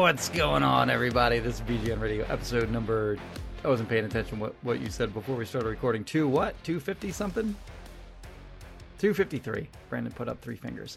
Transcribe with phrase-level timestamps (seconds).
[0.00, 1.40] What's going on, everybody?
[1.40, 3.18] This is BGN Radio, episode number.
[3.62, 6.04] I wasn't paying attention what what you said before we started recording.
[6.04, 6.54] Two what?
[6.64, 7.54] Two fifty something.
[8.98, 9.68] Two fifty three.
[9.90, 10.96] Brandon put up three fingers.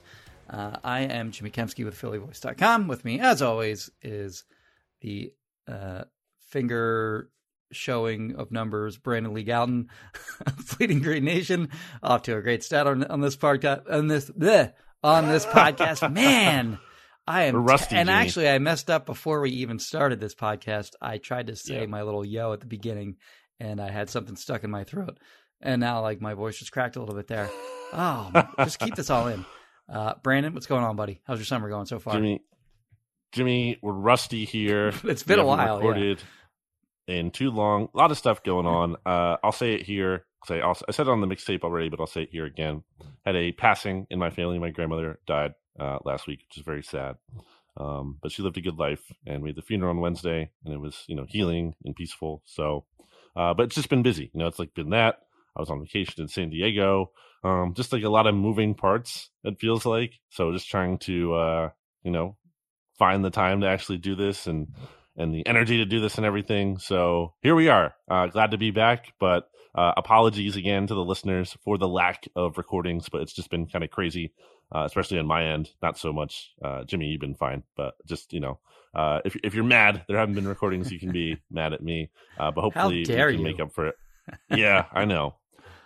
[0.49, 2.87] Uh, I am Jimmy Kempski with PhillyVoice.com.
[2.87, 4.45] With me, as always, is
[5.01, 5.33] the
[5.67, 6.05] uh,
[6.47, 7.29] finger
[7.73, 9.87] showing of numbers, Brandon Lee Gowton,
[10.77, 11.67] Bleeding Green Nation,
[12.01, 13.83] off to a great start on, on this podcast.
[13.91, 14.71] On this, bleh,
[15.03, 16.79] on this podcast, man.
[17.27, 18.19] I am rusty, and Jimmy.
[18.19, 20.91] actually, I messed up before we even started this podcast.
[21.01, 21.85] I tried to say Yeah.
[21.85, 23.15] my little yo at the beginning,
[23.59, 25.17] and I had something stuck in my throat,
[25.61, 27.49] and now like my voice just cracked a little bit there.
[27.93, 29.45] Oh, just keep this all in.
[29.87, 31.21] Uh, Brandon, what's going on, buddy?
[31.25, 32.13] How's your summer going so far?
[32.15, 32.41] Jimmy,
[33.31, 34.91] Jimmy, we're rusty here.
[35.03, 35.87] It's been a We haven't while, yeah.
[35.87, 36.23] Recorded
[37.07, 37.89] in too long.
[37.93, 38.95] A lot of stuff going on.
[39.05, 40.25] Uh, I'll say it here.
[40.45, 42.83] Say I said it on the mixtape already, but I'll say it here again.
[43.25, 44.59] Had a passing in my family.
[44.59, 47.15] My grandmother died uh, last week, which is very sad.
[47.75, 50.73] Um, but she lived a good life, and we had the funeral on Wednesday, and
[50.73, 52.43] it was you know healing and peaceful.
[52.45, 52.85] So,
[53.35, 54.29] uh, but it's just been busy.
[54.33, 55.19] You know, it's like been that.
[55.55, 57.11] I was on vacation in San Diego.
[57.43, 59.29] Um, just like a lot of moving parts.
[59.43, 60.51] It feels like so.
[60.51, 61.69] Just trying to uh,
[62.03, 62.37] you know
[62.97, 64.67] find the time to actually do this and
[65.15, 66.77] and the energy to do this and everything.
[66.77, 67.93] So here we are.
[68.09, 72.27] Uh, glad to be back, but uh, apologies again to the listeners for the lack
[72.35, 73.09] of recordings.
[73.09, 74.33] But it's just been kind of crazy,
[74.73, 75.69] uh, especially on my end.
[75.81, 77.07] Not so much, uh, Jimmy.
[77.07, 78.59] You've been fine, but just you know,
[78.93, 80.91] uh, if if you're mad, there haven't been recordings.
[80.91, 83.43] You can be mad at me, uh, but hopefully we can you.
[83.43, 83.95] make up for it.
[84.49, 85.35] Yeah, I know.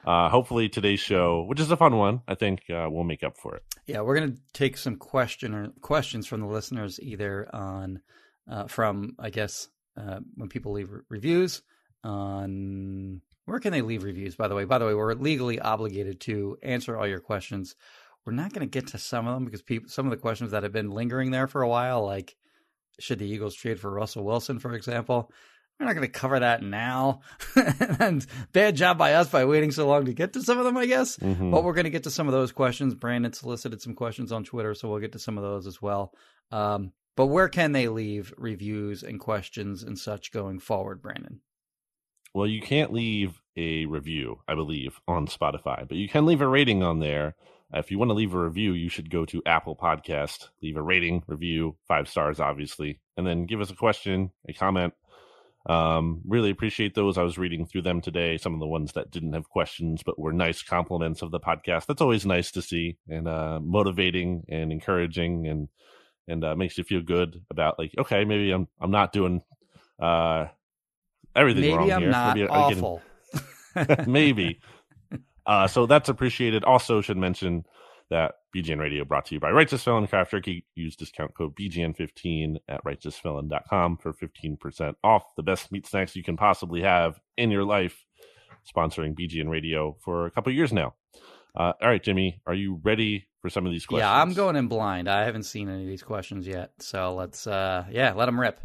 [0.05, 3.35] Uh, hopefully today's show, which is a fun one, I think uh, we'll make up
[3.35, 3.63] for it.
[3.87, 8.01] Yeah, we're gonna take some question or questions from the listeners, either on
[8.49, 9.67] uh, from I guess
[9.97, 11.63] uh, when people leave re- reviews
[12.03, 14.35] on where can they leave reviews?
[14.35, 17.75] By the way, by the way, we're legally obligated to answer all your questions.
[18.27, 20.51] We're not going to get to some of them because people, some of the questions
[20.51, 22.35] that have been lingering there for a while, like
[22.99, 25.31] should the Eagles trade for Russell Wilson, for example.
[25.79, 27.21] We're not going to cover that now.
[27.99, 30.75] and bad job by us by waiting so long to get to some of them,
[30.75, 31.15] I guess.
[31.17, 31.51] Mhm.
[31.51, 32.95] But we're going to get to some of those questions.
[32.95, 36.11] Brandon solicited some questions on Twitter, so we'll get to some of those as well.
[36.51, 41.39] Um, but where can they leave reviews and questions and such going forward, Brandon?
[42.33, 46.47] Well, you can't leave a review, I believe, on Spotify, but you can leave a
[46.47, 47.35] rating on there.
[47.73, 50.77] Uh, If you want to leave a review, you should go to Apple Podcast, leave
[50.77, 54.93] a rating, review, five stars, obviously, and then give us a question, a comment.
[55.65, 57.17] Um, really appreciate those.
[57.17, 58.37] I was reading through them today.
[58.37, 61.87] Some of the ones that didn't have questions, but were nice compliments of the podcast.
[61.87, 65.67] That's always nice to see and uh, motivating and encouraging, and
[66.29, 69.41] and uh, makes you feel good about like, okay, maybe I'm I'm not doing
[69.99, 70.45] uh,
[71.35, 72.11] everything Maybe wrong I'm here.
[72.11, 74.59] not Maybe I'm getting- maybe.
[75.47, 76.63] Uh, so that's appreciated.
[76.65, 77.65] Also, should mention
[78.09, 80.65] that BGN Radio brought to you by Righteous Felon Craft Jerky.
[80.75, 86.37] Use discount code BGN15 at righteousfelon.com for 15% off the best meat snacks you can
[86.37, 88.05] possibly have in your life.
[88.75, 90.93] Sponsoring BGN Radio for a couple years now.
[91.55, 94.05] Uh, all right, Jimmy, are you ready for some of these questions?
[94.05, 95.09] Yeah, I'm going in blind.
[95.09, 98.59] I haven't seen any of these questions yet, so let's uh, yeah, let them rip.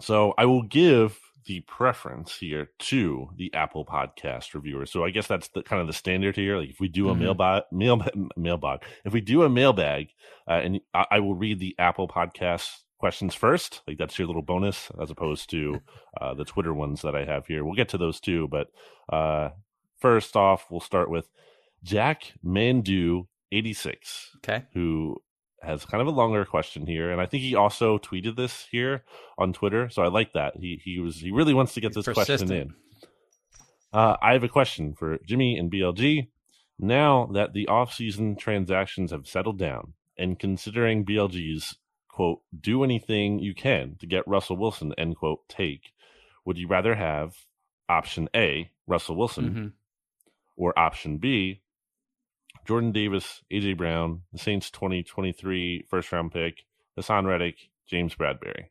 [0.00, 4.90] So I will give the preference here to the Apple Podcast reviewers.
[4.90, 6.56] So I guess that's the kind of the standard here.
[6.58, 7.18] Like if we do a Mhm.
[7.20, 8.02] mailbag, mail
[8.36, 10.08] mailbag, if we do a mailbag,
[10.48, 13.82] uh, and I, I will read the Apple Podcast questions first.
[13.86, 15.80] Like that's your little bonus, as opposed to
[16.20, 17.64] uh, the Twitter ones that I have here.
[17.64, 18.68] We'll get to those too, but
[19.12, 19.50] uh,
[19.98, 21.28] first off, we'll start with
[21.82, 24.64] Jack Mandu eighty six Okay.
[24.74, 25.22] who
[25.66, 29.04] has kind of a longer question here, and I think he also tweeted this here
[29.38, 29.88] on Twitter.
[29.90, 32.52] So I like that he he was he really wants to get He's this question
[32.52, 32.74] in.
[33.92, 36.28] Uh, I have a question for Jimmy and BLG.
[36.78, 41.76] Now that the off-season transactions have settled down, and considering BLG's
[42.08, 45.92] quote "do anything you can to get Russell Wilson" end quote take,
[46.44, 47.34] would you rather have
[47.88, 49.72] option A, Russell Wilson, Mhm.
[50.56, 51.62] or option B,
[52.66, 56.64] Jordan Davis, AJ Brown, the Saints 2023 first round pick,
[56.96, 57.56] Hassan Reddick,
[57.86, 58.66] James Bradberry.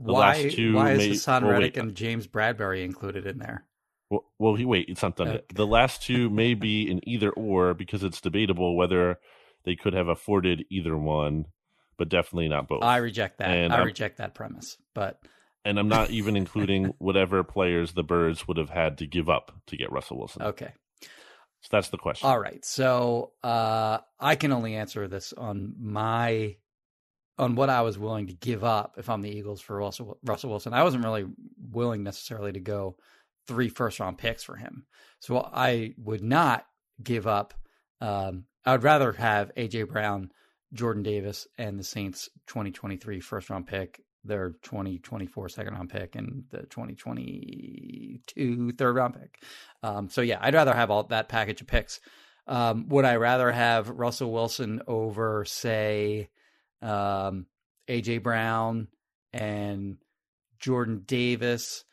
[0.00, 1.82] The Why, last two why is may- Hassan well, Reddick wait.
[1.82, 3.64] and James Bradberry included in there?
[4.10, 5.28] Well, well he wait, it's not done.
[5.28, 5.40] Okay.
[5.54, 9.18] The last two may be an either or because it's debatable whether
[9.64, 11.46] they could have afforded either one,
[11.96, 12.82] but definitely not both.
[12.84, 13.50] I reject that.
[13.50, 14.76] And I I'm- reject that premise.
[14.94, 15.20] But
[15.64, 19.52] and I'm not even including whatever players the Birds would have had to give up
[19.66, 20.42] to get Russell Wilson.
[20.42, 20.72] okay.
[21.62, 22.28] So that's the question.
[22.28, 22.64] All right.
[22.64, 26.56] So uh, I can only answer this on my
[27.38, 30.50] on what I was willing to give up if I'm the Eagles for Russell Russell
[30.50, 30.74] Wilson.
[30.74, 31.26] I wasn't really
[31.70, 32.96] willing necessarily to go
[33.46, 34.86] three first round picks for him.
[35.20, 36.64] So I would not
[37.02, 37.54] give up.
[38.00, 40.30] Um, I would rather have AJ Brown,
[40.72, 46.44] Jordan Davis, and the Saints 2023 first round pick, their 2024 second round pick, and
[46.50, 49.42] the 2022 third round pick.
[49.82, 52.00] Um, so yeah, I'd rather have all that package of picks.
[52.46, 56.30] Um, would I rather have Russell Wilson over, say,
[56.80, 57.46] um,
[57.88, 58.88] AJ Brown
[59.32, 59.98] and
[60.58, 61.84] Jordan Davis?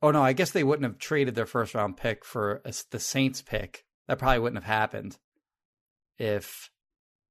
[0.00, 2.98] Oh no, I guess they wouldn't have traded their first round pick for a, the
[2.98, 3.84] Saints pick.
[4.08, 5.18] That probably wouldn't have happened
[6.18, 6.70] if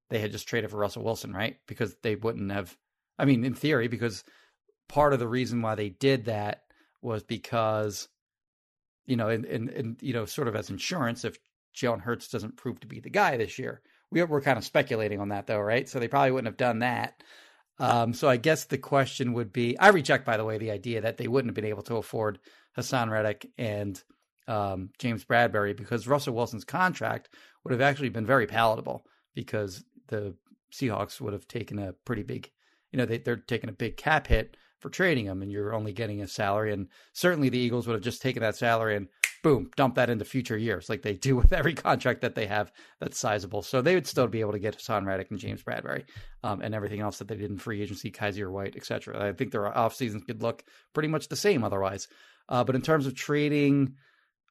[0.09, 1.57] they had just traded for Russell Wilson, right?
[1.67, 2.77] Because they wouldn't have.
[3.17, 4.23] I mean, in theory, because
[4.87, 6.63] part of the reason why they did that
[7.01, 8.07] was because
[9.05, 11.37] you know, and, and, you know, sort of as insurance, if
[11.75, 13.81] Jalen Hurts doesn't prove to be the guy this year,
[14.11, 15.89] we, we're kind of speculating on that, though, right?
[15.89, 17.23] So they probably wouldn't have done that.
[17.79, 21.01] Um, so I guess the question would be: I reject, by the way, the idea
[21.01, 22.39] that they wouldn't have been able to afford
[22.75, 24.01] Hassan Reddick and
[24.47, 27.29] um, James Bradberry because Russell Wilson's contract
[27.63, 30.35] would have actually been very palatable because the
[30.71, 32.51] Seahawks would have taken a pretty big,
[32.91, 35.93] you know, they, they're taking a big cap hit for trading him, and you're only
[35.93, 36.73] getting a salary.
[36.73, 39.07] And certainly the Eagles would have just taken that salary and
[39.43, 42.71] boom, dump that into future years, like they do with every contract that they have
[42.99, 43.61] that's sizable.
[43.61, 46.03] So they would still be able to get Hassan Reddick and James Bradberry
[46.43, 49.29] um, and everything else that they did in free agency, Kyzir White, etc.
[49.29, 52.07] I think their off seasons could look pretty much the same otherwise.
[52.49, 53.95] Uh, but in terms of trading,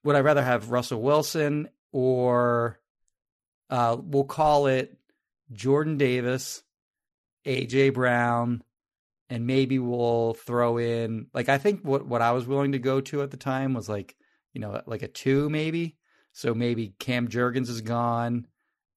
[0.05, 2.81] would I rather have Russell Wilson or
[3.69, 4.97] uh, we'll call it
[5.53, 6.63] Jordan Davis,
[7.47, 8.63] AJ Brown,
[9.29, 13.01] and maybe we'll throw in like I think what what I was willing to go
[13.01, 14.17] to at the time was like
[14.53, 15.97] you know like a two maybe.
[16.33, 18.47] So maybe Cam Jurgens is gone,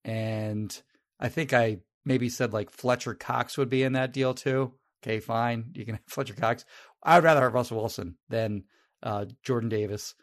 [0.03, 0.81] and
[1.19, 4.73] I think I maybe said like Fletcher Cox would be in that deal too.
[5.01, 6.65] Okay, fine, you can have Fletcher Cox.
[7.01, 8.63] I'd rather have Russell Wilson than
[9.01, 10.15] uh, Jordan Davis,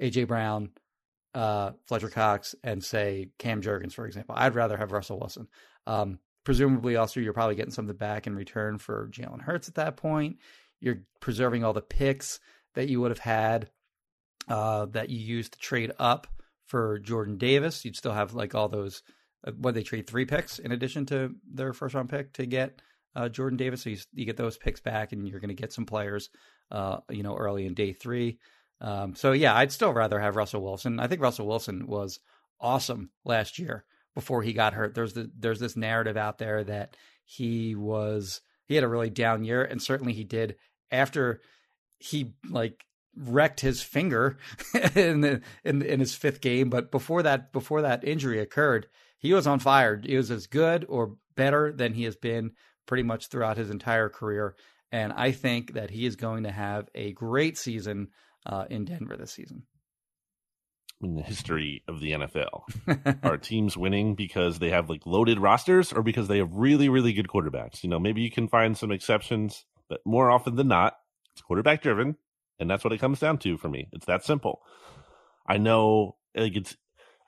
[0.00, 0.70] AJ Brown,
[1.34, 4.34] uh, Fletcher Cox, and say Cam Jurgens, for example.
[4.36, 5.48] I'd rather have Russell Wilson.
[5.86, 9.98] Um, presumably, also you're probably getting something back in return for Jalen Hurts at that
[9.98, 10.38] point.
[10.80, 12.40] You're preserving all the picks
[12.74, 13.68] that you would have had
[14.48, 16.26] uh, that you used to trade up
[16.64, 17.84] for Jordan Davis.
[17.84, 19.02] You'd still have like all those.
[19.46, 22.80] Uh, what they trade three picks in addition to their first round pick to get
[23.14, 23.82] uh, Jordan Davis.
[23.82, 26.30] So you, you get those picks back, and you're going to get some players,
[26.70, 28.38] uh, you know, early in day three.
[28.80, 30.98] Um, so yeah, I'd still rather have Russell Wilson.
[30.98, 32.20] I think Russell Wilson was
[32.58, 33.84] awesome last year
[34.18, 34.96] before he got hurt.
[34.96, 39.44] There's the there's this narrative out there that he was he had a really down
[39.44, 40.56] year, and certainly he did
[40.90, 41.40] after
[42.00, 42.84] he like
[43.16, 44.36] wrecked his finger
[44.96, 46.68] in the in in his fifth game.
[46.68, 48.88] But before that before that injury occurred,
[49.20, 50.02] he was on fire.
[50.04, 52.50] He was as good or better than he has been
[52.86, 54.56] pretty much throughout his entire career.
[54.90, 58.08] And I think that he is going to have a great season
[58.44, 59.62] uh, in Denver this season.
[61.00, 65.92] In the history of the NFL, are teams winning because they have like loaded rosters
[65.92, 67.84] or because they have really, really good quarterbacks?
[67.84, 70.98] You know, maybe you can find some exceptions, but more often than not,
[71.32, 72.16] it's quarterback driven.
[72.58, 73.88] And that's what it comes down to for me.
[73.92, 74.60] It's that simple.
[75.46, 76.76] I know like it's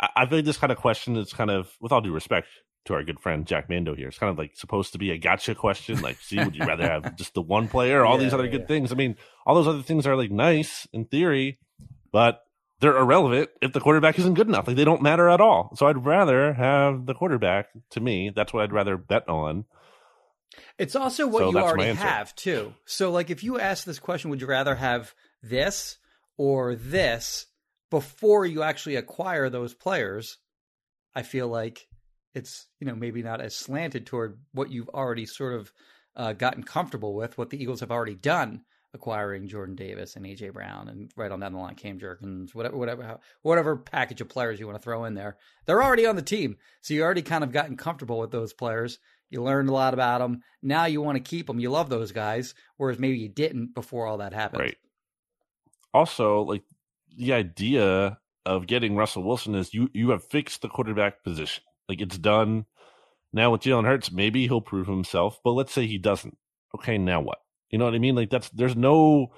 [0.01, 2.49] I, feel like this kind of question is kind of with all due respect
[2.87, 4.09] to our good friend Jack Mando here.
[4.09, 6.01] It's kind of like supposed to be a gotcha question.
[6.01, 8.47] Like, see, would you rather have just the one player or all Yeah, these other
[8.47, 8.93] yeah, good things?
[8.93, 11.59] I mean, all those other things are like nice in theory,
[12.13, 12.41] but
[12.81, 14.67] they're irrelevant if the quarterback isn't good enough.
[14.67, 15.73] Like they don't matter at all.
[15.77, 17.69] So I'd rather have the quarterback.
[17.91, 19.67] To me, that's what I'd rather bet on.
[20.79, 22.75] It's also what So you already have too.
[22.87, 25.99] So like if you ask this question, would you rather have this
[26.37, 27.47] or this
[27.91, 30.39] before you actually acquire those players?
[31.15, 31.87] I feel like
[32.35, 35.73] it's, you know, maybe not as slanted toward what you've already sort of
[36.17, 40.53] uh, gotten comfortable with, what the Eagles have already done, acquiring Jordan Davis and AJ
[40.53, 44.59] Brown and right on down the line Cam Jurgens, whatever, whatever, whatever package of players
[44.59, 45.37] you want to throw in there.
[45.67, 48.99] They're already on the team, so you already kind of gotten comfortable with those players.
[49.31, 50.43] You learned a lot about them.
[50.63, 51.61] Now you want to keep them.
[51.61, 54.63] You love those guys, whereas maybe you didn't before all that happened.
[54.63, 54.79] Right.
[55.95, 56.65] Also, like
[57.17, 61.63] the idea of getting Russell Wilson is you you have fixed the quarterback position.
[61.89, 62.67] Like it's done.
[63.33, 66.37] Now with Jalen Hurts, maybe he'll prove himself, but let's say he doesn't.
[66.75, 67.39] Okay, now what?
[67.71, 68.15] You know what I mean?
[68.15, 69.33] Like that's there's no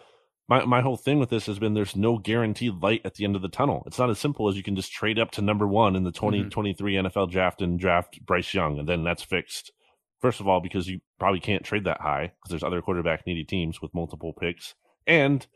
[0.48, 3.36] my my whole thing with this has been there's no guaranteed light at the end
[3.36, 3.82] of the tunnel.
[3.86, 6.12] It's not as simple as you can just trade up to number one in the
[6.12, 7.06] 2023 mm-hmm.
[7.06, 9.72] NFL draft and draft Bryce Young, and then that's fixed.
[10.20, 13.44] First of all, because you probably can't trade that high because there's other quarterback needy
[13.44, 14.74] teams with multiple picks,
[15.06, 15.46] and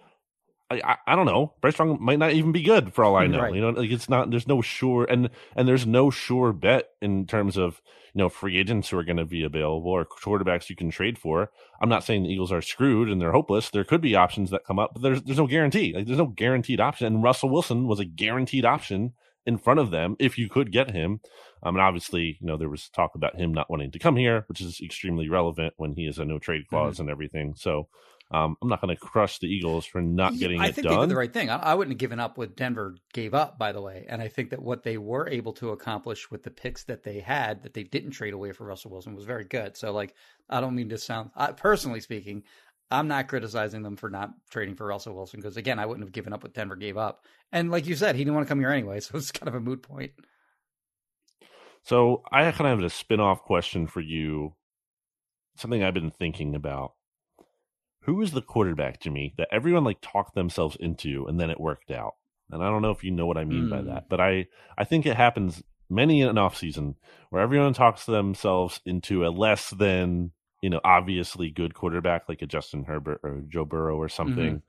[0.71, 1.55] I, I, I, don't know.
[1.61, 3.41] Bryce Young might not even be good for all I know.
[3.41, 3.55] Right.
[3.55, 4.31] You know, like it's not.
[4.31, 7.81] There's no sure, and and there's no sure bet in terms of
[8.15, 11.19] you know free agents who are going to be available or quarterbacks you can trade
[11.19, 11.51] for.
[11.81, 13.71] I'm not saying the Eagles are screwed and they're hopeless.
[13.71, 15.93] There could be options that come up, but there's there's no guarantee.
[15.95, 17.07] Like there's no guaranteed option.
[17.07, 19.13] And Russell Wilson was a guaranteed option
[19.47, 21.21] in front of them if you could get him.
[21.63, 24.45] Um, and obviously, you know, there was talk about him not wanting to come here,
[24.49, 27.03] which is extremely relevant when he has a no trade clause mm-hmm.
[27.03, 27.55] and everything.
[27.57, 27.89] So
[28.33, 30.97] um, I'm not going to crush the Eagles for not getting I it think done.
[30.97, 31.49] they did the right thing.
[31.49, 34.05] I, I, wouldn't have given up what Denver gave up, by the way.
[34.09, 37.21] And I think that what they were able to accomplish with the picks that they
[37.21, 39.77] had, that they didn't trade away for Russell Wilson, was very good.
[39.77, 40.13] So, like,
[40.51, 42.43] I don't mean to sound, I, personally speaking,
[42.91, 46.13] I'm not criticizing them for not trading for Russell Wilson because, again, I wouldn't have
[46.13, 47.25] given up what Denver gave up.
[47.53, 49.55] And like you said, he didn't want to come here anyway, so it's kind of
[49.55, 50.13] a moot point.
[51.85, 54.55] So I kind of have a spin off question for you,
[55.59, 56.95] something I've been thinking about
[58.07, 61.61] who is the quarterback, to me that everyone like talked themselves into and then it
[61.61, 62.15] worked out?
[62.51, 63.71] And I don't know if you know what I mean mm.
[63.71, 64.09] by that, hmm.
[64.09, 64.47] but I
[64.79, 66.95] I think it happens many in an off season
[67.31, 70.31] where everyone talks themselves into a less than
[70.63, 74.63] you know obviously good quarterback like a Justin Herbert or Joe Burrow or something.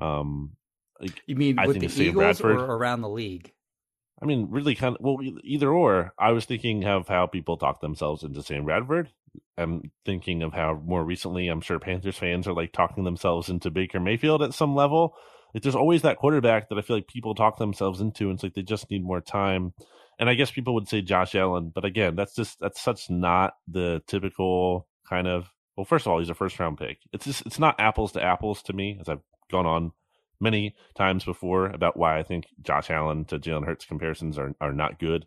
[0.00, 0.04] Mm-hmm.
[0.04, 0.52] Um,
[0.98, 2.56] like, you mean I with the Eagles Bradford.
[2.56, 3.52] or around the league?
[4.22, 6.12] I mean, really kind of well, either or.
[6.18, 9.10] I was thinking of how people talk themselves into Sam Bradford.
[9.56, 13.70] I'm thinking of how more recently, I'm sure Panthers fans are like talking themselves into
[13.70, 15.14] Baker Mayfield at some level.
[15.54, 18.42] Like, there's always that quarterback that I feel like people talk themselves into, and it's
[18.42, 19.72] like they just need more time.
[20.18, 23.54] And I guess people would say Josh Allen, but again, that's just that's such not
[23.66, 25.48] the typical kind of.
[25.76, 26.98] Well, first of all, he's a first round pick.
[27.12, 29.92] It's just it's not apples to apples to me, as I've gone on
[30.40, 34.72] many times before about why I think Josh Allen to Jalen Hurts comparisons are are
[34.72, 35.26] not good.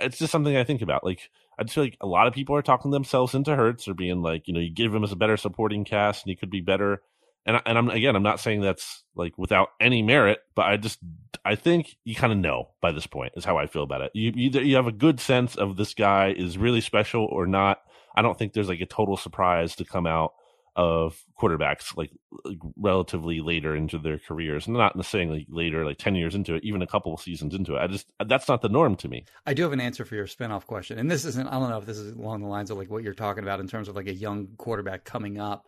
[0.00, 1.04] It's just something I think about.
[1.04, 3.94] Like I just feel like a lot of people are talking themselves into Hurts or
[3.94, 6.50] being like, you know, you give him as a better supporting cast and he could
[6.50, 7.02] be better.
[7.44, 10.98] And and I'm again, I'm not saying that's like without any merit, but I just
[11.44, 14.10] I think you kind of know by this point is how I feel about it.
[14.14, 17.80] You either you have a good sense of this guy is really special or not.
[18.14, 20.32] I don't think there's like a total surprise to come out
[20.76, 22.10] of quarterbacks like,
[22.44, 24.68] like, relatively later into their careers.
[24.68, 27.80] Not necessarily later, like 10 years into it, even a couple of seasons into it.
[27.80, 29.24] I just, that's not the norm to me.
[29.46, 30.98] I do have an answer for your spinoff question.
[30.98, 33.02] And this isn't, I don't know if this is along the lines of like what
[33.02, 35.66] you're talking about in terms of like a young quarterback coming up.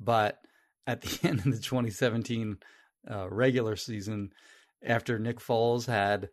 [0.00, 0.38] But
[0.86, 2.56] at the end of the 2017
[3.10, 4.30] uh, regular season,
[4.82, 6.30] after Nick Foles had,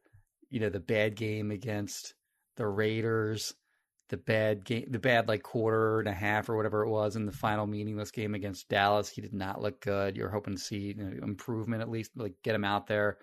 [0.50, 2.14] you know, the bad game against
[2.56, 3.54] the Raiders
[4.14, 7.26] the bad game, the bad like quarter and a half or whatever it was in
[7.26, 9.10] the final meaningless game against Dallas.
[9.10, 10.16] He did not look good.
[10.16, 13.18] You're hoping to see you know, improvement at least, like get him out there,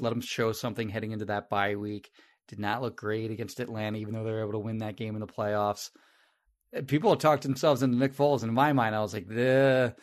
[0.00, 2.10] let him show something heading into that bye week.
[2.46, 5.14] Did not look great against Atlanta, even though they were able to win that game
[5.14, 5.88] in the playoffs.
[6.76, 9.96] Uh, people have talked themselves into Nick Foles, in my mind, I was like, they're,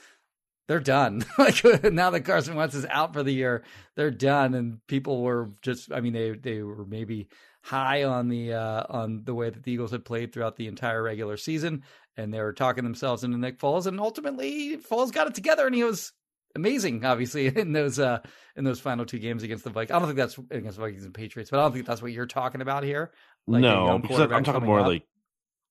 [0.68, 1.24] they're done.
[1.38, 3.64] like now that Carson Wentz is out for the year,
[3.96, 4.56] they're done.
[4.56, 7.28] And people were just, I mean, they they were maybe
[7.70, 11.04] high on the uh, on the way that the Eagles had played throughout the entire
[11.04, 11.84] regular season,
[12.18, 15.76] and they were talking themselves into Nick Foles, and ultimately Foles got it together, and
[15.76, 16.12] he was
[16.56, 18.20] amazing, obviously in those uh,
[18.56, 19.96] in those final two games against the Vikings.
[19.96, 22.12] I don't think that's against the Vikings and Patriots, but I don't think that's what
[22.12, 23.12] you're talking about here.
[23.46, 24.02] Like no, I'm
[24.44, 24.88] talking more up.
[24.88, 25.04] like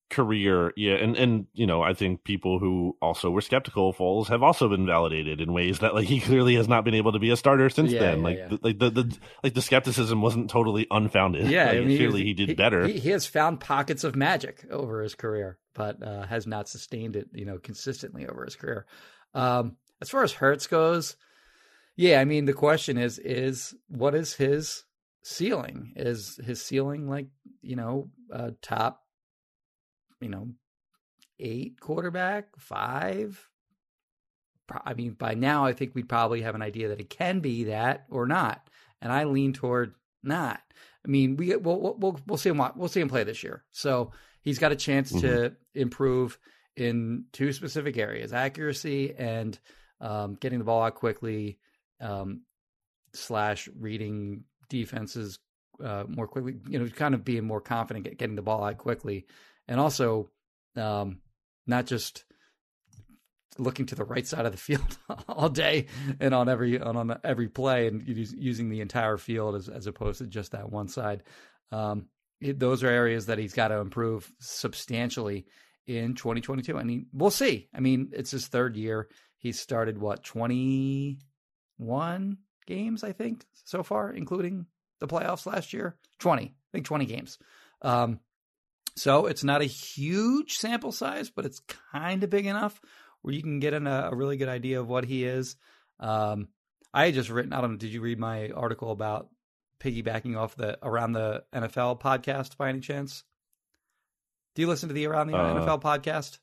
[0.09, 4.27] career, yeah, and and you know, I think people who also were skeptical of Foles
[4.27, 7.19] have also been validated in ways that like he clearly has not been able to
[7.19, 8.17] be a starter since yeah, then.
[8.19, 8.47] Yeah, like yeah.
[8.47, 11.47] The, like the, the like the skepticism wasn't totally unfounded.
[11.49, 12.87] Yeah, like, I mean, clearly he, he did he, better.
[12.87, 17.15] He, he, has found pockets of magic over his career, but uh, has not sustained
[17.15, 18.85] it, you know, consistently over his career.
[19.33, 21.15] Um, as far as Hurts goes,
[21.95, 24.83] yeah, I mean, the question is is what is his
[25.23, 25.93] ceiling?
[25.95, 27.27] Is his ceiling like
[27.61, 29.01] you know uh, top
[30.21, 30.49] you know,
[31.39, 33.47] eight quarterback, five.
[34.85, 37.65] I mean, by now, I think we'd probably have an idea that it can be
[37.65, 38.69] that or not,
[39.01, 40.61] and I lean toward not.
[41.03, 44.11] I mean, we we'll we'll, we'll see him we'll see him play this year, so
[44.41, 45.21] he's got a chance mm-hmm.
[45.21, 46.37] to improve
[46.75, 49.57] in two specific areas: accuracy and
[50.01, 51.57] um, getting the ball out quickly,
[51.99, 52.41] um,
[53.13, 55.39] slash reading defenses
[55.83, 56.57] uh, more quickly.
[56.67, 59.25] You know, kind of being more confident at getting the ball out quickly
[59.69, 60.29] and also
[60.75, 61.21] um,
[61.65, 62.25] not just
[63.57, 64.97] looking to the right side of the field
[65.29, 65.85] all day
[66.19, 70.17] and on every on, on every play and using the entire field as as opposed
[70.17, 71.23] to just that one side.
[71.71, 72.07] Um,
[72.41, 75.45] it, those are areas that he's got to improve substantially
[75.87, 76.77] in 2022.
[76.77, 77.69] I mean, we'll see.
[77.73, 79.07] I mean, it's his third year.
[79.37, 84.65] He started what 21 games, I think, so far, including
[84.99, 85.97] the playoffs last year.
[86.19, 87.37] 20, I think 20 games.
[87.81, 88.19] Um,
[88.99, 91.61] so it's not a huge sample size, but it's
[91.93, 92.81] kind of big enough
[93.21, 95.55] where you can get in a, a really good idea of what he is.
[96.01, 96.49] Um,
[96.93, 97.53] I had just written.
[97.53, 97.77] I don't know.
[97.77, 99.29] Did you read my article about
[99.79, 103.23] piggybacking off the around the NFL podcast by any chance?
[104.55, 106.39] Do you listen to the Around the uh, NFL podcast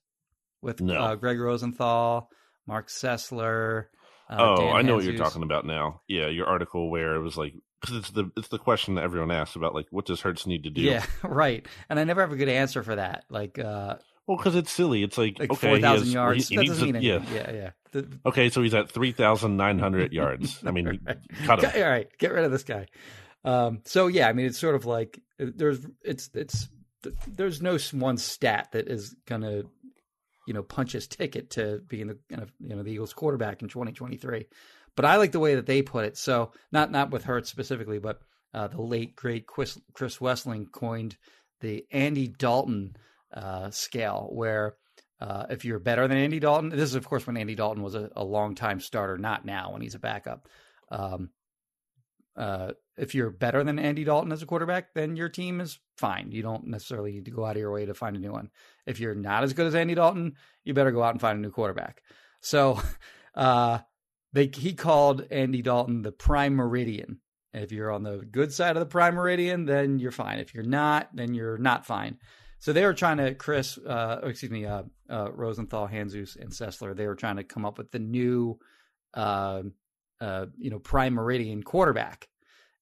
[0.62, 0.94] with no.
[0.94, 2.30] uh, Greg Rosenthal,
[2.66, 3.86] Mark Sessler?
[4.30, 6.00] Uh, oh, Dan I know what you're talking about now.
[6.08, 9.30] Yeah, your article where it was like because it's the it's the question that everyone
[9.30, 10.82] asks about like what does Hurts need to do?
[10.82, 11.66] Yeah, right.
[11.88, 13.24] And I never have a good answer for that.
[13.28, 15.02] Like, uh, well, because it's silly.
[15.02, 16.48] It's like, like okay, four thousand yards.
[16.48, 17.34] He, he that doesn't mean anything.
[17.34, 17.52] Yeah, yeah.
[17.52, 17.70] yeah.
[17.92, 20.62] The, okay, so he's at three thousand nine hundred yards.
[20.64, 21.18] I mean, right.
[21.44, 21.82] cut him.
[21.82, 22.86] All right, get rid of this guy.
[23.44, 26.68] Um, so yeah, I mean, it's sort of like there's it's it's
[27.28, 29.62] there's no one stat that is gonna
[30.46, 34.46] you know punch his ticket to being the you know the Eagles quarterback in 2023.
[34.96, 36.16] But I like the way that they put it.
[36.16, 38.20] So not not with Hurts specifically, but
[38.54, 41.16] uh, the late great Chris, Chris Wesseling coined
[41.60, 42.96] the Andy Dalton
[43.32, 44.76] uh, scale, where
[45.20, 47.94] uh, if you're better than Andy Dalton, this is of course when Andy Dalton was
[47.94, 50.48] a, a long time starter, not now when he's a backup.
[50.90, 51.30] Um,
[52.36, 56.32] uh, if you're better than Andy Dalton as a quarterback, then your team is fine.
[56.32, 58.50] You don't necessarily need to go out of your way to find a new one.
[58.86, 61.42] If you're not as good as Andy Dalton, you better go out and find a
[61.42, 62.02] new quarterback.
[62.40, 62.80] So,
[63.34, 63.78] uh,
[64.32, 67.20] they he called Andy Dalton the prime meridian.
[67.52, 70.38] If you're on the good side of the prime meridian, then you're fine.
[70.38, 72.18] If you're not, then you're not fine.
[72.58, 76.50] So they were trying to Chris, uh, oh, excuse me, uh, uh, Rosenthal, Hanzus, and
[76.50, 76.94] Sessler.
[76.94, 78.58] They were trying to come up with the new,
[79.14, 79.62] uh,
[80.20, 82.28] uh, you know, prime meridian quarterback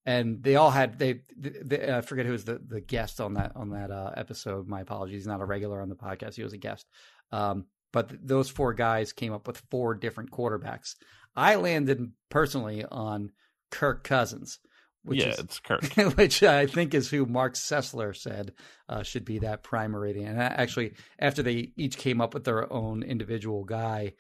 [0.07, 3.53] and they all had they, they I forget who was the the guest on that
[3.57, 4.69] on that uh, episode.
[4.69, 6.35] My apologies, he's not a regular on the podcast.
[6.35, 6.87] He was a guest.
[7.33, 10.97] Um, but th- those four guys came up with four different quarterbacks.
[11.36, 13.32] I landed personally on
[13.70, 14.58] Kirk Cousins.
[15.02, 15.84] Which yeah, is, it's Kirk.
[16.16, 18.52] which I think is who Mark Sessler said
[18.88, 20.23] uh, should be that primary.
[20.23, 24.14] And actually, after they each came up with their own individual guy,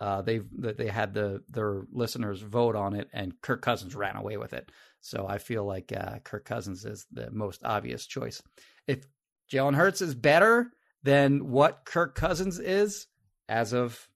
[0.00, 4.38] uh, they they had the their listeners vote on it, and Kirk Cousins ran away
[4.38, 4.72] with it.
[5.02, 8.42] So I feel like uh, Kirk Cousins is the most obvious choice.
[8.86, 9.04] If
[9.52, 13.08] Jalen Hurts is better than what Kirk Cousins is
[13.48, 14.08] as of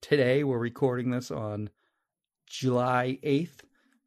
[0.00, 1.70] today, we're recording this on
[2.46, 3.60] July 8th,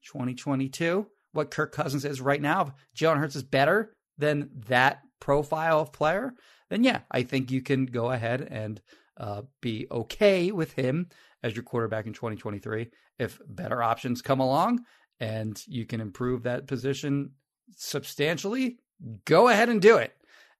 [0.05, 1.07] 2022.
[1.31, 5.93] What Kirk Cousins is right now, if Jalen Hurts is better than that profile of
[5.93, 6.33] player,
[6.69, 8.81] then yeah, I think you can go ahead and
[9.17, 11.09] uh, be okay with him
[11.41, 12.89] as your quarterback in 2023.
[13.19, 14.83] If better options come along
[15.19, 17.31] and you can improve that position
[17.75, 18.77] substantially,
[19.25, 20.13] go ahead and do it.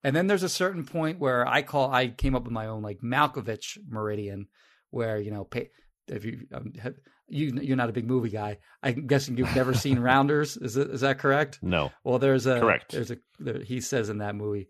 [0.03, 2.81] And then there's a certain point where I call, I came up with my own
[2.81, 4.47] like Malkovich meridian,
[4.93, 5.69] where you know, pay,
[6.07, 6.95] if you um, have,
[7.27, 10.57] you you're not a big movie guy, I'm guessing you've never seen Rounders.
[10.57, 11.59] Is it, is that correct?
[11.61, 11.91] No.
[12.03, 12.91] Well, there's a correct.
[12.91, 14.67] There's a there, he says in that movie,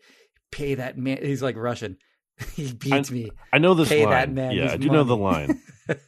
[0.51, 1.19] pay that man.
[1.21, 1.97] He's like Russian.
[2.55, 3.29] he beats I, me.
[3.51, 4.11] I know this pay line.
[4.11, 4.51] that man.
[4.53, 4.97] Yeah, I do money.
[4.97, 5.61] know the line.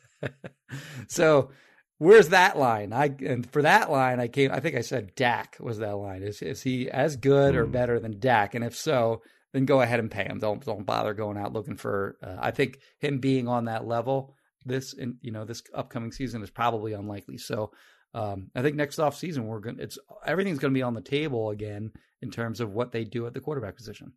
[1.08, 1.52] So
[1.98, 2.94] where's that line?
[2.94, 4.52] I and for that line, I came.
[4.52, 6.24] I think I said Dak was that line.
[6.24, 7.72] Is is he as good or hmm.
[7.72, 8.56] better than Dak?
[8.56, 9.22] And if so,
[9.56, 10.40] then go ahead and pay him.
[10.40, 12.18] Don't don't bother going out looking for.
[12.22, 16.44] Uh, I think him being on that level this in you know this upcoming season
[16.44, 17.38] is probably unlikely.
[17.38, 17.72] So.
[18.14, 21.02] Um, I think next off season we're going it's everything's going to be on the
[21.02, 21.92] table again
[22.22, 24.14] in terms of what they do at the quarterback position.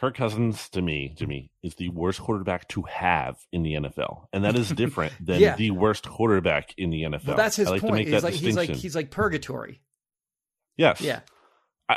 [0.00, 4.44] Kirk Cousins, to me, Jimmy, is the worst quarterback to have in the NFL, and
[4.44, 5.56] that is different than yeah.
[5.56, 7.26] the worst quarterback in the NFL.
[7.26, 8.08] Well, that's his like point.
[8.08, 9.82] He's like he's like he's like purgatory.
[10.78, 11.02] Yes.
[11.02, 11.20] Yeah.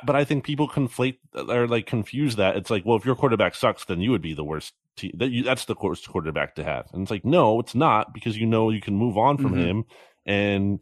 [0.06, 2.56] But I think people conflate or like confuse that.
[2.56, 4.74] It's like, well, if your quarterback sucks, then you would be the worst.
[4.96, 8.14] Te- that you, that's the worst quarterback to have, and it's like, no, it's not
[8.14, 9.60] because you know you can move on from mm-hmm.
[9.60, 9.86] him
[10.24, 10.80] and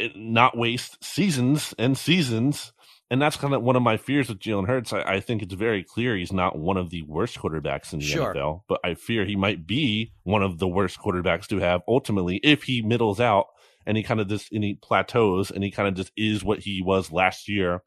[0.00, 2.72] it, not waste seasons and seasons
[3.10, 4.92] and that's kind of one of my fears with Jalen Hurts.
[4.92, 8.04] I, I, think it's very clear he's not one of the worst quarterbacks in the
[8.04, 8.32] sure.
[8.32, 12.36] NFL, but I fear he might be one of the worst quarterbacks to have ultimately
[12.36, 13.46] if he middles out
[13.84, 16.60] and he kind of just and he plateaus and he kind of just is what
[16.60, 17.82] he was last year,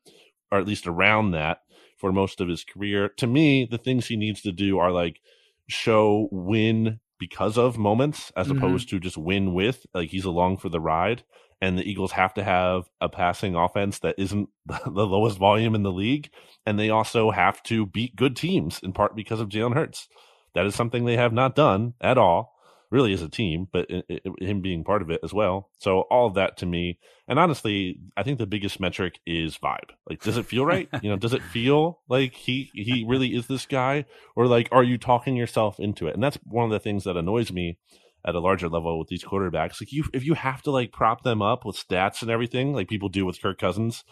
[0.54, 1.60] or at least around that
[1.98, 3.10] for most of his career.
[3.18, 5.20] To me, the things he needs to do are like
[5.68, 8.58] show win because of moments as mm-hmm.
[8.58, 11.24] opposed to just win with like he's along for the ride
[11.64, 15.84] and the Eagles have to have a passing offense that isn't the lowest volume in
[15.84, 16.30] the league,
[16.66, 20.10] and they also have to beat good teams in part because of Jalen Hurts.
[20.56, 22.53] That is something they have not done at all,
[22.94, 25.72] really, as a team, but it, it, him being part of it as well.
[25.80, 29.90] So all of that to me, and honestly, I think the biggest metric is vibe.
[30.08, 30.88] Like, does it feel right?
[31.02, 34.84] you know, does it feel like he he really is this guy, or like, are
[34.84, 36.14] you talking yourself into it?
[36.14, 37.80] And that's one of the things that annoys me
[38.26, 39.82] at a larger level with these quarterbacks.
[39.82, 42.88] Like you, if you have to like prop them up with stats and everything, like
[42.88, 44.04] people do with Kirk Cousins,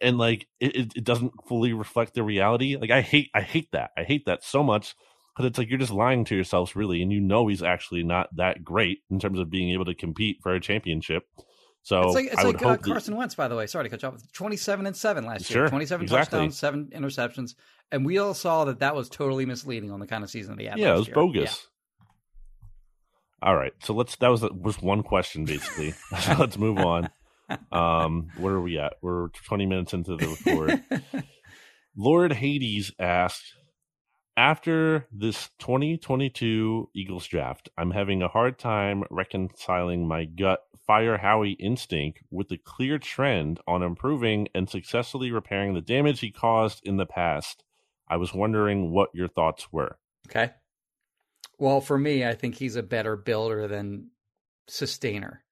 [0.00, 2.76] and like it, it doesn't fully reflect the reality.
[2.76, 3.90] Like I hate, I hate that.
[3.98, 4.94] I hate that so much
[5.34, 8.28] because it's like you're just lying to yourselves, really, and you know he's actually not
[8.36, 11.24] that great in terms of being able to compete for a championship.
[11.82, 13.66] So it's like, it's like uh, that- Carson Wentz, by the way.
[13.66, 14.32] Sorry to cut you off.
[14.32, 15.68] Twenty-seven and seven last Sure, year.
[15.70, 16.38] Twenty-seven exactly.
[16.38, 17.54] touchdowns, seven interceptions,
[17.90, 20.62] and we all saw that that was totally misleading on the kind of season that
[20.62, 20.78] he had.
[20.78, 21.14] yeah, it was year.
[21.14, 21.66] bogus.
[23.42, 24.16] All right, so let's.
[24.16, 25.92] That was was one question basically.
[26.20, 27.08] so let's move on.
[27.72, 28.94] Um, where are we at?
[29.00, 31.24] We're 20 minutes into the record.
[31.96, 33.54] Lord Hades asked,
[34.40, 41.58] after this 2022 Eagles draft, I'm having a hard time reconciling my gut fire Howie
[41.60, 46.96] instinct with the clear trend on improving and successfully repairing the damage he caused in
[46.96, 47.64] the past.
[48.08, 49.98] I was wondering what your thoughts were.
[50.26, 50.52] Okay.
[51.58, 54.08] Well, for me, I think he's a better builder than
[54.68, 55.44] sustainer.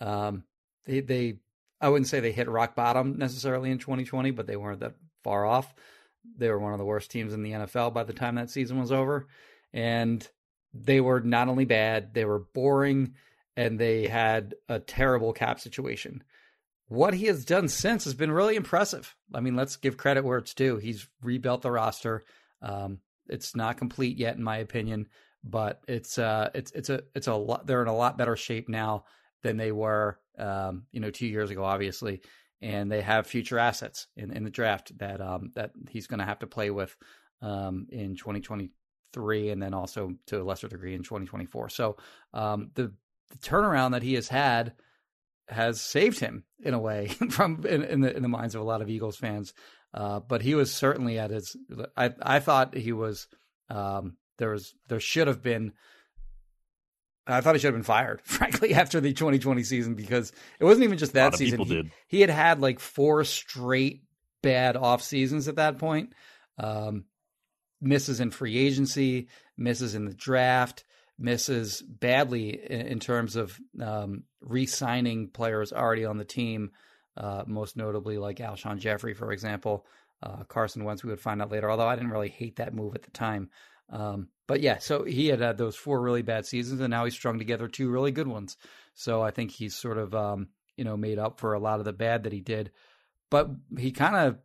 [0.00, 0.44] Um,
[0.84, 1.38] they, they,
[1.80, 5.44] I wouldn't say they hit rock bottom necessarily in 2020, but they weren't that far
[5.44, 5.74] off.
[6.36, 8.78] They were one of the worst teams in the NFL by the time that season
[8.78, 9.26] was over.
[9.72, 10.26] And
[10.74, 13.14] they were not only bad, they were boring
[13.56, 16.22] and they had a terrible cap situation.
[16.86, 19.14] What he has done since has been really impressive.
[19.34, 20.76] I mean, let's give credit where it's due.
[20.76, 22.24] He's rebuilt the roster.
[22.62, 25.08] Um, it's not complete yet, in my opinion,
[25.44, 27.66] but it's uh, it's it's a it's a lot.
[27.66, 29.04] They're in a lot better shape now
[29.42, 32.22] than they were, um, you know, two years ago, obviously,
[32.60, 36.24] and they have future assets in, in the draft that um, that he's going to
[36.24, 36.96] have to play with
[37.40, 41.68] um, in 2023, and then also to a lesser degree in 2024.
[41.68, 41.96] So
[42.34, 42.92] um, the,
[43.30, 44.72] the turnaround that he has had
[45.48, 48.64] has saved him in a way from in, in the in the minds of a
[48.64, 49.54] lot of Eagles fans.
[49.94, 51.56] Uh, but he was certainly at his.
[51.96, 53.26] I I thought he was.
[53.70, 55.72] Um, there was there should have been.
[57.28, 60.84] I thought he should have been fired, frankly, after the 2020 season because it wasn't
[60.84, 61.60] even just that season.
[61.60, 61.90] He, did.
[62.06, 64.02] he had had like four straight
[64.42, 66.14] bad off seasons at that point.
[66.58, 67.04] Um,
[67.80, 70.84] misses in free agency, misses in the draft,
[71.18, 76.70] misses badly in, in terms of um, re-signing players already on the team.
[77.16, 79.84] Uh, most notably, like Alshon Jeffery, for example,
[80.22, 81.02] uh, Carson Wentz.
[81.02, 81.70] We would find out later.
[81.70, 83.50] Although I didn't really hate that move at the time.
[83.90, 87.14] Um, but yeah, so he had had those four really bad seasons, and now he's
[87.14, 88.56] strung together two really good ones.
[88.94, 91.84] So I think he's sort of um, you know made up for a lot of
[91.84, 92.70] the bad that he did.
[93.30, 94.38] But he kind of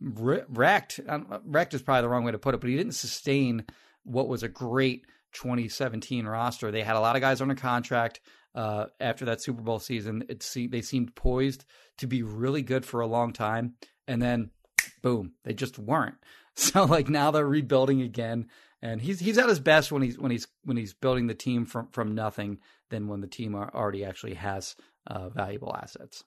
[0.00, 1.00] wrecked.
[1.44, 3.64] Wrecked is probably the wrong way to put it, but he didn't sustain
[4.02, 6.70] what was a great 2017 roster.
[6.70, 8.20] They had a lot of guys under contract
[8.54, 10.24] uh, after that Super Bowl season.
[10.28, 11.64] It they seemed poised
[11.98, 13.74] to be really good for a long time,
[14.08, 14.50] and then
[15.02, 16.16] boom, they just weren't.
[16.56, 18.46] So like now they're rebuilding again,
[18.80, 21.66] and he's he's at his best when he's when he's when he's building the team
[21.66, 22.58] from from nothing
[22.90, 26.22] than when the team are, already actually has uh, valuable assets.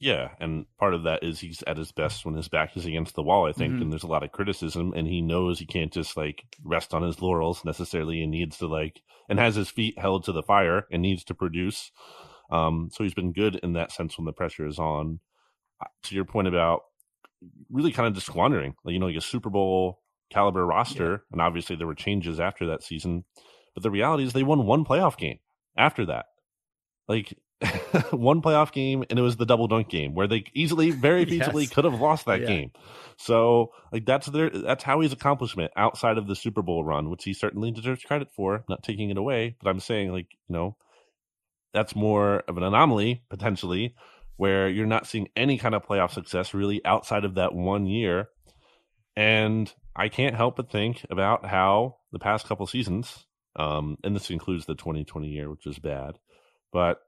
[0.00, 3.14] Yeah, and part of that is he's at his best when his back is against
[3.14, 3.82] the wall, I think, Mhm.
[3.82, 7.02] and there's a lot of criticism, and he knows he can't just like rest on
[7.02, 10.86] his laurels necessarily, and needs to like and has his feet held to the fire
[10.90, 11.90] and needs to produce.
[12.50, 15.20] Um, so he's been good in that sense when the pressure is on.
[15.80, 16.82] Uh, To your point about
[17.70, 21.40] really kind of just squandering, like you know, like a Super Bowl caliber roster, and
[21.40, 23.24] obviously there were changes after that season,
[23.74, 25.38] but the reality is they won one playoff game
[25.76, 26.26] after that,
[27.08, 27.34] like
[28.10, 31.60] one playoff game, and it was the double doink game where they easily, very feasibly
[31.62, 31.70] Yes.
[31.70, 32.46] could have lost that Yeah.
[32.46, 32.70] game.
[33.16, 37.32] So like that's their that's Howie's accomplishment outside of the Super Bowl run, which he
[37.32, 38.64] certainly deserves credit for.
[38.68, 40.76] Not taking it away, but I'm saying like you know
[41.72, 43.94] that's more of an anomaly potentially
[44.36, 48.28] where you're not seeing any kind of playoff success really outside of that one year.
[49.16, 54.30] And I can't help but think about how the past couple seasons, um, and this
[54.30, 56.18] includes the 2020 year, which is bad,
[56.72, 56.98] but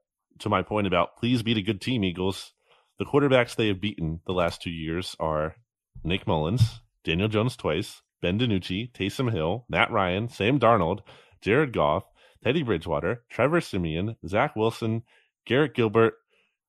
[0.40, 2.52] to my point about please beat a good team, Eagles,
[2.98, 5.56] the quarterbacks they have beaten the last two years are
[6.04, 11.00] Nick Mullens, Daniel Jones twice, Ben DiNucci, Taysom Hill, Matt Ryan, Sam Darnold,
[11.42, 12.04] Jared Goff,
[12.42, 15.02] Teddy Bridgewater, Trevor Siemian, Zach Wilson,
[15.46, 16.14] Garrett Gilbert,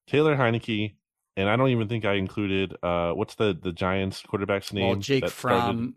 [0.08, 0.96] Taylor Heinicke,
[1.36, 4.88] and I don't even think I included uh, what's the the Giants quarterback's name?
[4.88, 5.96] Well, Jake Fromm,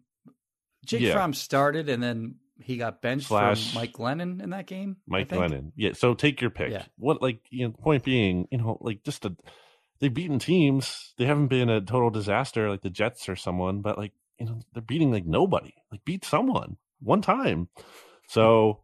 [0.85, 1.15] Jake Yeah.
[1.15, 4.99] Fromm started, and then he got benched Slash from Mike Glennon in that game.
[5.07, 5.29] Mike.
[5.29, 5.73] Glennon.
[5.77, 5.93] Yeah.
[5.95, 6.71] So take your pick.
[6.71, 6.85] Yeah.
[6.99, 9.35] What like you know, point being, you know, like just a
[10.01, 11.15] they've beaten teams.
[11.17, 14.61] They haven't been a total disaster like the Jets or someone, but like, you know,
[14.73, 15.75] they're beating like nobody.
[15.91, 16.77] Like beat someone.
[17.01, 17.69] one time.
[18.29, 18.81] So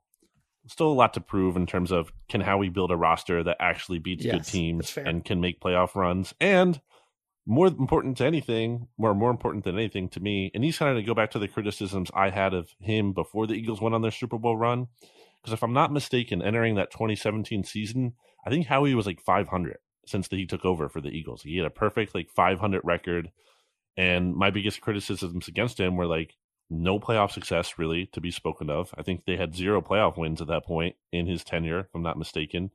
[0.67, 3.99] still a lot to prove in terms of can Howie build a roster that actually
[3.99, 6.81] beats Yes, good teams and can make playoff runs and
[7.47, 11.03] more important to anything, more more important than anything to me, and he's kind of
[11.03, 14.03] to go back to the criticisms I had of him before the Eagles went on
[14.03, 14.89] their Super Bowl run.
[15.41, 19.79] Because if I'm not mistaken, entering that 2017 season, I think Howie was like 500
[20.05, 21.43] since that he took over for the Eagles.
[21.43, 23.31] He had a perfect like 500 record,
[23.97, 26.35] and my biggest criticisms against him were like
[26.69, 28.93] no playoff success really to be spoken of.
[28.97, 32.03] I think they had zero playoff wins at that point in his tenure, if I'm
[32.03, 32.71] not mistaken.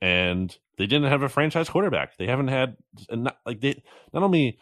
[0.00, 2.16] And they didn't have a franchise quarterback.
[2.16, 2.76] They haven't had
[3.08, 4.58] and not like they not only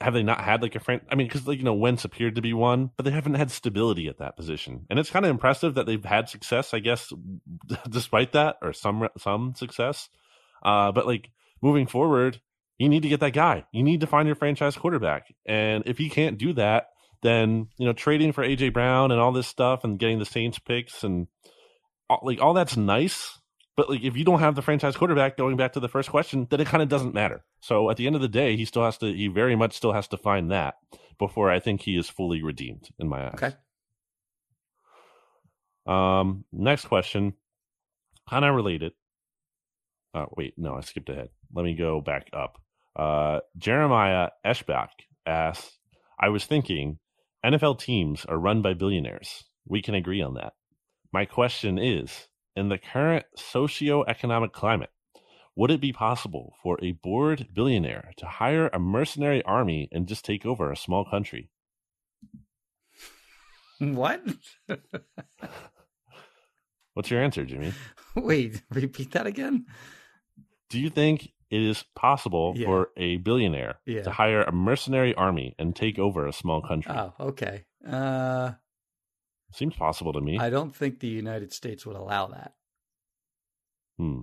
[0.00, 2.36] have they not had like a friend I mean because like you know Wentz appeared
[2.36, 4.86] to be one, but they haven't had stability at that position.
[4.88, 7.12] And it's kind of impressive that they've had success, I guess,
[7.88, 10.08] despite that or some some success.
[10.62, 12.40] Uh, but like moving forward,
[12.78, 13.64] you need to get that guy.
[13.72, 15.34] You need to find your franchise quarterback.
[15.46, 16.88] And if he can't do that,
[17.22, 20.58] then you know trading for AJ Brown and all this stuff and getting the Saints
[20.58, 21.26] picks and
[22.08, 23.38] all, like all that's nice.
[23.76, 26.46] But like if you don't have the franchise quarterback, going back to the first question,
[26.50, 27.42] then it kind of doesn't matter.
[27.60, 29.06] So at the end of the day, he still has to.
[29.12, 30.74] He very much still has to find that
[31.18, 33.34] before I think he is fully redeemed in my eyes.
[33.34, 33.54] Okay.
[35.86, 37.34] Um, next question,
[38.28, 38.92] kind of related.
[40.14, 41.30] Oh, wait, no, I skipped ahead.
[41.54, 42.58] Let me go back up.
[42.94, 44.88] Uh, Jeremiah Eschbach
[45.26, 45.78] asks,
[46.20, 46.98] I was thinking
[47.44, 49.44] NFL teams are run by billionaires.
[49.66, 50.52] We can agree on that.
[51.12, 54.90] My question is in the current socio-economic climate,
[55.56, 60.24] would it be possible for a bored billionaire to hire a mercenary army and just
[60.24, 61.50] take over a small country?
[63.80, 64.22] What?
[66.94, 67.72] What's your answer, Jimmy?
[68.14, 69.66] Wait, repeat that again.
[70.70, 72.66] Do you think it is possible Yeah.
[72.66, 74.02] for a billionaire Yeah.
[74.02, 76.92] to hire a mercenary army and take over a small country?
[76.96, 77.64] Oh, okay.
[77.86, 78.52] Uh,
[79.52, 80.38] Seems possible to me.
[80.38, 82.54] I don't think the United States would allow that.
[83.98, 84.22] Hmm.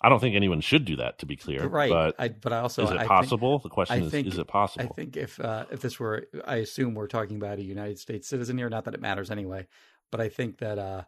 [0.00, 1.66] I don't think anyone should do that, to be clear.
[1.66, 1.90] right.
[1.90, 3.58] But I, but I also is it I think- possible?
[3.58, 4.84] the question I is, think- is it possible?
[4.84, 8.28] I think if uh, if this were, I assume we're talking about a United States
[8.28, 8.68] citizen here.
[8.68, 9.66] Not that it matters anyway,
[10.12, 11.04] but I think that uh,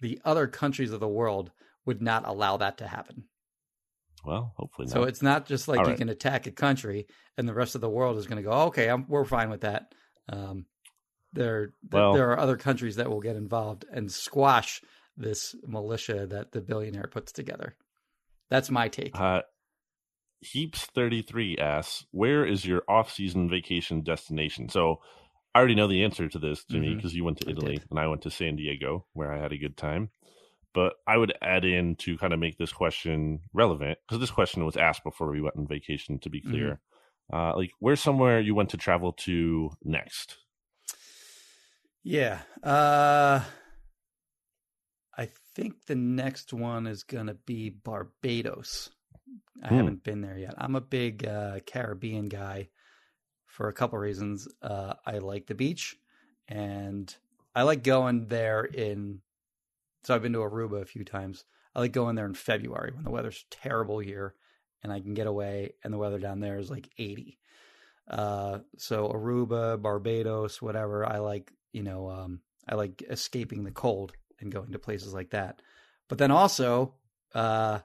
[0.00, 1.50] the other countries of the world
[1.84, 3.24] would not allow that to happen.
[4.24, 4.92] Well, hopefully not.
[4.94, 5.98] So it's not just like All you right.
[5.98, 7.06] can attack a country
[7.36, 9.62] and the rest of the world is going to go, okay, I'm, we're fine with
[9.62, 9.94] that.
[10.28, 10.66] Um,
[11.32, 14.82] there, th- Well- there are other countries that will get involved and squash
[15.16, 17.76] this militia that the billionaire puts together.
[18.48, 19.18] That's my take.
[19.18, 19.42] Uh,
[20.44, 24.68] Heaps33 asks, Where is your off season vacation destination?
[24.68, 25.00] So
[25.54, 26.96] I already know the answer to this, Jimmy, Mhm.
[26.96, 27.86] because you went to Italy did.
[27.90, 30.10] and I went to San Diego, where I had a good time.
[30.72, 34.64] But I would add in to kind of make this question relevant, because this question
[34.64, 36.80] was asked before we went on vacation, to be clear.
[37.32, 40.36] Uh, like, where's somewhere you want to travel to next?
[42.02, 42.40] Yeah.
[42.62, 43.42] Uh,
[45.16, 48.90] I think the next one is going to be Barbados.
[49.62, 49.76] I Hmm.
[49.76, 50.54] haven't been there yet.
[50.56, 52.68] I'm a big uh, Caribbean guy
[53.46, 54.48] for a couple reasons.
[54.62, 55.96] Uh, I like the beach
[56.48, 57.14] and
[57.54, 59.20] I like going there in.
[60.04, 61.44] So I've been to Aruba a few times.
[61.74, 64.34] I like going there in February when the weather's terrible here
[64.82, 67.38] and I can get away and the weather down there is like 80.
[68.08, 71.06] Uh, so Aruba, Barbados, whatever.
[71.06, 75.30] I like, you know, um, I like escaping the cold and going to places like
[75.30, 75.62] that.
[76.08, 76.94] But then also,
[77.34, 77.80] uh,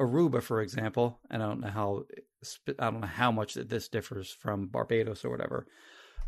[0.00, 2.04] Aruba, for example, and I don't know how
[2.78, 5.66] I don't know how much that this differs from Barbados or whatever,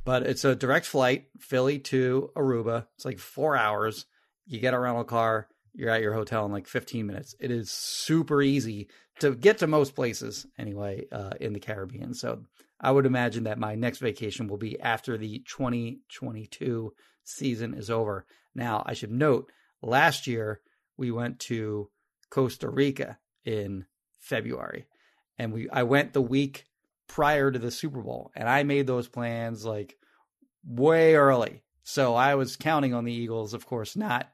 [0.05, 2.87] but it's a direct flight, Philly to Aruba.
[2.97, 4.05] It's like four hours.
[4.47, 7.35] You get a rental car, you're at your hotel in like 15 minutes.
[7.41, 8.89] It is super easy
[9.21, 12.15] to get to most places anyway uh, in the Caribbean.
[12.15, 12.43] So
[12.81, 16.93] I would imagine that my next vacation will be after the 2022
[17.25, 18.27] season is over.
[18.55, 19.51] Now, I should note
[19.81, 20.61] last year
[20.97, 21.89] we went to
[22.31, 23.87] Costa Rica in
[24.19, 24.87] February
[25.39, 26.67] and we I went the week
[27.09, 29.97] prior to the Super Bowl and I made those plans like
[30.65, 31.63] way early.
[31.85, 34.32] So I was counting on the Eagles of course not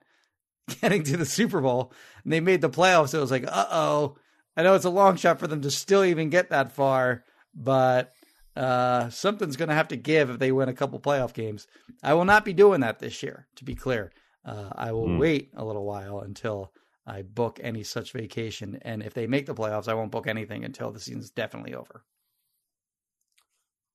[0.81, 1.93] getting to the Super Bowl
[2.25, 3.15] and they made the playoffs.
[3.15, 4.17] It was like, "Uh-oh.
[4.57, 8.13] I know it's a long shot for them to still even get that far, but
[8.57, 11.67] uh, something's going to have to give if they win a couple playoff games.
[12.03, 14.11] I will not be doing that this year, to be clear.
[14.45, 15.19] Uh, I will Hmm.
[15.19, 16.73] wait a little while until
[17.07, 18.79] I book any such vacation.
[18.83, 22.05] And if they make the playoffs, I won't book anything until the season's definitely over.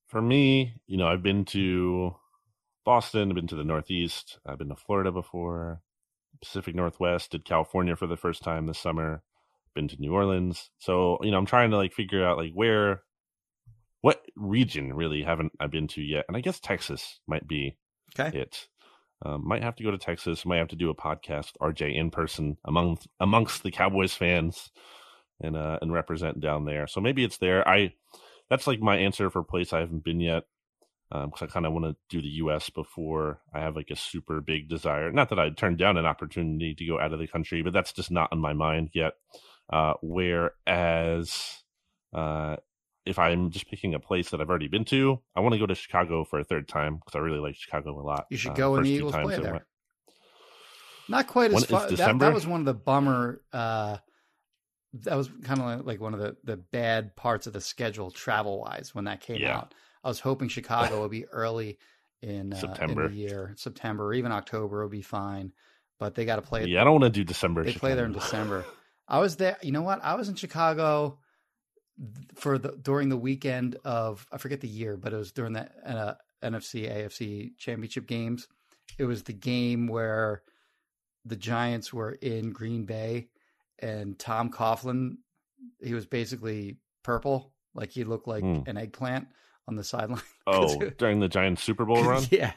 [0.07, 2.15] For me, you know, I've been to
[2.85, 5.81] Boston, I've been to the Northeast, I've been to Florida before,
[6.43, 9.23] Pacific Northwest, did California for the first time this summer,
[9.73, 10.69] been to New Orleans.
[10.77, 13.01] So, you know, I'm trying to like figure out like where
[14.01, 16.25] what region really haven't I been to yet.
[16.27, 17.77] And I guess Texas might be
[18.19, 18.37] Okay.
[18.37, 18.67] it.
[19.25, 20.45] Um, might have to go to Texas.
[20.45, 24.69] Might have to do a podcast, RJ, in person among amongst the Cowboys fans,
[25.39, 26.87] and uh, and represent down there.
[26.87, 27.65] So maybe it's there.
[27.65, 27.93] I
[28.49, 30.43] that's like my answer for a place I haven't been yet,
[31.13, 32.69] because I kind of want to do the U.S.
[32.71, 35.11] before I have like a super big desire.
[35.11, 37.93] Not that I'd turn down an opportunity to go out of the country, but that's
[37.93, 39.13] just not on my mind yet.
[39.71, 41.63] Uh, whereas
[42.13, 42.57] uh,
[43.05, 45.65] if I'm just picking a place that I've already been to, I want to go
[45.65, 48.25] to Chicago for a third time because I really like Chicago a lot.
[48.29, 49.51] You should Uh, go first the Eagles play there.
[49.53, 49.63] went-
[51.09, 51.89] Not quite When as far.
[51.89, 53.41] That, that was one of the bummer.
[53.51, 53.97] Uh,
[55.01, 58.11] that was kind of like, like one of the, the bad parts of the schedule
[58.11, 59.57] travel wise when that came Yeah.
[59.57, 59.73] out.
[60.03, 61.77] I was hoping Chicago would be early
[62.21, 63.05] in uh, September.
[63.05, 65.53] in the year, September or even October would be fine.
[65.99, 66.65] But they got to play.
[66.65, 67.63] Yeah, I don't want to do December.
[67.63, 68.65] They play there in December.
[69.07, 69.57] I was there.
[69.61, 70.03] You know what?
[70.03, 71.19] I was in Chicago
[72.35, 75.69] for the during the weekend of I forget the year, but it was during the
[75.87, 78.47] uh, NFC AFC championship games.
[78.97, 80.41] It was the game where
[81.25, 83.29] the Giants were in Green Bay,
[83.79, 85.17] and Tom Coughlin,
[85.81, 88.61] he was basically purple, like he looked like Hmm.
[88.65, 89.27] an eggplant
[89.67, 90.21] on the sideline.
[90.45, 92.23] Oh, it- during the Giants Super Bowl run.
[92.29, 92.51] yeah,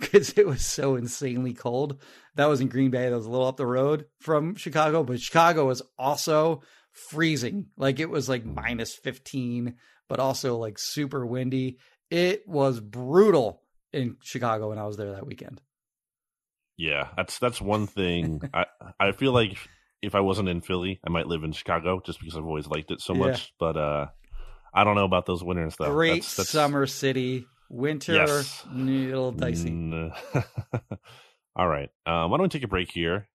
[0.00, 2.00] because it was so insanely cold.
[2.36, 3.10] That was in Green Bay.
[3.10, 6.62] That was a little up the road from Chicago, but Chicago was also
[7.10, 7.66] freezing.
[7.76, 9.74] Like it was like minus 15,
[10.08, 11.76] but also like super windy.
[12.10, 13.60] It was brutal
[13.92, 15.60] in Chicago when I was there that weekend.
[16.78, 18.40] Yeah, that's that's one thing.
[18.54, 18.64] I
[18.98, 19.56] I feel like
[20.02, 22.90] if I wasn't in Philly, I might live in Chicago just because I've always liked
[22.90, 23.18] it so Yeah.
[23.26, 23.52] much.
[23.58, 24.06] But uh
[24.76, 25.90] I don't know about those winters though.
[25.92, 27.46] Great That's- that's- summer city.
[27.68, 28.64] Winter, Yes.
[28.70, 29.70] a little dicey.
[29.70, 30.14] Mm.
[31.56, 31.88] All right.
[32.06, 33.26] Um, why don't we take a break here?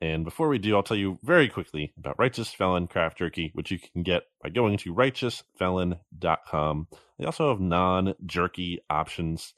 [0.00, 3.72] And before we do, I'll tell you very quickly about Righteous Felon Craft Jerky, which
[3.72, 6.88] you can get by going to righteousfelon.com.
[7.18, 9.54] They also have non jerky options.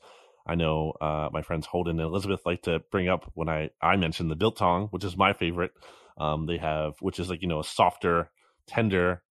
[0.46, 3.96] I know uh, my friends Holden and Elizabeth like to bring up when I, I
[3.96, 5.72] mentioned the Biltong, which is my favorite.
[6.16, 8.30] Um, they have, which is like, you know, a softer,
[8.66, 9.22] tender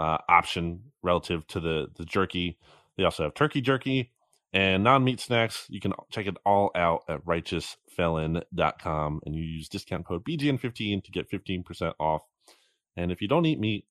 [0.00, 2.58] uh, option relative to the, the jerky.
[2.96, 4.10] They also have turkey jerky
[4.52, 5.66] and non meat snacks.
[5.68, 11.10] You can check it all out at righteousfelon.com and you use discount code BGN15 to
[11.12, 12.22] get 15% off.
[12.96, 13.84] And if you don't eat meat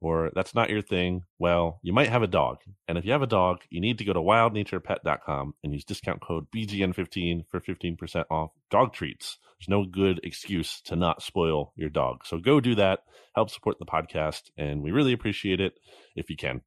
[0.00, 2.58] or that's not your thing, well, you might have a dog.
[2.86, 6.20] And if you have a dog, you need to go to wildnaturepet.com and use discount
[6.20, 9.38] code BGN15 for 15% off dog treats.
[9.58, 12.26] There's no good excuse to not spoil your dog.
[12.26, 13.00] So go do that.
[13.34, 14.50] Help support the podcast.
[14.56, 15.74] And we really appreciate it
[16.14, 16.60] if you can.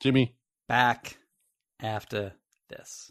[0.00, 0.36] Jimmy,
[0.68, 1.16] Back
[1.80, 2.32] after
[2.68, 3.10] this.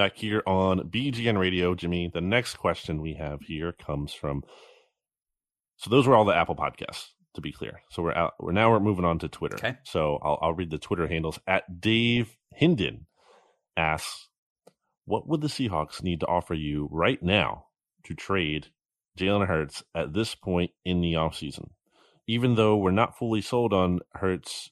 [0.00, 2.08] Back here on BGN Radio, Jimmy.
[2.08, 4.42] The next question we have here comes from.
[5.76, 7.82] So those were all the Apple podcasts, to be clear.
[7.90, 8.32] So we're out.
[8.40, 9.56] We're now we're moving on to Twitter.
[9.56, 9.76] Okay.
[9.84, 11.38] So I'll I'll read the Twitter handles.
[11.46, 13.00] At Dave Hinden
[13.76, 14.28] asks,
[15.04, 17.66] "What would the Seahawks need to offer you right now
[18.04, 18.68] to trade
[19.18, 21.72] Jalen Hurts at this point in the offseason?
[22.26, 24.70] Even though we're not fully sold on Hurts,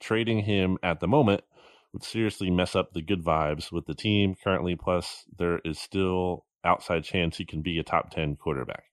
[0.00, 1.44] trading him at the moment."
[1.92, 4.76] Would seriously mess up the good vibes with the team currently.
[4.76, 8.84] Plus, there is still outside chance he can be a top 10 quarterback.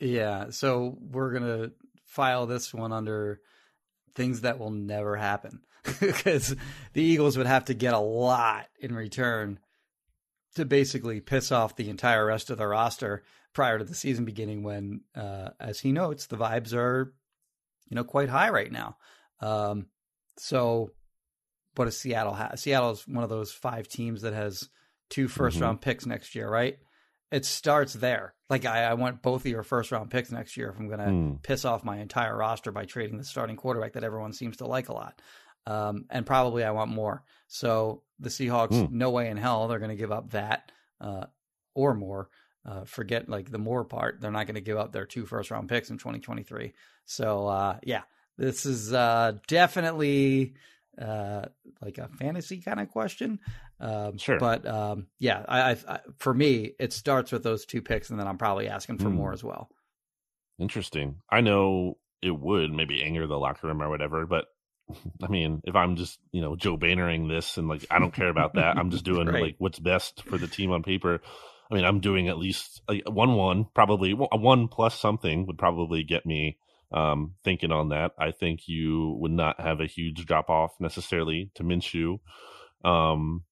[0.00, 0.50] Yeah.
[0.50, 1.72] So we're going to
[2.06, 3.40] file this one under
[4.14, 5.60] things that will never happen
[6.00, 6.54] because
[6.92, 9.58] the Eagles would have to get a lot in return
[10.54, 13.22] to basically piss off the entire rest of the roster
[13.52, 17.14] prior to the season beginning when, uh, as he notes, the vibes are,
[17.88, 18.96] you know, quite high right now.
[19.40, 19.86] Um,
[20.36, 20.90] so
[21.78, 22.58] what does Seattle have?
[22.58, 24.68] Seattle is one of those five teams that has
[25.10, 25.64] two first Mm-hmm.
[25.64, 26.78] round picks next year, right?
[27.30, 28.34] It starts there.
[28.50, 30.98] Like I, I want both of your first round picks next year if I'm going
[31.00, 31.32] to Hmm.
[31.42, 34.88] piss off my entire roster by trading the starting quarterback that everyone seems to like
[34.88, 35.20] a lot.
[35.66, 37.22] Um, and probably I want more.
[37.46, 38.96] So the Seahawks, Hmm.
[38.98, 41.26] no way in hell they're going to give up that uh,
[41.74, 42.28] or more.
[42.66, 44.20] Uh, forget like the more part.
[44.20, 46.72] They're not going to give up their two first round picks in 2023.
[47.04, 48.02] So uh, yeah,
[48.36, 50.54] this is uh, definitely
[51.00, 51.46] uh,
[51.80, 53.38] like a fantasy kind of question.
[53.80, 54.38] Um, Sure.
[54.38, 58.18] But um, yeah, I, I, I, for me, it starts with those two picks, and
[58.18, 59.16] then I'm probably asking for Hmm.
[59.16, 59.70] more as well.
[60.58, 61.16] Interesting.
[61.30, 64.46] I know it would maybe anger the locker room or whatever, but
[65.22, 68.28] I mean, if I'm just, you know, Joe Bannering this and like, I don't care
[68.28, 68.76] about that.
[68.76, 69.42] I'm just doing Right.
[69.42, 71.20] like what's best for the team on paper.
[71.70, 75.58] I mean, I'm doing at least like one, one, probably a one plus something would
[75.58, 76.56] probably get me
[76.92, 78.12] um, thinking on that.
[78.18, 82.18] I think you would not have a huge drop off necessarily to Minshew.
[82.84, 83.44] Um,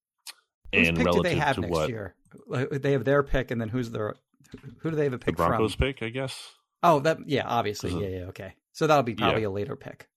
[0.72, 2.14] Whose and relative they have to next what year?
[2.46, 4.14] Like, They have their pick, and then who's their
[4.80, 5.86] who do they have a the pick Broncos from?
[5.86, 6.52] pick, I guess.
[6.82, 8.54] Oh, that yeah, obviously, yeah, yeah, okay.
[8.72, 9.18] So that'll be Yeah.
[9.18, 10.08] probably a later pick.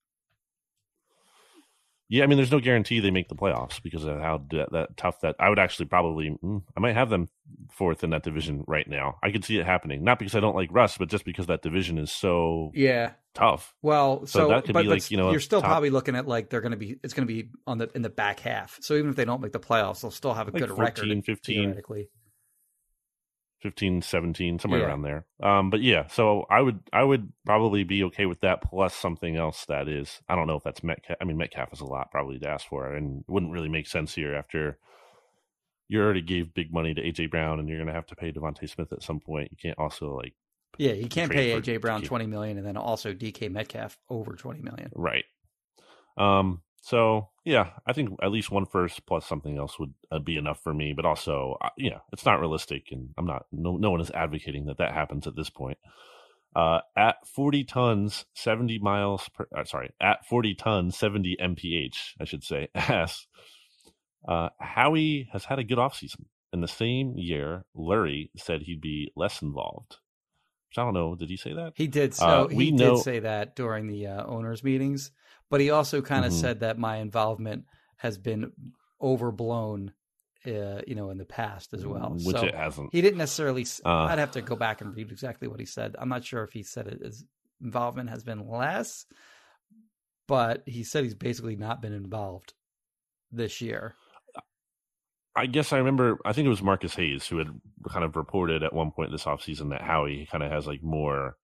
[2.12, 4.98] Yeah, I mean, there's no guarantee they make the playoffs because of how that, that
[4.98, 5.36] tough that.
[5.40, 7.30] I would actually probably, mm, I might have them
[7.72, 9.18] fourth in that division right now.
[9.22, 11.62] I could see it happening, not because I don't like Russ, but just because that
[11.62, 13.12] division is so Yeah.
[13.36, 13.76] tough.
[13.84, 15.92] Well, So so, that could but, be but like, you know, you're still top- probably
[15.92, 18.10] looking at like they're going to be it's going to be on the in the
[18.10, 18.80] back half.
[18.82, 20.84] So even if they don't make the playoffs, they'll still have a Like good 14,
[21.10, 21.62] record 15.
[21.62, 22.10] theoretically.
[23.62, 24.86] 15, 17, somewhere Yeah.
[24.88, 25.26] around there.
[25.42, 29.36] Um, but yeah, so I would, I would probably be okay with that plus something
[29.36, 31.18] else that is, I don't know if that's Metcalf.
[31.20, 33.88] I mean, Metcalf is a lot probably to ask for, and it wouldn't really make
[33.88, 34.78] sense here after
[35.88, 38.32] you already gave big money to AJ Brown, and you're going to have to pay
[38.32, 39.50] DeVonta Smith at some point.
[39.52, 40.36] You can't also like
[40.78, 42.06] Yeah, you can't pay AJ Brown DK.
[42.06, 44.92] 20 million and then also DK Metcalf over 20 million.
[44.96, 45.26] Right.
[46.18, 46.62] Um.
[46.82, 50.62] So yeah, I think at least one first plus something else would uh, be enough
[50.64, 50.94] for me.
[50.94, 53.46] But also, uh, yeah, it's not realistic, and I'm not.
[53.52, 55.78] No, no one is advocating that that happens at this point.
[56.56, 59.48] Uh, at 40 tons, 70 miles per.
[59.56, 62.16] Uh, sorry, at 40 tons, 70 mph.
[62.20, 62.70] I should say.
[62.76, 63.28] As
[64.28, 66.26] uh, Howie has had a good offseason.
[66.52, 69.98] In the same year, Lurie said he'd be less involved.
[70.70, 71.14] Which I don't know.
[71.16, 71.74] Did he say that?
[71.76, 75.12] He did so Uh, he we did know- say that during the uh, owners meetings,
[75.50, 76.40] but he also kind of Mhm.
[76.42, 77.66] said that my involvement
[77.98, 78.52] has been
[79.02, 79.94] overblown
[80.46, 82.12] uh, you know in the past as well.
[82.24, 82.94] Which so it hasn't.
[82.94, 85.96] he didn't necessarily Uh, I'd have to go back and read exactly what he said.
[86.00, 87.26] I'm not sure if he said it his
[87.62, 89.06] involvement has been less,
[90.28, 92.54] but he said he's basically not been involved
[93.32, 93.96] this year.
[95.36, 96.18] I guess I remember.
[96.26, 97.50] I think it was Marcus Hayes who had
[97.90, 101.38] kind of reported at one point this offseason that Howie kind of has like more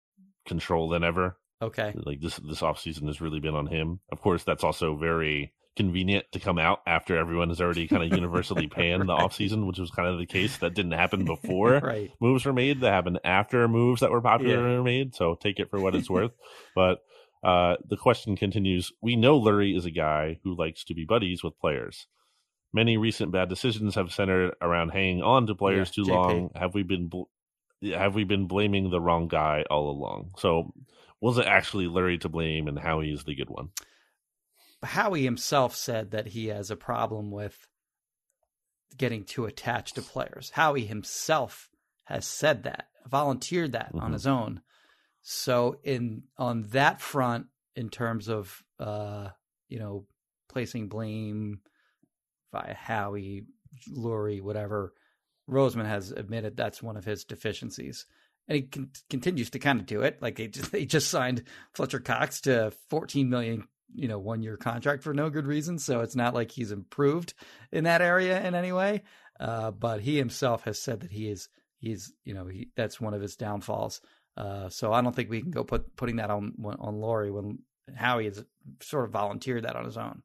[0.47, 1.37] control than ever.
[1.63, 1.93] Okay.
[1.97, 4.01] Like this this offseason has really been on him.
[4.13, 8.13] Of course, that's also very convenient to come out after everyone has already kind of
[8.17, 9.23] universally panned the Right.
[9.29, 12.13] offseason, which was kind of the case that didn't happen before right.
[12.21, 12.81] moves were made.
[12.81, 14.77] That happened after moves that were popular Yeah.
[14.77, 15.15] were made.
[15.17, 16.31] So take it for what it's worth.
[16.77, 16.99] But
[17.43, 18.93] uh, the question continues.
[19.03, 22.07] We know Lurie is a guy who likes to be buddies with players.
[22.73, 26.15] Many recent bad decisions have centered around hanging on to players Yeah, too JP.
[26.15, 26.51] long.
[26.57, 27.23] Have we been bl-
[27.93, 30.31] have we been blaming the wrong guy all along?
[30.39, 30.73] So
[31.25, 33.71] was it actually Lurie to blame, and Howie is the good one?
[34.83, 37.67] Howie himself said that he has a problem with
[38.95, 40.51] getting too attached to players.
[40.51, 41.71] Howie himself
[42.05, 44.13] has said that, volunteered that on Mhm.
[44.13, 44.61] his own.
[45.23, 49.31] So in on that front, in terms of uh,
[49.69, 50.07] you know,
[50.51, 51.63] placing blame
[52.53, 53.47] via Howie,
[53.89, 54.93] Lurie, whatever,
[55.49, 58.05] Roseman has admitted that's one of his deficiencies.
[58.49, 60.21] And he con- continues to kind of do it.
[60.21, 63.65] Like they just, just signed Fletcher Cox to 14 million
[63.95, 67.33] you know one year contract for no good reason so it's not like he's improved
[67.71, 69.03] in that area in any way
[69.39, 73.15] uh, but he himself has said that he is he's you know he, that's one
[73.15, 74.01] of his downfalls
[74.37, 77.59] uh, so i don't think we can go put putting that on on Lurie when
[77.95, 78.43] Howie has
[78.81, 80.23] sort of volunteered that on his own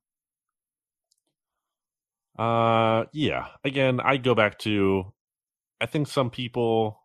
[2.37, 3.47] Uh, yeah.
[3.65, 5.11] Again, I go back to,
[5.81, 6.97] I think some people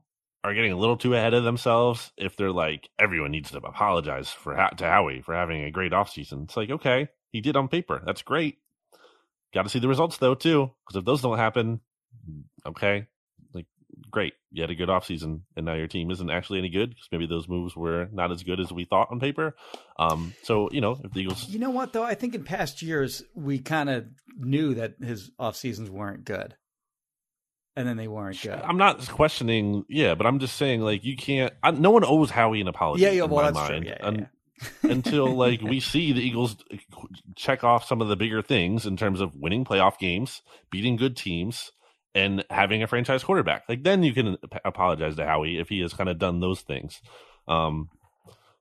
[0.45, 4.29] are getting a little too ahead of themselves if they're like, everyone needs to apologize
[4.29, 6.45] for ha- to Howie for having a great offseason.
[6.45, 8.03] It's like, okay, he did on paper.
[8.05, 8.59] That's great.
[9.55, 11.81] Got to see the results though too, because if those don't happen,
[12.67, 13.07] okay,
[13.55, 13.67] like
[14.11, 14.35] great.
[14.53, 17.27] You had a good offseason, and now your team isn't actually any good because maybe
[17.27, 19.57] those moves were not as good as we thought on paper.
[19.99, 21.49] Um, so, you know, if the Eagles.
[21.49, 22.03] You know what, though?
[22.03, 26.55] I think in past years, we kind of knew that his off seasons weren't good.
[27.77, 28.53] And then they weren't good.
[28.53, 31.53] I'm not questioning, yeah, but I'm just saying, like, you can't.
[31.62, 33.03] I, no one owes Howie an apology.
[33.03, 33.75] Yeah, yeah, in well, my that's true.
[33.77, 34.29] mind, Yeah, yeah, un-
[34.85, 34.91] yeah.
[34.93, 36.57] until like we see the Eagles
[37.35, 41.16] check off some of the bigger things in terms of winning playoff games, beating good
[41.16, 41.72] teams,
[42.14, 43.64] and having a franchise quarterback.
[43.68, 46.61] Like then you can ap- apologize to Howie if he has kind of done those
[46.61, 47.03] things.
[47.49, 47.89] Um,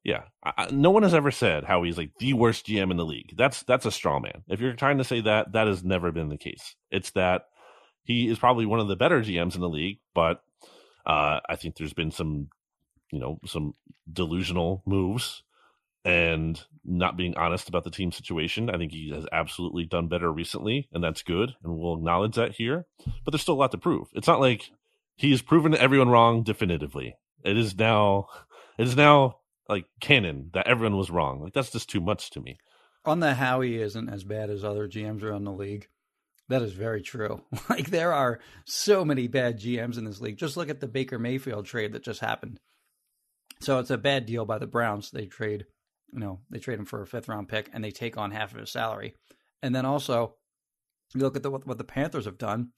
[0.04, 3.36] yeah, I- no one has ever said Howie's like the worst GM in the league.
[3.38, 4.44] That's that's a straw man.
[4.50, 6.76] If you're trying to say that, that has never been the case.
[6.90, 7.44] It's that
[8.04, 10.44] he is probably one of the better GMs in the league, but
[11.06, 12.50] uh, I think there's been some,
[13.12, 13.76] you know, some
[14.12, 15.44] delusional moves
[16.06, 18.70] and not being honest about the team situation.
[18.70, 22.54] I think he has absolutely done better recently, and that's good, and we'll acknowledge that
[22.54, 22.86] here.
[23.24, 24.08] But there's still a lot to prove.
[24.14, 24.72] It's not like
[25.16, 27.16] he has proven everyone wrong definitively.
[27.46, 28.28] It is now,
[28.78, 29.38] it is now
[29.70, 31.42] like canon that everyone was wrong.
[31.42, 32.58] Like that's just too much to me.
[33.06, 35.88] on the Howie isn't as bad as other GMs around the league.
[36.54, 37.42] That is very true.
[37.70, 40.38] Like there are so many bad GMs in this league.
[40.38, 42.60] Just look at the Baker Mayfield trade that just happened.
[43.62, 45.10] So it's a bad deal by the Browns.
[45.10, 45.66] They trade,
[46.12, 48.54] you know, they trade him for a fifth round pick and they take on half
[48.54, 49.16] of his salary.
[49.64, 50.36] And then also,
[51.16, 52.70] you look at the, what, what the Panthers have done.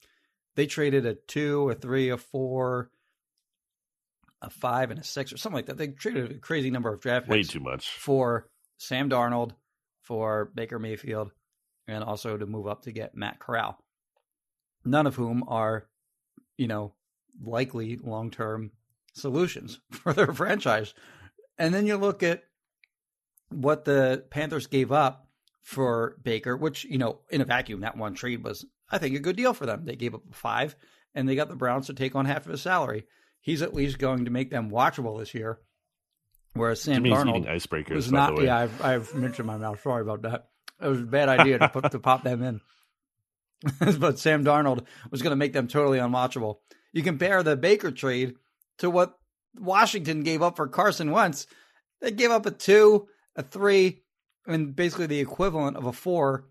[0.54, 2.90] They traded a two, a three, a four,
[4.40, 5.76] a five, and a six, or something like that.
[5.76, 7.30] They traded a crazy number of draft picks.
[7.30, 7.90] Way too much.
[7.90, 8.48] for
[8.78, 9.50] Sam Darnold,
[10.00, 11.30] for Baker Mayfield,
[11.88, 13.78] and also to move up to get Matt Corral.
[14.84, 15.86] None of whom are,
[16.56, 16.94] you know,
[17.42, 18.72] likely long term
[19.14, 20.94] solutions for their franchise.
[21.58, 22.44] And then you look at
[23.50, 25.28] what the Panthers gave up
[25.62, 29.20] for Baker, which, you know, in a vacuum, that one trade was, I think, a
[29.20, 29.84] good deal for them.
[29.84, 30.76] They gave up five
[31.14, 33.06] and they got the Browns to take on half of his salary.
[33.40, 35.58] He's at least going to make them watchable this year.
[36.52, 37.94] Whereas Sam Darnold icebreakers.
[37.94, 38.40] was not.
[38.40, 39.82] Yeah, I've, I've mentioned my mouth.
[39.82, 40.48] Sorry about that.
[40.80, 42.60] It was a bad idea to put to pop them in.
[43.98, 46.56] but Sam Darnold was going to make them totally unwatchable.
[46.92, 48.34] You compare the Baker trade
[48.78, 49.18] to what
[49.58, 51.46] Washington gave up for Carson Wentz.
[52.00, 54.02] They gave up a two, a three,
[54.46, 56.46] and basically the equivalent of a four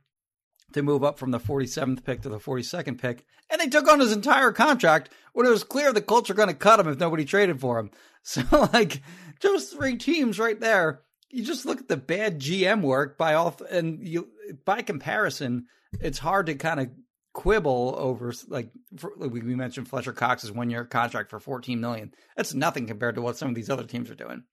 [0.73, 3.25] to move up from the 47th pick to the 42nd pick.
[3.49, 6.49] And they took on his entire contract when it was clear the Colts were going
[6.49, 7.91] to cut him if nobody traded for him.
[8.27, 8.41] So,
[8.73, 9.03] like,
[9.41, 11.03] those three teams right there,
[11.35, 14.29] you just look at the bad GM work by all, and you,
[14.63, 15.65] by comparison,
[15.99, 16.89] it's hard to kind of
[17.33, 22.13] quibble over, like, for, we mentioned Fletcher Cox's one year contract for 14 million.
[22.37, 24.43] That's nothing compared to what some of these other teams are doing.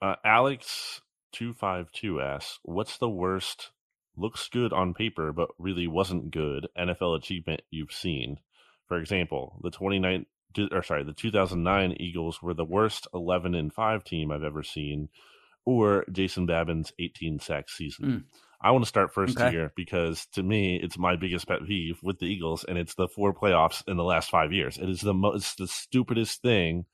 [0.00, 1.02] Uh, Alex
[1.32, 3.72] two five two asks, "What's the worst?
[4.16, 8.38] Looks good on paper, but really wasn't good NFL achievement you've seen?
[8.88, 10.26] For example, the 29
[10.72, 15.08] or sorry, the 2009 Eagles were the worst 11 and five team I've ever seen,
[15.64, 18.24] or Jason Babin's 18 sack season." Mm.
[18.64, 19.50] I want to start first Okay.
[19.50, 23.08] here because to me, it's my biggest pet peeve with the Eagles, and it's the
[23.08, 24.78] four playoffs in the last five years.
[24.78, 26.86] It is the most, the stupidest thing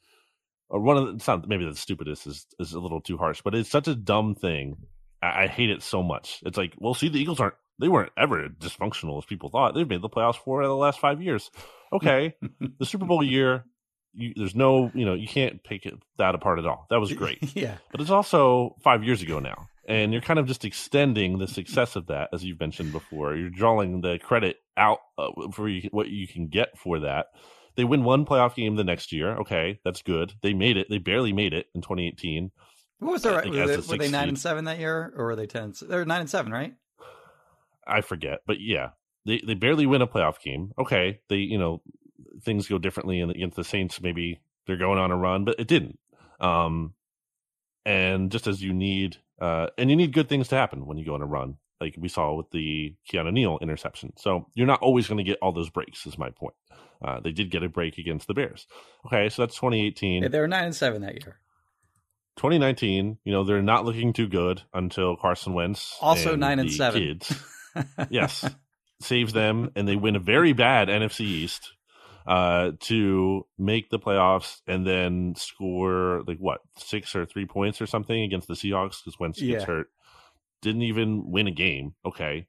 [0.70, 3.40] or one of the, it's not maybe the stupidest is, is a little too harsh,
[3.42, 4.76] but it's such a dumb thing.
[5.22, 6.42] I, I hate it so much.
[6.44, 9.74] It's like, well, see, the Eagles aren't they weren't ever dysfunctional as people thought.
[9.74, 11.50] They've made the playoffs four out of the last five years.
[11.92, 12.34] Okay,
[12.78, 13.64] the Super Bowl year,
[14.12, 16.86] you, there's no, you know, you can't pick it, that apart at all.
[16.90, 17.76] That was great, yeah.
[17.90, 21.96] but it's also five years ago now, and you're kind of just extending the success
[21.96, 23.34] of that, as you've mentioned before.
[23.34, 27.26] You're drawing the credit out uh, for you, what you can get for that.
[27.76, 29.36] They win one playoff game the next year.
[29.38, 30.32] Okay, that's good.
[30.42, 30.88] They made it.
[30.90, 32.50] They barely made it in 2018.
[32.98, 34.28] What was their, think were, they, were they nine seed.
[34.28, 35.72] and seven that year, or were they ten?
[35.80, 36.74] They were nine and seven, right?
[37.86, 38.90] I forget, but yeah,
[39.28, 40.72] they they barely win a playoff game.
[40.78, 41.82] Okay, they you know
[42.42, 44.00] things go differently in- against the Saints.
[44.00, 45.98] Maybe they're going on a run, but it didn't.
[46.40, 46.94] Um,
[47.84, 51.04] and just as you need, uh, and you need good things to happen when you
[51.04, 54.12] go on a run, like we saw with the Keanu Neal interception.
[54.16, 56.06] So you're not always going to get all those breaks.
[56.06, 56.54] Is my point.
[57.02, 58.66] Uh, they did get a break against the Bears.
[59.06, 60.22] Okay, so that's 2018.
[60.22, 61.38] Yeah, they were nine and seven that year.
[62.38, 65.96] 2019, you know, they're not looking too good until Carson Wentz.
[66.00, 67.02] Also nine and seven.
[67.02, 67.34] Kids,
[68.10, 68.48] yes,
[69.00, 71.72] saves them, and they win a very bad NFC East
[72.26, 77.86] uh, to make the playoffs and then score like what six or three points or
[77.86, 79.54] something against the Seahawks because Wentz Yeah.
[79.54, 79.86] gets hurt.
[80.62, 81.94] Didn't even win a game.
[82.04, 82.46] Okay.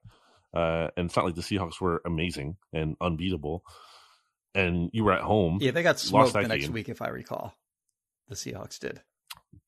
[0.54, 3.64] Uh, and it's not like the Seahawks were amazing and unbeatable.
[4.56, 5.60] And you were at home.
[5.62, 6.74] Yeah, they got smoked the next game.
[6.74, 7.54] week, if I recall.
[8.28, 9.02] The Seahawks did.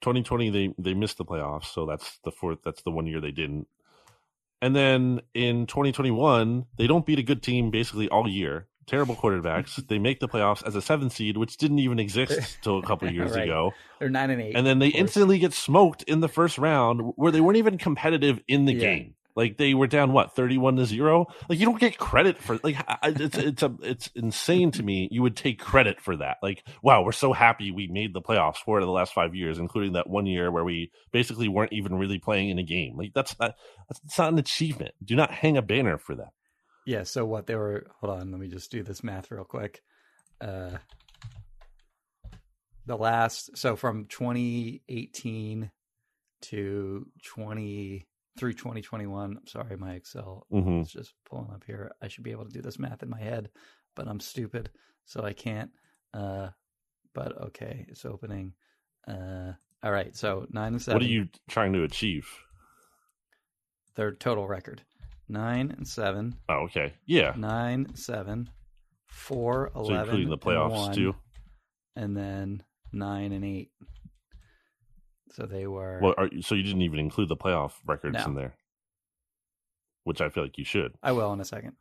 [0.02, 3.32] 2020 they they missed the playoffs so that's the fourth that's the one year they
[3.32, 3.68] didn't
[4.62, 9.76] and then in 2021 they don't beat a good team basically all year terrible quarterbacks.
[9.88, 13.10] they make the playoffs as a seven seed, which didn't even exist till a couple
[13.10, 13.44] years Right.
[13.44, 13.72] ago.
[14.00, 14.56] They're nine and eight.
[14.56, 18.42] And then they instantly get smoked in the first round where they weren't even competitive
[18.50, 18.80] in the Yeah.
[18.80, 19.14] game.
[19.36, 21.28] Like they were down what thirty one to zero.
[21.50, 25.08] Like you don't get credit for like it's it's a it's insane to me.
[25.12, 26.38] You would take credit for that.
[26.42, 29.58] Like wow, we're so happy we made the playoffs four of the last five years,
[29.58, 32.98] including that one year where we basically weren't even really playing in a game.
[32.98, 33.56] Like that's not
[33.90, 34.94] that's not an achievement.
[35.04, 36.30] Do not hang a banner for that.
[36.86, 39.82] Yeah, so what they were hold on, let me just do this math real quick.
[40.40, 40.78] Uh
[42.86, 45.72] the last so from 2018
[46.42, 48.08] to 20
[48.38, 49.38] through 2021.
[49.38, 51.92] I'm sorry, my Excel hmm is just pulling up here.
[52.02, 53.50] I should be able to do this math in my head,
[53.96, 54.70] but I'm stupid,
[55.06, 55.72] so I can't.
[56.14, 56.50] Uh
[57.14, 58.54] but okay, it's opening.
[59.08, 59.54] Uh
[59.84, 62.28] all right, so 9 and 7 What are you trying to achieve?
[63.96, 64.82] their total record.
[65.28, 66.36] 9 and 7.
[66.50, 67.34] Oh, okay, yeah.
[67.38, 68.50] nine, seven,
[69.08, 71.16] four, So including the and playoffs one, too.
[71.96, 72.64] and then
[72.94, 73.72] nine and eight.
[75.34, 78.26] So they were Well, are, so you didn't even include the playoff records No.
[78.26, 78.56] in there,
[80.04, 80.94] which I feel like you should.
[81.02, 81.74] I will in a second.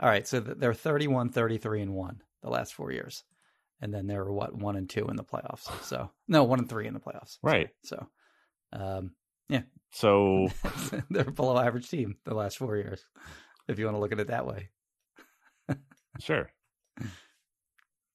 [0.00, 3.22] All right, so they're 31, 33, and 1 the last four years.
[3.82, 5.68] And then they were what, 1 and 2 in the playoffs.
[5.84, 7.38] So, no, 1 and 3 in the playoffs.
[7.42, 7.68] Right.
[7.82, 8.08] So,
[8.72, 9.12] um,
[9.48, 9.62] yeah.
[9.92, 10.48] So
[11.10, 13.04] they're a below average team the last four years,
[13.68, 14.70] if you want to look at it that way.
[16.20, 16.50] sure.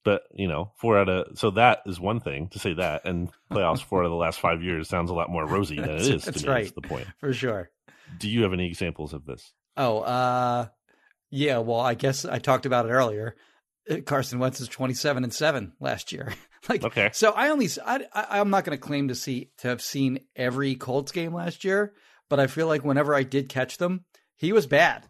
[0.06, 3.30] But you know, four out of so that is one thing to say that, and
[3.52, 6.02] playoffs four out of the last five years sounds a lot more rosy than it
[6.02, 6.08] is.
[6.08, 6.36] That's- is.
[6.36, 6.76] me, is right.
[6.76, 7.08] the point.
[7.20, 7.70] For sure.
[8.20, 9.52] Do you have any examples of this?
[9.76, 10.68] Oh, uh,
[11.32, 11.58] yeah.
[11.58, 13.36] Well, I guess I talked about it earlier.
[13.90, 16.32] Uh, Carson Wentz is twenty-seven and seven last year.
[16.70, 17.10] like, Okay.
[17.14, 20.20] So I only, I, I, I'm not going to claim to see to have seen
[20.36, 21.94] every Colts game last year,
[22.30, 24.06] but I feel like whenever I did catch them,
[24.38, 25.08] he was bad.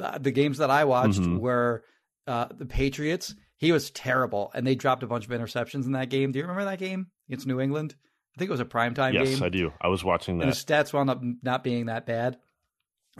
[0.00, 1.40] Uh, the games that I watched Mhm.
[1.40, 1.82] were
[2.28, 3.34] uh, the Patriots.
[3.58, 6.32] He was terrible, and they dropped a bunch of interceptions in that game.
[6.32, 7.94] Do you remember that game against New England?
[8.36, 9.32] I think it was a primetime yes, game.
[9.32, 9.72] Yes, I do.
[9.80, 10.44] I was watching that.
[10.44, 12.36] and his stats wound up not being that bad.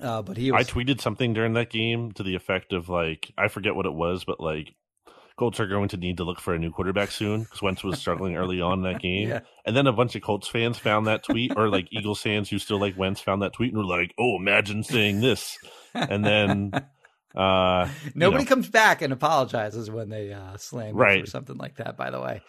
[0.00, 3.48] Uh, but he I tweeted something during that game to the effect of like I
[3.48, 4.74] forget what it was, but like
[5.38, 7.98] Colts are going to need to look for a new quarterback soon because Wentz was
[7.98, 9.28] struggling early on in that game.
[9.28, 9.40] Yeah.
[9.66, 12.58] And then a bunch of Colts fans found that tweet, or like Eagles fans who
[12.58, 15.58] still like Wentz found that tweet and were like, "Oh, imagine saying this."
[15.94, 16.72] And then,
[17.36, 18.48] uh, Nobody know.
[18.48, 21.24] comes back and apologizes when they uh, slam Right.
[21.24, 21.96] for something like that.
[21.96, 22.42] By the way,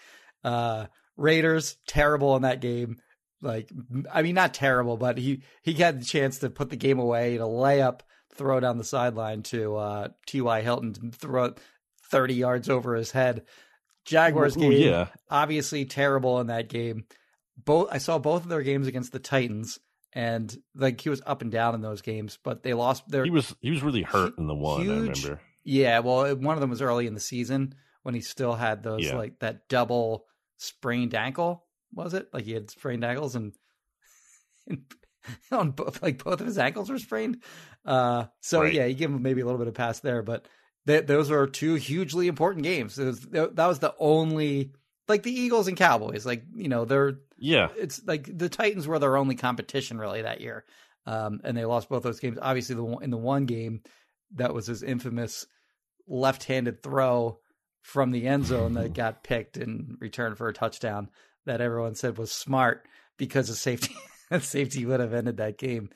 [0.43, 0.85] uh,
[1.17, 2.97] Raiders terrible in that game.
[3.41, 3.69] Like,
[4.11, 7.38] I mean, not terrible, but he he had the chance to put the game away,
[7.38, 8.01] to lay up,
[8.35, 10.61] throw down the sideline to uh, T.Y.
[10.61, 11.59] Hilton, to throw it
[12.09, 13.43] thirty yards over his head.
[14.05, 15.07] Jaguars Ooh, game, yeah.
[15.29, 17.05] obviously terrible in that game.
[17.63, 19.79] Both I saw both of their games against the Titans,
[20.13, 23.29] and like he was up and down in those games, but they lost their he
[23.29, 24.81] was he was really hurt in the one.
[24.81, 25.39] I remember.
[25.63, 29.03] yeah, well, one of them was early in the season when he still had those
[29.05, 29.15] Yeah.
[29.17, 30.25] like that double
[30.57, 31.65] sprained ankle.
[31.93, 33.53] Was it like he had sprained ankles and,
[34.67, 34.81] and
[35.51, 37.41] on both like both of his ankles were sprained?
[37.85, 38.73] Uh, so Right.
[38.73, 40.47] yeah, you give him maybe a little bit of pass there, but
[40.87, 42.97] th- those are two hugely important games.
[42.99, 44.71] It was, that was the only
[45.07, 46.25] like the Eagles and Cowboys.
[46.25, 50.41] Like you know they're Yeah, it's like the Titans were their only competition really that
[50.41, 50.65] year,
[51.05, 52.37] um, and they lost both those games.
[52.41, 53.81] Obviously, the one, in the one game
[54.35, 55.45] that was his infamous
[56.07, 57.39] left-handed throw
[57.81, 61.09] from the end zone that got picked in return for a touchdown
[61.45, 62.85] that everyone said was smart
[63.17, 63.95] because of safety.
[64.41, 65.89] safety would have ended that game.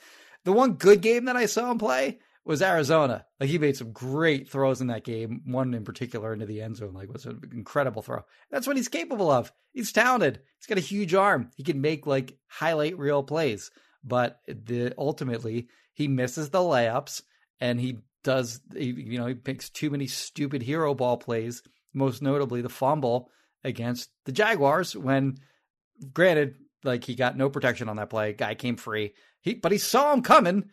[0.46, 3.26] The one good game that I saw him play was Arizona.
[3.40, 5.42] Like he made some great throws in that game.
[5.46, 8.24] One in particular into the end zone, like was an incredible throw.
[8.50, 9.52] That's what he's capable of.
[9.74, 10.40] He's talented.
[10.58, 11.52] He's got a huge arm.
[11.56, 13.72] He can make like highlight reel plays.
[14.04, 17.22] But the ultimately he misses the layups
[17.60, 18.60] and he does.
[18.76, 21.62] You know he picks too many stupid hero ball plays.
[21.94, 23.30] Most notably the fumble
[23.64, 25.38] against the Jaguars when,
[26.14, 28.34] granted, like he got no protection on that play.
[28.34, 29.14] Guy came free.
[29.42, 30.70] He but he saw him coming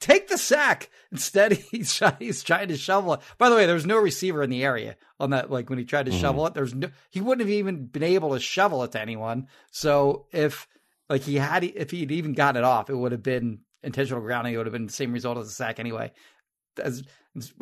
[0.00, 0.90] take the sack.
[1.12, 3.20] Instead, he's try- he's trying to shovel it.
[3.38, 5.50] By the way, there was no receiver in the area on that.
[5.50, 6.20] Like when he tried to Mhm.
[6.20, 6.88] shovel it, there's no.
[7.10, 9.46] He wouldn't have even been able to shovel it to anyone.
[9.70, 10.66] So if
[11.08, 14.54] like he had, if he'd even gotten it off, it would have been intentional grounding.
[14.54, 16.12] It would have been the same result as a sack anyway.
[16.82, 17.02] As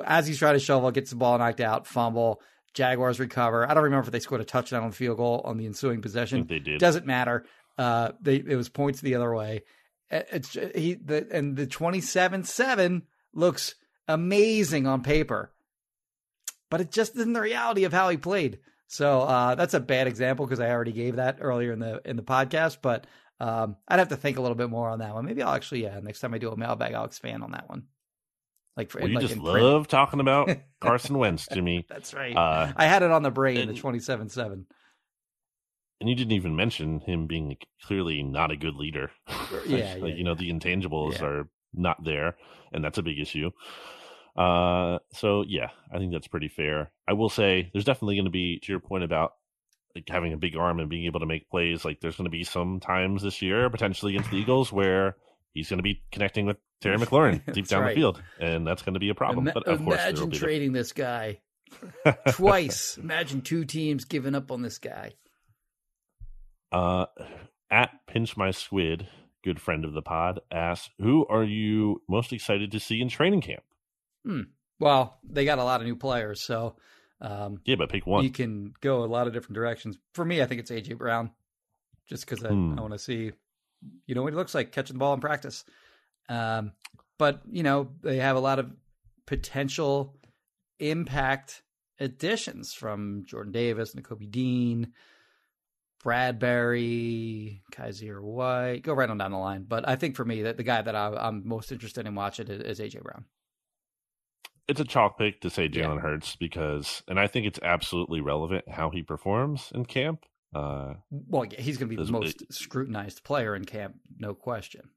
[0.05, 2.41] as he's trying to shovel, gets the ball knocked out, fumble.
[2.73, 3.69] Jaguars recover.
[3.71, 6.01] I don't remember if they scored a touchdown on the field goal on the ensuing
[6.03, 6.45] possession.
[6.49, 6.81] they did.
[6.81, 7.45] Doesn't matter.
[7.79, 9.63] Uh, they it was points the other way.
[10.11, 13.03] It- It's he the and the twenty seven seven
[13.33, 13.75] looks
[14.09, 15.53] amazing on paper,
[16.71, 18.59] but it just isn't the reality of how he played.
[18.87, 22.17] So uh, that's a bad example because I already gave that earlier in the in
[22.17, 22.79] the podcast.
[22.83, 23.07] But
[23.41, 25.25] um, I'd have to think a little bit more on that one.
[25.25, 27.85] Maybe I'll actually yeah next time I do a mailbag I'll expand on that one.
[28.77, 29.63] Like, for, Well, you like just print.
[29.65, 30.51] love talking about
[30.81, 31.87] Carson Wentz, Jimmy.
[31.89, 32.37] That's right.
[32.37, 34.67] Uh, I had it on the brain, the twenty-seven seven.
[36.05, 39.11] And you didn't even mention him being clearly not a good leader.
[39.67, 41.25] Yeah, like, yeah, you know, the intangibles Yeah.
[41.25, 42.37] are not there,
[42.73, 43.51] and that's a big issue.
[44.37, 46.91] Uh, so yeah, I think that's pretty fair.
[47.09, 49.33] I will say there's definitely going to be, to your point about
[49.95, 51.85] like having a big arm and being able to make plays.
[51.85, 55.17] Like there's going to be some times this year, potentially against the Eagles, where
[55.55, 57.95] he's going to be connecting with Terry McLaurin deep down right.
[57.95, 59.47] the field, and that's going to be a problem.
[59.47, 61.39] Ima- but of course, imagine be trading this guy
[62.33, 62.99] twice.
[62.99, 65.13] imagine two teams giving up on this guy.
[66.73, 67.07] Uh,
[67.71, 69.09] at Pinch My Squid,
[69.43, 73.41] good friend of the pod, asks, "Who are you most excited to see in training
[73.43, 73.63] camp?"
[74.81, 76.77] Well, they got a lot of new players, so
[77.21, 78.25] um, Yeah, but pick one.
[78.25, 79.99] you can go a lot of different directions.
[80.15, 81.31] For me, I think it's AJ Brown,
[82.09, 82.77] just because I, Hmm.
[82.79, 83.31] I want to see,
[84.07, 85.65] you know, what he looks like catching the ball in practice.
[86.29, 86.73] Um,
[87.19, 88.73] but you know, they have a lot of
[89.27, 90.19] potential
[90.81, 91.63] impact
[92.01, 94.93] additions from Jordan Davis, Nakobe Dean,
[96.05, 98.83] Bradberry, Kyzir White.
[98.83, 99.65] Go right on down the line.
[99.67, 102.49] But I think for me, that the guy that I, I'm most interested in watching
[102.49, 103.25] is, is AJ Brown.
[104.69, 105.85] it's a chalk pick to say Yeah.
[105.87, 110.25] Jalen Hurts because, and I think it's absolutely relevant how he performs in camp.
[110.55, 114.91] Uh, Well, yeah, he's going to be the most scrutinized player in camp, no question.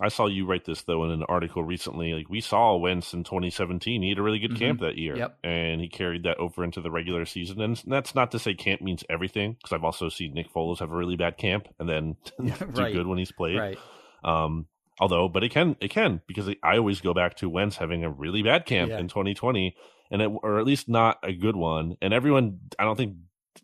[0.00, 2.14] I saw you write this though in an article recently.
[2.14, 4.58] Like we saw Wentz in 2017, he had a really good Mhm.
[4.58, 5.38] camp that year, Yep.
[5.44, 7.60] and he carried that over into the regular season.
[7.60, 10.90] And that's not to say camp means everything, because I've also seen Nick Foles have
[10.90, 12.92] a really bad camp and then Yeah, do right.
[12.92, 13.56] good when he's played.
[13.58, 13.78] Right.
[14.24, 14.66] Um,
[14.98, 18.10] although, but it can, it can, because I always go back to Wentz having a
[18.10, 18.98] really bad camp Yeah.
[18.98, 19.76] in 2020,
[20.10, 21.96] and it, or at least not a good one.
[22.02, 23.14] And everyone, I don't think,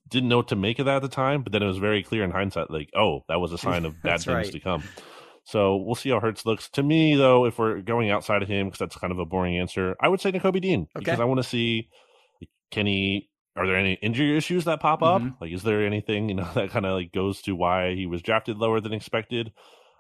[0.09, 1.43] didn't know what to make of that at the time.
[1.43, 3.95] But then it was very clear in hindsight, like, oh, that was a sign of
[4.03, 4.53] bad things right.
[4.53, 4.85] to come.
[5.51, 6.69] So we'll see how Hurts looks.
[6.71, 9.59] To me, though, if we're going outside of him, because that's kind of a boring
[9.59, 11.89] answer, I would say Nakobe Dean because I want to see
[12.71, 13.29] can he.
[13.57, 15.23] Are there any injury issues that pop up?
[15.23, 15.35] Mhm.
[15.41, 18.23] Like, is there anything you know that kind of like goes to why he was
[18.23, 19.53] drafted lower than expected?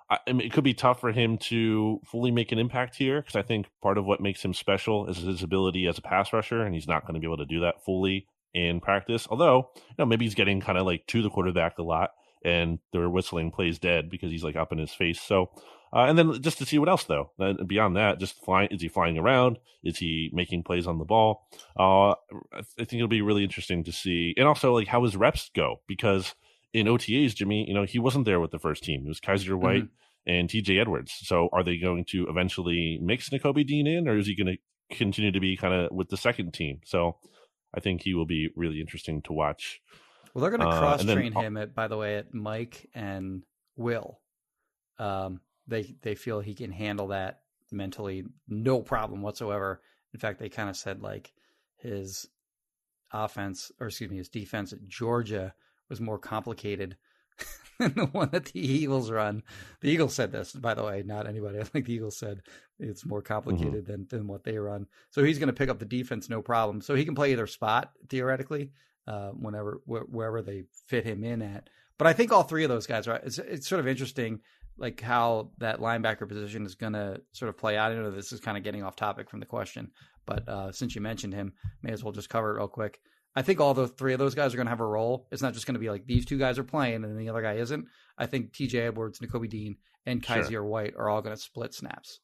[0.09, 3.20] I, I mean, it could be tough for him to fully make an impact here
[3.20, 6.32] because I think part of what makes him special is his ability as a pass
[6.32, 9.26] rusher, and he's not going to be able to do that fully in practice.
[9.28, 12.11] Although, you know, maybe he's getting kind of like to the quarterback a lot,
[12.45, 15.20] and they're whistling plays dead because he's like up in his face.
[15.20, 15.51] So,
[15.93, 17.30] uh, and then just to see what else though.
[17.38, 18.68] Uh, beyond that, just flying.
[18.70, 19.59] Is he flying around?
[19.82, 21.47] Is he making plays on the ball?
[21.78, 22.11] Uh,
[22.53, 25.80] I think it'll be really interesting to see, and also like how his reps go
[25.86, 26.34] because
[26.72, 29.03] in OTAs, Jimmy, you know, he wasn't there with the first team.
[29.05, 29.88] It was Kyzir White
[30.26, 31.12] and TJ Edwards.
[31.22, 34.97] So are they going to eventually mix Nakobe Dean in, or is he going to
[34.97, 36.80] continue to be kind of with the second team?
[36.84, 37.16] So
[37.74, 39.80] I think he will be really interesting to watch.
[40.35, 43.45] Well, they're going to Uh, cross train him at, by the way, at Mike and
[43.76, 44.20] Will.
[44.99, 49.81] Um, they they feel he can handle that mentally, no problem whatsoever.
[50.12, 51.33] In fact, they kind of said like
[51.76, 52.28] his
[53.12, 55.55] offense, or excuse me, his defense at Georgia
[55.89, 56.97] was more complicated
[57.78, 59.43] than the one that the Eagles run.
[59.81, 61.59] The Eagles said this, by the way, not anybody.
[61.61, 62.43] I think the Eagles said
[62.78, 64.87] it's more complicated than than what they run.
[65.11, 66.81] So he's going to pick up the defense, no problem.
[66.81, 68.72] So he can play either spot theoretically,
[69.07, 71.68] uh, whenever wh- wherever they fit him in at.
[71.98, 73.16] But I think all three of those guys are.
[73.16, 74.40] It's, it's sort of interesting,
[74.78, 77.92] like how that linebacker position is going to sort of play out.
[77.92, 79.90] I know this is kind of getting off topic from the question,
[80.26, 83.01] but uh, since you mentioned him, may as well just cover it real quick.
[83.36, 85.28] I think all the three of those guys are going to have a role.
[85.30, 87.42] It's not just going to be like these two guys are playing and the other
[87.42, 87.86] guy isn't.
[88.18, 88.78] I think T.J.
[88.80, 90.36] Edwards, Nakobe Dean, and Sure.
[90.36, 92.18] Kyzir White are all going to split snaps.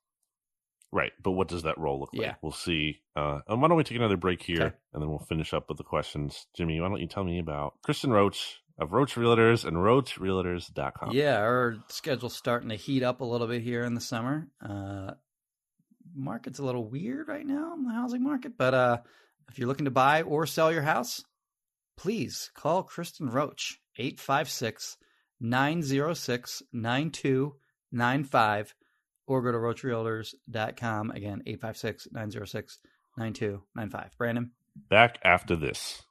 [0.93, 2.23] Right, but what does that role look like?
[2.23, 2.35] Yeah.
[2.43, 3.01] We'll see.
[3.15, 4.75] Uh, and why don't we take another break here, Okay.
[4.95, 6.47] and then we'll finish up with the questions.
[6.57, 11.11] Jimmy, why don't you tell me about Kristen Roach of Roach Realtors and RoachRealtors.com?
[11.13, 14.49] Yeah, our schedule's starting to heat up a little bit here in the summer.
[14.65, 15.13] Uh,
[16.15, 18.99] market's a little weird right now in the housing market, but uh,
[19.51, 21.23] if you're looking to buy or sell your house,
[21.97, 24.97] please call Kristen Roach, 856
[25.41, 28.75] 906 9295,
[29.27, 31.11] or go to roachrealtors.com.
[31.11, 32.79] Again, 856 906
[33.17, 34.11] 9295.
[34.19, 34.51] Brandon?
[34.89, 36.03] Back after this.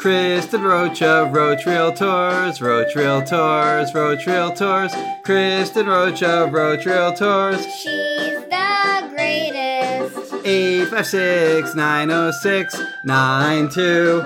[0.00, 8.40] Kristen Roach of Roach Realtors, Roach Realtors, Roach Realtors, Kristen Roach of Roach Realtors, She's
[8.48, 10.32] the greatest.
[10.46, 14.22] 856 906 92.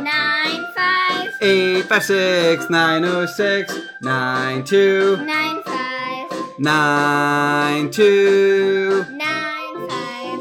[1.44, 5.16] Nine five 856 906 92.
[5.26, 9.04] nine five 92.
[9.10, 10.40] nine five.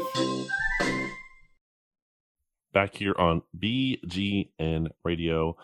[2.72, 5.58] back here on BGN Radio.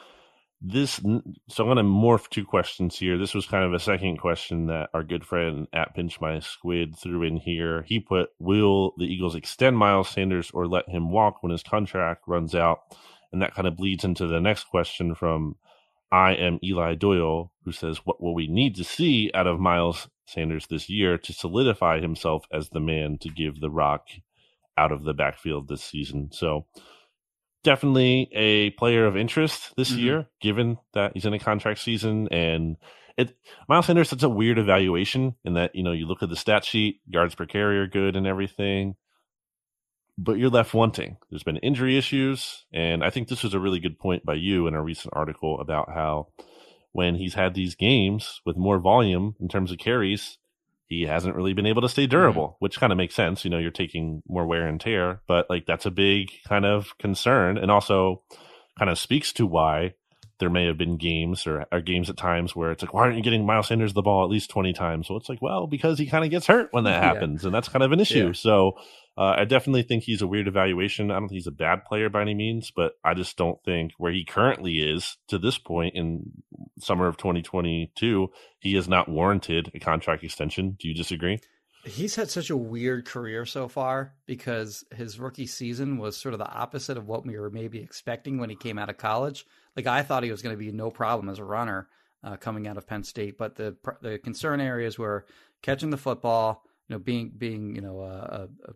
[0.61, 1.01] this
[1.49, 4.67] so i'm going to morph two questions here this was kind of a second question
[4.67, 9.07] that our good friend at pinch my squid threw in here he put will the
[9.07, 12.81] eagles extend miles sanders or let him walk when his contract runs out
[13.33, 15.57] and that kind of bleeds into the next question from
[16.13, 20.09] i am eli doyle who says what will we need to see out of miles
[20.27, 24.07] sanders this year to solidify himself as the man to give the rock
[24.77, 26.67] out of the backfield this season so
[27.63, 30.01] definitely a player of interest this mm-hmm.
[30.01, 32.29] year, given that he's in a contract season.
[32.31, 32.77] And
[33.17, 33.37] it
[33.69, 36.65] Miles Sanders, such a weird evaluation in that, you know, you look at the stat
[36.65, 38.97] sheet, yards per carry are good and everything,
[40.21, 41.17] but you're left wanting.
[41.31, 42.67] There's been injury issues.
[42.73, 45.59] And I think this was a really good point by you in a recent article
[45.61, 46.29] about how
[46.93, 50.37] when he's had these games with more volume in terms of carries,
[50.87, 53.45] he hasn't really been able to stay durable, which kind of makes sense.
[53.45, 56.99] You know, you're taking more wear and tear, but like that's a big kind of
[56.99, 58.23] concern and also
[58.79, 59.95] kind of speaks to why
[60.39, 63.17] there may have been games or, or, games at times where it's like, why aren't
[63.17, 65.07] you getting Miles Sanders the ball at least 20 times?
[65.07, 67.43] So it's like, well, because he kind of gets hurt when that happens.
[67.43, 67.49] Yeah.
[67.49, 68.29] And that's kind of an issue.
[68.29, 68.33] Yeah.
[68.33, 68.73] So
[69.21, 71.11] uh, I definitely think he's a weird evaluation.
[71.11, 73.93] I don't think he's a bad player by any means, but I just don't think
[73.99, 76.23] where he currently is to this point in
[76.79, 80.79] summer of 2022, he is not warranted a contract extension.
[80.81, 81.39] Do you disagree?
[81.85, 86.39] He's had such a weird career so far because his rookie season was sort of
[86.39, 89.45] the opposite of what we were maybe expecting when he came out of college.
[89.77, 91.91] Like I thought he was going to be no problem as a runner
[92.25, 95.27] uh, coming out of Penn State, but the the concern areas were
[95.61, 98.73] catching the football, you know, being being you know a, a,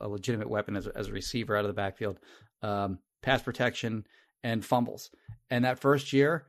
[0.00, 2.18] a legitimate weapon as a, as a receiver out of the backfield,
[2.62, 4.06] um, pass protection,
[4.42, 5.10] and fumbles.
[5.50, 6.46] And that first year,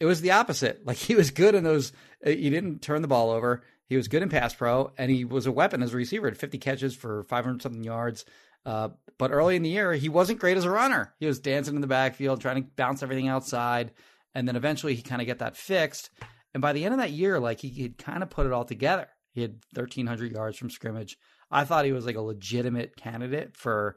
[0.00, 0.82] it was the opposite.
[0.86, 1.92] Like he was good in those.
[2.24, 3.62] Uh, he didn't turn the ball over.
[3.88, 6.28] He was good in pass pro, and he was a weapon as a receiver.
[6.28, 8.24] Had 50 catches for 500 something yards.
[8.64, 11.14] Uh, but early in the year, he wasn't great as a runner.
[11.20, 13.92] He was dancing in the backfield, trying to bounce everything outside,
[14.34, 16.10] and then eventually he kind of get that fixed.
[16.52, 18.64] And by the end of that year, like he had kind of put it all
[18.64, 19.08] together.
[19.34, 21.16] He had 1,300 yards from scrimmage.
[21.50, 23.96] I thought he was like a legitimate candidate for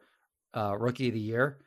[0.54, 1.60] uh, rookie of the year.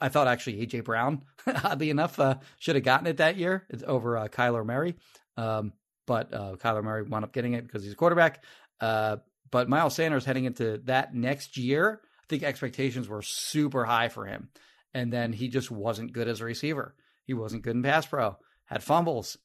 [0.00, 3.66] I thought actually AJ Brown, oddly enough, uh, should have gotten it that year.
[3.70, 4.96] It's over uh, Kyler Murray.
[5.36, 5.72] Um,
[6.06, 8.42] but uh, Kyler Murray wound up getting it because he's a quarterback.
[8.80, 9.18] Uh,
[9.50, 14.26] but Miles Sanders heading into that next year, I think expectations were super high for
[14.26, 14.50] him.
[14.92, 16.94] And then he just wasn't good as a receiver.
[17.24, 19.36] He wasn't good in pass pro, had fumbles,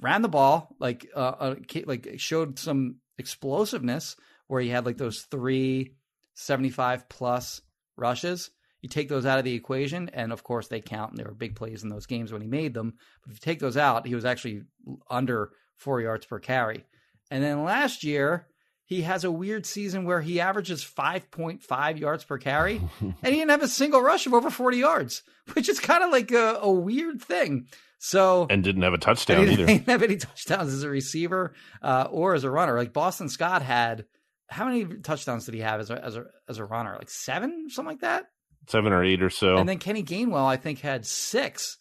[0.00, 4.16] ran the ball, like, uh, uh like showed some explosiveness
[4.46, 5.94] where he had like those three
[6.34, 7.62] 75 plus
[7.96, 8.50] rushes.
[8.82, 11.34] You take those out of the equation, and of course they count, and there were
[11.34, 12.94] big plays in those games when he made them.
[13.22, 14.62] But if you take those out, he was actually
[15.08, 16.84] under four yards per carry.
[17.30, 18.46] And then last year,
[18.84, 23.50] he has a weird season where he averages 5.5 yards per carry, and he didn't
[23.50, 25.22] have a single rush of over 40 yards,
[25.54, 27.68] which is kind of like a, a weird thing.
[27.98, 29.66] So and didn't have a touchdown he either.
[29.66, 32.76] He didn't have any touchdowns as a receiver uh, or as a runner.
[32.76, 34.04] Like Boston Scott had,
[34.48, 36.96] how many touchdowns did he have as a as a as a runner?
[36.98, 38.26] Like seven, something like that.
[38.68, 39.56] Seven or eight or so.
[39.56, 41.78] And then Kenny Gainwell, I think, had six,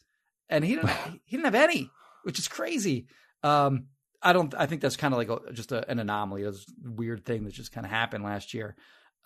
[0.50, 0.90] and he didn't
[1.26, 1.90] he didn't have any,
[2.24, 3.08] which is crazy.
[3.44, 3.88] Um,
[4.22, 4.54] I don't.
[4.56, 6.44] I think that's kind of like a, just a, an anomaly.
[6.44, 6.54] A
[6.84, 8.76] weird thing that just kind of happened last year.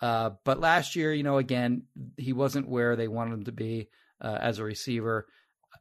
[0.00, 1.82] Uh, but last year, you know, again,
[2.16, 3.88] he wasn't where they wanted him to be
[4.20, 5.26] uh, as a receiver.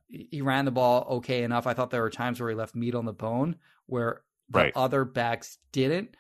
[0.08, 1.68] He ran the ball okay enough.
[1.68, 4.74] I thought there were times where he left meat on the bone where the right.
[4.76, 6.16] other backs didn't.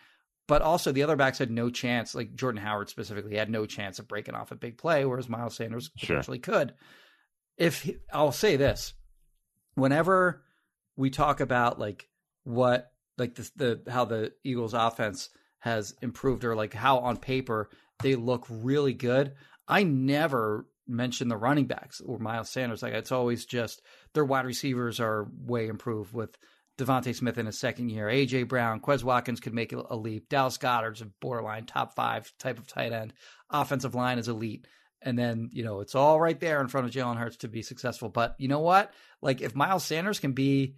[0.48, 2.16] But also, the other backs had no chance.
[2.16, 5.56] Like Jordan Howard specifically had no chance of breaking off a big play, whereas Miles
[5.56, 6.54] Sanders potentially sure.
[6.54, 6.74] could.
[7.58, 8.94] If he, I'll say this,
[9.76, 10.44] whenever
[10.96, 12.08] we talk about like
[12.44, 15.30] what like the, the how the Eagles offense
[15.60, 17.70] has improved or like how on paper
[18.02, 19.34] they look really good.
[19.68, 22.82] I never mention the running backs or Miles Sanders.
[22.82, 23.82] Like it's always just
[24.14, 26.38] their wide receivers are way improved with
[26.78, 30.30] DeVonta Smith in his second year, AJ Brown, Quez Watkins could make a leap.
[30.30, 33.14] Dallas Goedert's a borderline top five type of tight end.
[33.50, 34.68] Offensive line is elite.
[35.02, 37.62] And then, you know, it's all right there in front of Jalen Hurts to be
[37.62, 38.10] successful.
[38.10, 38.94] But you know what?
[39.22, 40.76] Like if Miles Sanders can be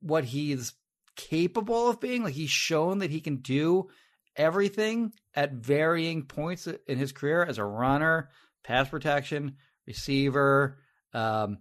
[0.00, 0.74] what he's
[1.18, 2.22] capable of being.
[2.22, 3.88] Like he's shown that he can do
[4.36, 8.30] everything at varying points in his career as a runner,
[8.64, 10.78] pass protection, receiver,
[11.12, 11.58] um,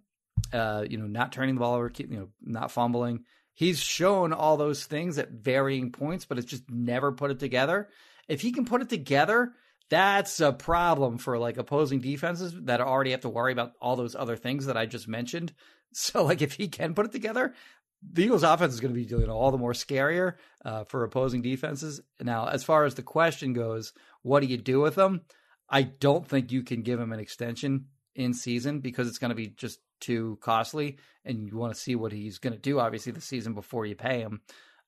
[0.54, 3.26] uh, you know, not turning the ball over, you know, not fumbling.
[3.58, 7.90] He's shown all those things at varying points, but it's just never put it together.
[8.28, 9.52] If he can put it together,
[9.90, 14.14] that's a problem for like opposing defenses that already have to worry about all those
[14.14, 15.54] other things that I just mentioned.
[15.94, 17.56] So like if he can put it together,
[18.04, 20.34] the Eagles' offense is going to be know, all the more scarier
[20.64, 22.02] uh, for opposing defenses.
[22.22, 25.22] Now, as far as the question goes, what do you do with them?
[25.70, 27.86] I don't think you can give him an extension
[28.16, 31.96] in season because it's going to be just too costly, and you want to see
[31.96, 32.80] what he's going to do.
[32.80, 34.42] Obviously, the season before you pay him.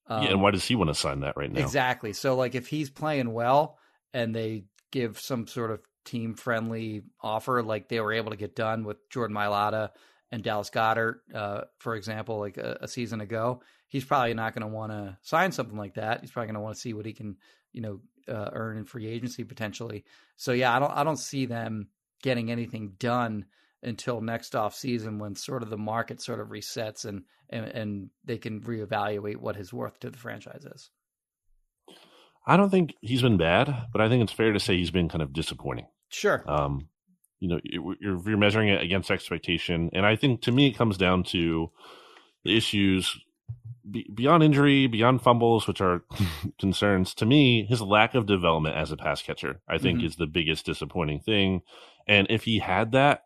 [0.08, 1.62] Um, yeah, and why does he want to sign that right now?
[1.62, 2.14] Exactly.
[2.14, 3.78] So, like, if he's playing well
[4.14, 8.56] and they give some sort of team friendly offer, like they were able to get
[8.56, 9.90] done with Jordan Mailata
[10.32, 14.68] and Dallas Goedert, uh, for example, like a, a season ago, he's probably not going
[14.68, 16.22] to want to sign something like that.
[16.22, 17.38] He's probably going to want to see what he can,
[17.72, 20.06] you know, uh, earn in free agency potentially.
[20.38, 21.90] So yeah, I don't, I don't see them
[22.22, 23.46] getting anything done
[23.84, 28.10] until next off season when sort of the market sort of resets and, and, and
[28.26, 30.90] they can reevaluate what his worth to the franchise is.
[32.46, 35.10] I don't think he's been bad, but I think it's fair to say he's been
[35.10, 35.88] kind of disappointing.
[36.10, 36.44] Sure.
[36.48, 36.90] Um,
[37.40, 40.98] you know, you're, you're measuring it against expectation, and I think to me it comes
[40.98, 41.72] down to
[42.44, 43.18] the issues
[44.14, 46.04] beyond injury, beyond fumbles, which are
[46.60, 47.14] concerns.
[47.16, 50.08] To me, his lack of development as a pass catcher, I think, mm-hmm.
[50.08, 51.62] is the biggest disappointing thing.
[52.08, 53.24] And if he had that,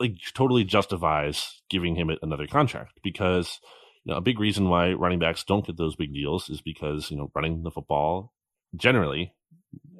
[0.00, 3.60] like, totally justifies giving him another contract because
[4.04, 7.10] you know, a big reason why running backs don't get those big deals is because
[7.10, 8.32] you know running the football
[8.76, 9.32] generally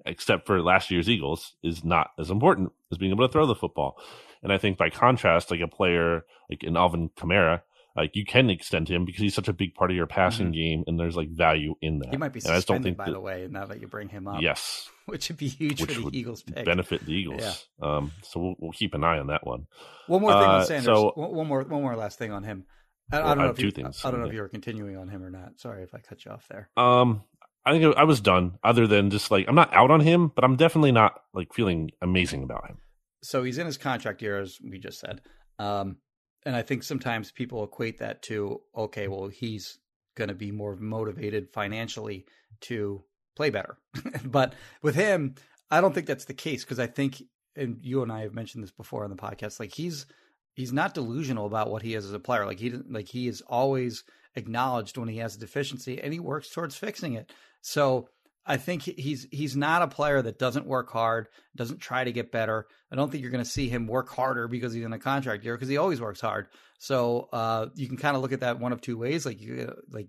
[0.07, 3.55] except for last year's Eagles, is not as important as being able to throw the
[3.55, 3.99] football.
[4.43, 7.63] And I think by contrast, like a player like an Alvin Kamara,
[7.97, 10.53] like you can extend him because he's such a big part of your passing mm-hmm.
[10.53, 12.11] game, and there's like value in that.
[12.11, 13.87] He might be suspended, I just don't think by that, the way, now that you
[13.87, 14.43] bring him up.
[14.43, 16.43] Yes, which would be huge which for the Eagles.
[16.43, 16.65] Pick.
[16.65, 17.41] Benefit the Eagles.
[17.81, 17.97] Yeah.
[17.97, 19.67] Um, so we'll, we'll keep an eye on that one.
[20.07, 20.85] One more thing uh, on Sanders.
[20.85, 22.65] So, one, more, one more last thing on him.
[23.13, 24.97] I, well, I don't know if you, things I don't know if you were continuing
[24.97, 25.61] on him or not.
[25.61, 26.71] Sorry if I cut you off there.
[26.77, 27.23] Um,
[27.67, 28.59] I think I was done.
[28.65, 31.91] Other than just like I'm not out on him, but I'm definitely not like feeling
[32.03, 32.79] amazing about him.
[33.23, 35.23] So he's in his contract year, as we just said,
[35.59, 35.97] um,
[36.45, 39.79] and I think sometimes people equate that to okay, well he's
[40.15, 42.27] going to be more motivated financially
[42.63, 43.03] to
[43.37, 43.79] play better.
[44.25, 45.35] but with him,
[45.71, 47.23] I don't think that's the case because I think,
[47.57, 50.07] and you and I have mentioned this before on the podcast, like he's
[50.55, 52.47] he's not delusional about what he is as a player.
[52.47, 54.05] Like he like he is always
[54.37, 57.33] acknowledged when he has a deficiency and he works towards fixing it.
[57.61, 58.09] So
[58.47, 62.31] I think he's he's not a player that doesn't work hard, doesn't try to get
[62.31, 62.67] better.
[62.93, 65.45] I don't think you're going to see him work harder because he's in a contract
[65.45, 66.49] year because he always works hard.
[66.79, 69.75] So uh, you can kind of look at that one of two ways, like you
[69.91, 70.09] like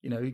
[0.00, 0.32] you know,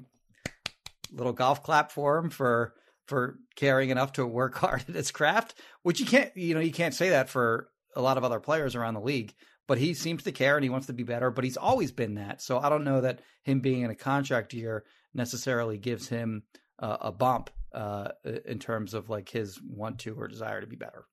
[1.12, 2.74] little golf clap for him for
[3.06, 6.72] for caring enough to work hard at his craft, which you can't you know you
[6.72, 9.34] can't say that for a lot of other players around the league.
[9.66, 11.30] But he seems to care and he wants to be better.
[11.30, 12.42] But he's always been that.
[12.42, 14.84] So I don't know that him being in a contract year
[15.14, 16.42] necessarily gives him
[16.80, 18.08] uh, a bump uh,
[18.44, 21.04] in terms of like his want to or desire to be better.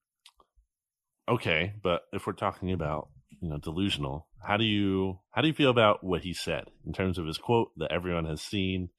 [1.29, 3.09] Okay, but if we're talking about
[3.41, 6.93] you know delusional, how do you how do you feel about what he said in
[6.93, 8.89] terms of his quote that everyone has seen?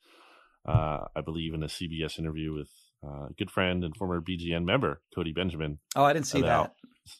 [0.66, 2.69] Uh, I believe in a CBS interview with
[3.03, 5.79] uh, a good friend and former BGN member Cody Benjamin.
[5.97, 6.75] Oh, I didn't see that.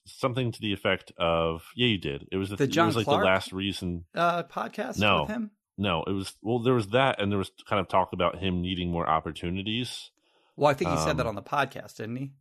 [0.05, 2.29] Something to the effect of, "Yeah, you did.
[2.31, 5.23] It was the, the John it was like Clark, the last reason." Uh, podcast no,
[5.23, 5.51] with him.
[5.79, 6.59] No, it was well.
[6.59, 10.11] There was that, and there was kind of talk about him needing more opportunities.
[10.57, 12.33] Well, I think he um, said that um, on the podcast, didn't he?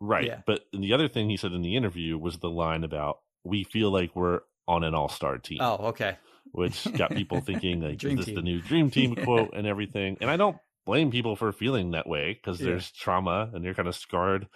[0.00, 0.26] Right.
[0.26, 0.40] Yeah.
[0.46, 3.90] But the other thing he said in the interview was the line about we feel
[3.90, 5.58] like we're on an all star team.
[5.60, 6.16] Oh, okay.
[6.52, 8.34] Which got people thinking like, is this team.
[8.34, 9.24] the new dream team yeah.
[9.24, 10.16] quote and everything?
[10.20, 12.66] And I don't blame people for feeling that way because yeah.
[12.66, 14.48] there's trauma and you're kind of scarred.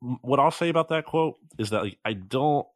[0.00, 2.66] What I'll say about that quote is that like I don't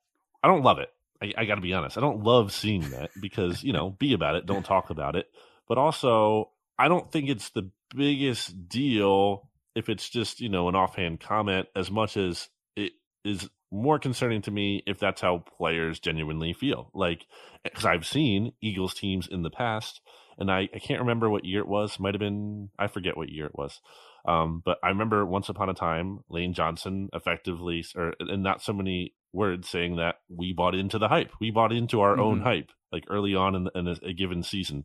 [0.43, 0.91] I don't love it.
[1.23, 1.97] I, I got to be honest.
[1.97, 5.27] I don't love seeing that because you know, be about it, don't talk about it.
[5.69, 10.75] But also, I don't think it's the biggest deal if it's just you know an
[10.75, 12.93] offhand comment, as much as it
[13.25, 16.91] is more concerning to me if that's how players genuinely feel.
[16.95, 17.27] Like,
[17.65, 20.01] because I've seen Eagles teams in the past,
[20.39, 21.99] and I, I can't remember what year it was.
[21.99, 23.81] Might have been I forget what year it was.
[24.27, 28.73] Um, but I remember once upon a time, Lane Johnson effectively, or and not so
[28.73, 31.33] many words saying that we bought into the hype.
[31.41, 32.23] We bought into our mm-hmm.
[32.23, 34.85] own hype, like early on in, in a, a, given season.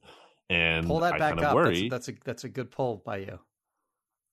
[0.49, 1.55] And pull that I back up.
[1.55, 3.39] Worry, that's, that's, a that's a good pull by you.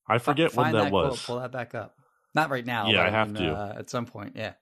[0.09, 1.25] I forget F- when that, that, was.
[1.25, 1.95] Quote, pull that back up.
[2.35, 2.91] Not right now.
[2.91, 4.33] Yeah, I have mean, to uh, at some point.
[4.37, 4.55] Yeah.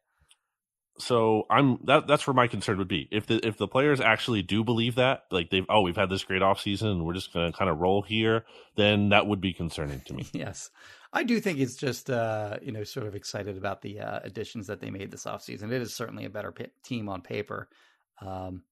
[0.99, 3.09] So I'm that that's where my concern would be.
[3.11, 6.23] If the if the players actually do believe that, like they've oh we've had this
[6.23, 8.45] great offseason and we're just gonna kind of roll here,
[8.77, 10.29] then that would be concerning to me.
[10.33, 10.71] yes.
[11.13, 14.69] I do think it's just uh, you know sort of excited about the uh, additions
[14.69, 15.73] that they made this offseason.
[15.73, 17.69] It is certainly a better p- team on paper,
[18.21, 18.63] um,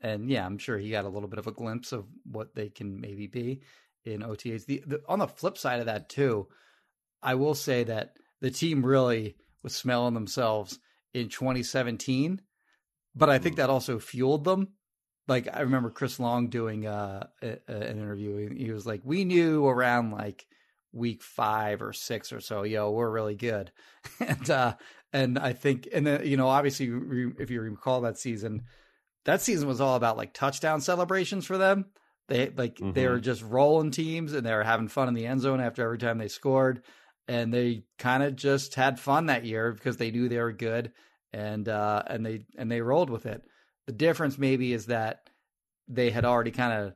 [0.00, 2.70] and yeah, I'm sure he got a little bit of a glimpse of what they
[2.70, 3.60] can maybe be
[4.04, 4.64] in OTAs.
[4.64, 6.48] The, the on the flip side of that too,
[7.22, 10.78] I will say that the team really was smelling themselves
[11.14, 12.40] in 2017,
[13.14, 13.58] but I think mm.
[13.58, 14.68] that also fueled them.
[15.26, 18.54] Like I remember Chris Long doing uh, a, a, an interview.
[18.54, 20.46] He was like, "We knew around like."
[20.90, 23.70] week five or six or so, yo, we're really good,
[24.20, 24.74] and uh,
[25.12, 26.86] and I think, and then you know, obviously,
[27.38, 28.62] if you recall that season,
[29.24, 31.86] that season was all about like touchdown celebrations for them.
[32.28, 33.10] They like they Mhm.
[33.10, 35.98] were just rolling teams and they were having fun in the end zone after every
[35.98, 36.82] time they scored,
[37.28, 40.92] and they kind of just had fun that year because they knew they were good
[41.32, 43.42] and uh, and they and they rolled with it.
[43.86, 45.30] The difference maybe is that
[45.86, 46.94] they had already kind of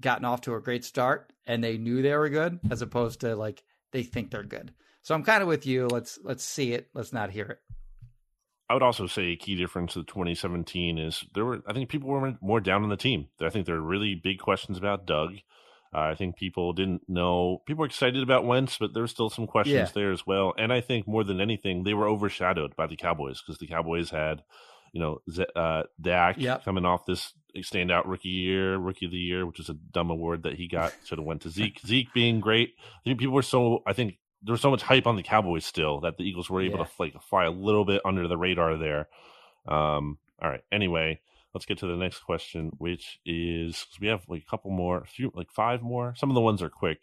[0.00, 3.36] gotten off to a great start and they knew they were good, as opposed to
[3.36, 4.72] like they think they're good.
[5.02, 5.86] So I'm kind of with you.
[5.86, 6.88] Let's let's see it.
[6.94, 7.58] Let's not hear it.
[8.68, 12.08] I would also say a key difference to 2017 is there were I think people
[12.08, 13.28] were more down on the team.
[13.40, 15.36] I think there are really big questions about Doug.
[15.94, 17.62] Uh, I think people didn't know.
[17.66, 19.92] People were excited about Wentz, but there were still some questions Yeah.
[19.94, 20.54] there as well.
[20.56, 24.08] And I think more than anything, they were overshadowed by the Cowboys because the Cowboys
[24.10, 24.42] had,
[24.92, 26.64] you know, Z- uh, Dak Yep.
[26.64, 30.44] coming off this standout rookie year, rookie of the year, which is a dumb award
[30.44, 30.94] that he got.
[31.04, 31.78] Should have went to Zeke.
[31.80, 32.74] Zeke being great.
[32.80, 33.82] I think people were so.
[33.86, 36.62] I think there was so much hype on the Cowboys still that the Eagles were
[36.62, 36.84] able Yeah.
[36.84, 39.08] to like fly a little bit under the radar there.
[39.68, 40.62] Um, all right.
[40.72, 41.20] Anyway,
[41.54, 45.06] let's get to the next question, which is we have like a couple more, a
[45.06, 46.14] few like five more.
[46.16, 46.98] Some of the ones are quick,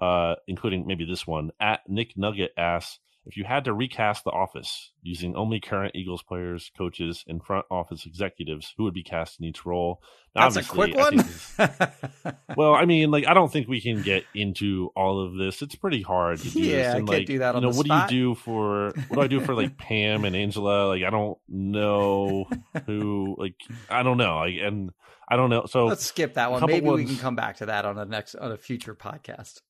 [0.00, 1.50] uh, including maybe this one.
[1.60, 6.22] At Nick Nugget asks if you had to recast the office using only current Eagles
[6.22, 10.02] players, coaches, and front office executives, who would be cast in each role?
[10.34, 11.24] Now, That's a quick one.
[12.56, 15.62] well, I mean, like I don't think we can get into all of this.
[15.62, 16.86] It's pretty hard to do Yeah, this.
[16.94, 18.08] I And, can't like, do that on you know, what spot.
[18.10, 20.88] do you do for what do I do for like Pam and Angela?
[20.88, 22.46] Like I don't know
[22.86, 23.54] who like
[23.88, 24.36] I don't know.
[24.38, 24.90] Like and
[25.28, 25.66] I don't know.
[25.66, 26.64] So Let's skip that one.
[26.66, 29.60] Maybe we can come back to that on a next on a future podcast.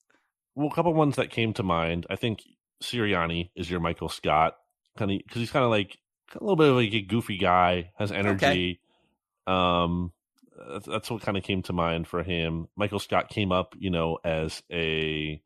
[0.54, 2.06] well, a couple ones that came to mind.
[2.10, 2.40] I think
[2.82, 4.56] Sirianni is your Michael Scott,
[4.96, 5.98] kind of because he's kind of like
[6.34, 8.80] a little bit of like a goofy guy, has energy.
[9.46, 10.12] Um,
[10.70, 12.68] that's, that's what kind of came to mind for him.
[12.76, 15.40] Michael Scott came up, you know, as a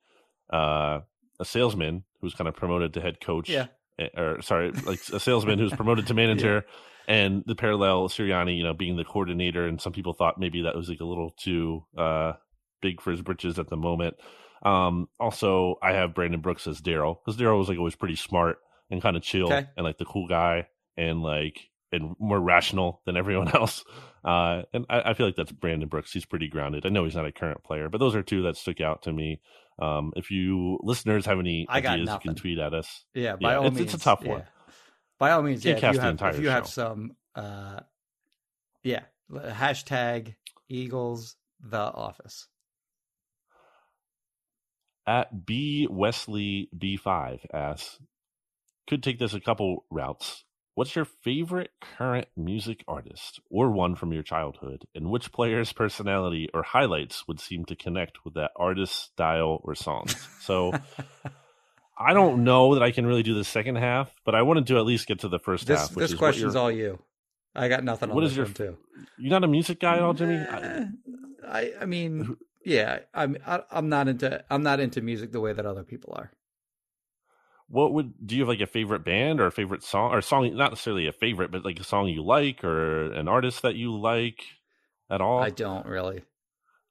[0.53, 1.01] uh,
[1.41, 3.49] a salesman who's kind of promoted to head coach.
[3.49, 3.67] Yeah.
[3.99, 6.65] eh, Or sorry, like a salesman who's promoted to manager.
[7.07, 10.77] And the parallel Sirianni, you know, being the coordinator, and some people thought maybe that
[10.77, 12.35] was like a little too uh,
[12.83, 14.17] big for his britches at the moment.
[14.63, 18.59] Um, also, I have Brandon Brooks as Daryl because Daryl was like always pretty smart
[18.91, 19.67] and kind of chill Okay.
[19.77, 21.61] and like the cool guy and like
[21.93, 23.85] and more rational than everyone else.
[24.25, 26.13] Uh, and I, I feel like that's Brandon Brooks.
[26.13, 26.85] He's pretty grounded.
[26.85, 29.13] I know he's not a current player, but those are two that stuck out to
[29.13, 29.41] me.
[29.81, 33.05] Um, if you listeners have any I ideas, you can tweet at us.
[33.15, 34.31] Yeah, by Yeah, all it's- means, it's a tough yeah.
[34.31, 34.45] one.
[35.19, 35.75] By all means, yeah.
[35.77, 37.81] If you have, entire if you have some, uh,
[38.83, 39.03] yeah,
[39.33, 40.35] hashtag
[40.69, 42.47] Eagles the Office.
[45.09, 47.99] At B Wesley B5 asks,
[48.87, 50.45] could take this a couple routes.
[50.75, 54.85] What's your favorite current music artist or one from your childhood?
[54.95, 59.75] And which player's personality or highlights would seem to connect with that artist's style or
[59.75, 60.15] songs?
[60.43, 60.73] So
[61.99, 64.77] I don't know that I can really do the second half, but I wanted to
[64.77, 65.97] at least get to the first This half.
[65.97, 66.99] Which this is question's all you.
[67.55, 68.77] I got nothing on What this is your one too.
[69.19, 70.35] You're not a music guy at all, Jimmy?
[70.35, 70.85] Eh,
[71.49, 72.37] I I mean,
[72.69, 76.13] yeah, I'm I, I'm not into I'm not into music the way that other people
[76.17, 76.31] are.
[77.71, 80.57] what would do you have like a favorite band or a favorite song or song
[80.57, 83.95] not necessarily a favorite but like a song you like or an artist that you
[83.99, 84.43] like
[85.11, 86.23] at all I don't really.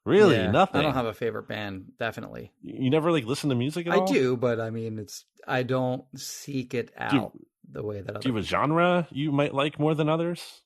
[0.05, 1.93] really Yeah, nothing I don't have a favorite band.
[1.99, 5.25] Definitely, you never like listen to music at I all do, but I mean, it's
[5.47, 8.19] I don't seek it out you- the way that other.
[8.21, 10.61] do you have a genre you might like more than others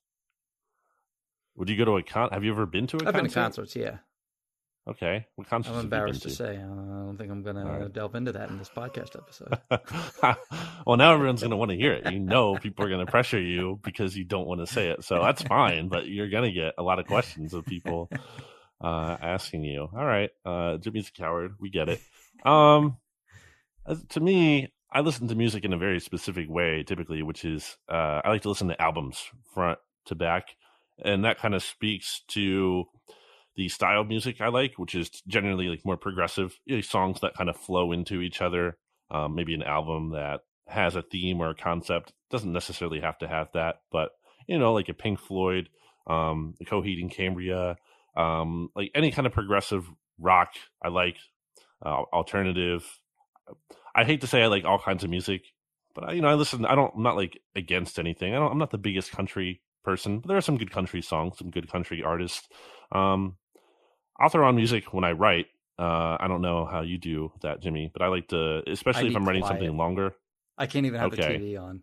[1.55, 3.33] would you go to a con have you ever been to a I've been to
[3.33, 3.75] concerts.
[3.75, 3.97] Yeah,
[4.87, 6.57] okay what concerts I'm embarrassed to been say.
[6.57, 9.57] I don't think I'm gonna delve into that in this podcast episode.
[10.85, 12.11] well, now everyone's going to want to hear it.
[12.11, 15.03] You know, people are going to pressure you because you don't want to say it.
[15.03, 18.09] So that's fine, but you're going to get a lot of questions of people
[18.81, 19.87] uh, asking you.
[19.95, 21.55] All right, uh, Jimmy's a coward.
[21.59, 22.01] We get it.
[22.45, 22.97] Um,
[24.09, 28.21] to me, I listen to music in a very specific way, typically, which is uh,
[28.23, 30.55] I like to listen to albums front to back,
[31.03, 32.85] and that kind of speaks to
[33.55, 37.19] the style of music I like, which is generally like more progressive you know, songs
[37.21, 38.77] that kind of flow into each other.
[39.09, 43.27] Um, maybe an album that has a theme or a concept doesn't necessarily have to
[43.27, 44.11] have that, but
[44.47, 45.69] you know, like a Pink Floyd,
[46.07, 47.77] um, the Coheed and Cambria,
[48.15, 49.85] um, like any kind of progressive
[50.17, 51.17] rock I like,
[51.85, 52.85] uh, alternative.
[53.93, 55.41] I hate to say I like all kinds of music,
[55.93, 56.65] but I, you know, I listen.
[56.65, 56.93] I don't.
[56.95, 58.33] I'm not like against anything.
[58.33, 58.51] I don't.
[58.51, 61.69] I'm not the biggest country person, but there are some good country songs, some good
[61.69, 62.47] country artists.
[62.91, 63.37] Um,
[64.21, 65.47] I'll throw on music when I write.
[65.79, 69.15] Uh, I don't know how you do that, Jimmy, but I like to, especially if
[69.15, 69.59] I'm writing quiet.
[69.59, 70.13] something longer.
[70.57, 71.37] I can't even have Okay.
[71.37, 71.81] the TV on.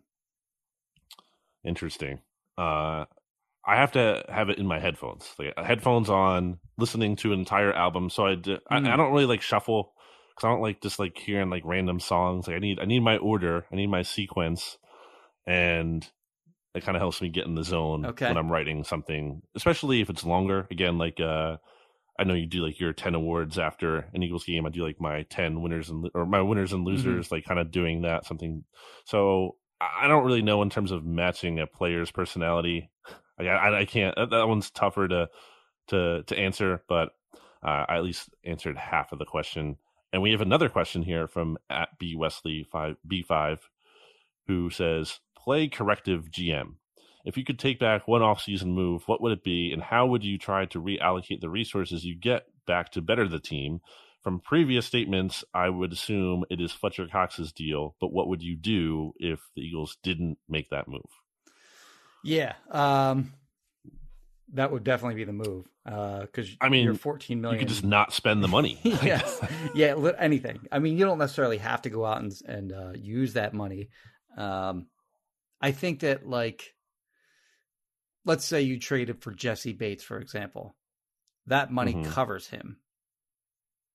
[1.65, 2.19] Interesting.
[2.57, 3.05] Uh,
[3.65, 7.39] I have to have it in my headphones, like uh, headphones on, listening to an
[7.39, 8.09] entire album.
[8.09, 8.87] So I, do, I, Mm.
[8.89, 9.93] I don't really like shuffle
[10.29, 12.47] because I don't like just like hearing like random songs.
[12.47, 14.77] Like I need I need my order, I need my sequence,
[15.45, 16.07] and
[16.73, 18.27] it kind of helps me get in the zone Okay.
[18.29, 20.67] when I'm writing something, especially if it's longer.
[20.71, 21.57] Again, like uh,
[22.19, 24.65] I know you do like your ten awards after an Eagles game.
[24.65, 27.71] I do like my ten winners and or my winners and losers, like kind of
[27.71, 28.65] doing that something.
[29.05, 32.89] So I don't really know in terms of matching a player's personality.
[33.37, 34.15] Like, I, I can't.
[34.17, 35.29] That, that one's tougher to
[35.87, 37.09] to to answer, but
[37.63, 39.77] uh, I at least answered half of the question.
[40.11, 43.69] And we have another question here from at B Wesley five B five,
[44.47, 46.75] who says, "Play corrective GM.
[47.29, 50.23] If you could take back one off-season move, what would it be, and how would
[50.23, 53.81] you try to reallocate the resources you get back to better the team?"
[54.23, 58.57] From previous statements, I would assume it is Fletcher Cox's deal, but what would you
[58.57, 61.09] do if the Eagles didn't make that move?
[62.23, 63.31] Yeah, um,
[64.53, 65.67] that would definitely be the move.
[65.85, 68.79] Because I mean, you're 14 You could just not spend the money.
[68.83, 69.39] yes,
[69.73, 70.59] yeah, anything.
[70.71, 73.89] I mean, you don't necessarily have to go out and and uh, use that money.
[74.35, 74.87] Um,
[75.61, 76.63] I think that like,
[78.29, 80.75] let's say you traded for Jessie Bates, for example,
[81.47, 82.05] that money Mhm.
[82.05, 82.79] covers him.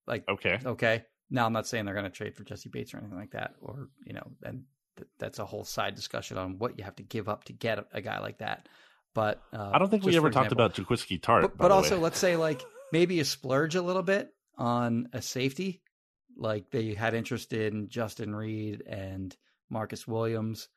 [0.07, 0.59] Like, okay.
[0.65, 1.05] okay.
[1.31, 3.55] Now, I'm not saying they're going to trade for Jessie Bates or anything like that,
[3.61, 4.65] or you know, and
[4.97, 7.79] th- that's a whole side discussion on what you have to give up to get
[7.79, 8.69] a, a guy like that.
[9.15, 11.43] But uh, I don't think we ever talked example- about Jaquiski Tartt.
[11.43, 12.03] but, but also way.
[12.03, 12.63] let's say like
[12.93, 15.81] maybe you splurge a little bit on a safety
[16.37, 19.37] like they had interest in justin reid and
[19.71, 20.69] marcus williams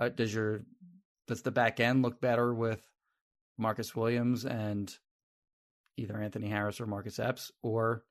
[0.00, 0.62] uh, does your
[1.26, 2.82] does the back end look better with
[3.58, 4.96] marcus williams and
[5.96, 8.04] either anthony harris or marcus epps or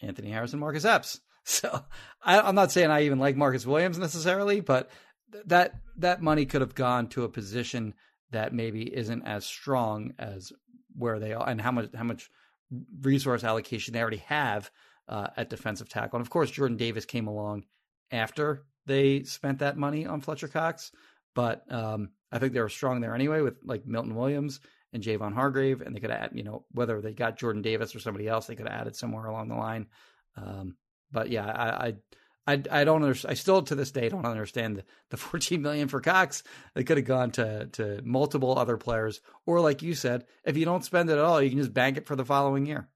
[0.00, 1.84] anthony harris and marcus epps so
[2.22, 4.90] I, i'm not saying i even like marcus williams necessarily but
[5.32, 7.94] th- that that money could have gone to a position
[8.30, 10.52] that maybe isn't as strong as
[10.96, 12.30] where they are and how much how much
[13.02, 14.70] resource allocation they already have
[15.08, 16.16] uh, at defensive tackle.
[16.16, 17.64] And of course, Jordan Davis came along
[18.10, 20.90] after they spent that money on Fletcher Cox,
[21.34, 24.60] but um, I think they were strong there anyway with like Milton Williams
[24.92, 28.00] and Javon Hargrave, and they could add, you know, whether they got Jordan Davis or
[28.00, 29.86] somebody else, they could have added somewhere along the line.
[30.36, 30.76] Um,
[31.10, 31.94] but yeah, I, I
[32.46, 33.32] I I don't understand.
[33.32, 36.42] I still to this day don't understand the, the 14 million for Cox.
[36.74, 40.64] They could have gone to to multiple other players, or like you said, if you
[40.64, 42.88] don't spend it at all, you can just bank it for the following year.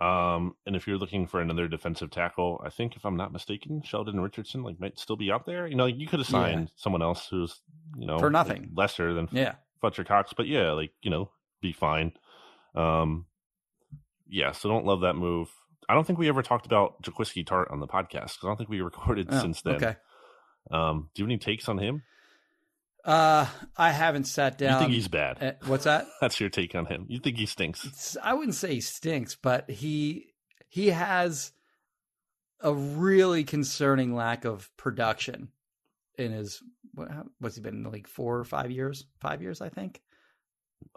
[0.00, 3.82] Um, and if you're looking for another defensive tackle, I think if I'm not mistaken,
[3.82, 5.66] Sheldon Richardson like might still be out there.
[5.66, 6.40] You know, you could have Yeah.
[6.40, 7.60] signed someone else who's
[7.96, 8.70] you know For like, nothing.
[8.74, 12.12] lesser than Yeah, Fletcher Cox, but yeah, like you know, be fine.
[12.74, 13.26] Um,
[14.28, 15.50] yeah, so don't love that move.
[15.88, 18.56] I don't think we ever talked about Jaquiski Tartt on the podcast because I don't
[18.56, 19.74] think we recorded Oh, since then.
[19.74, 19.96] Okay.
[20.70, 22.02] Um, do you have any takes on him?
[23.04, 23.46] Uh,
[23.76, 24.74] I haven't sat down.
[24.74, 25.56] you think he's bad?
[25.66, 26.06] What's that?
[26.20, 27.06] That's your take on him.
[27.08, 27.84] You think he stinks?
[27.84, 30.26] It's- I wouldn't say he stinks, but he
[30.68, 31.52] he has
[32.60, 35.48] a really concerning lack of production
[36.18, 36.62] in his
[36.92, 37.08] what,
[37.38, 39.06] what's he been in the league four or five years?
[39.20, 40.00] Five years, I think.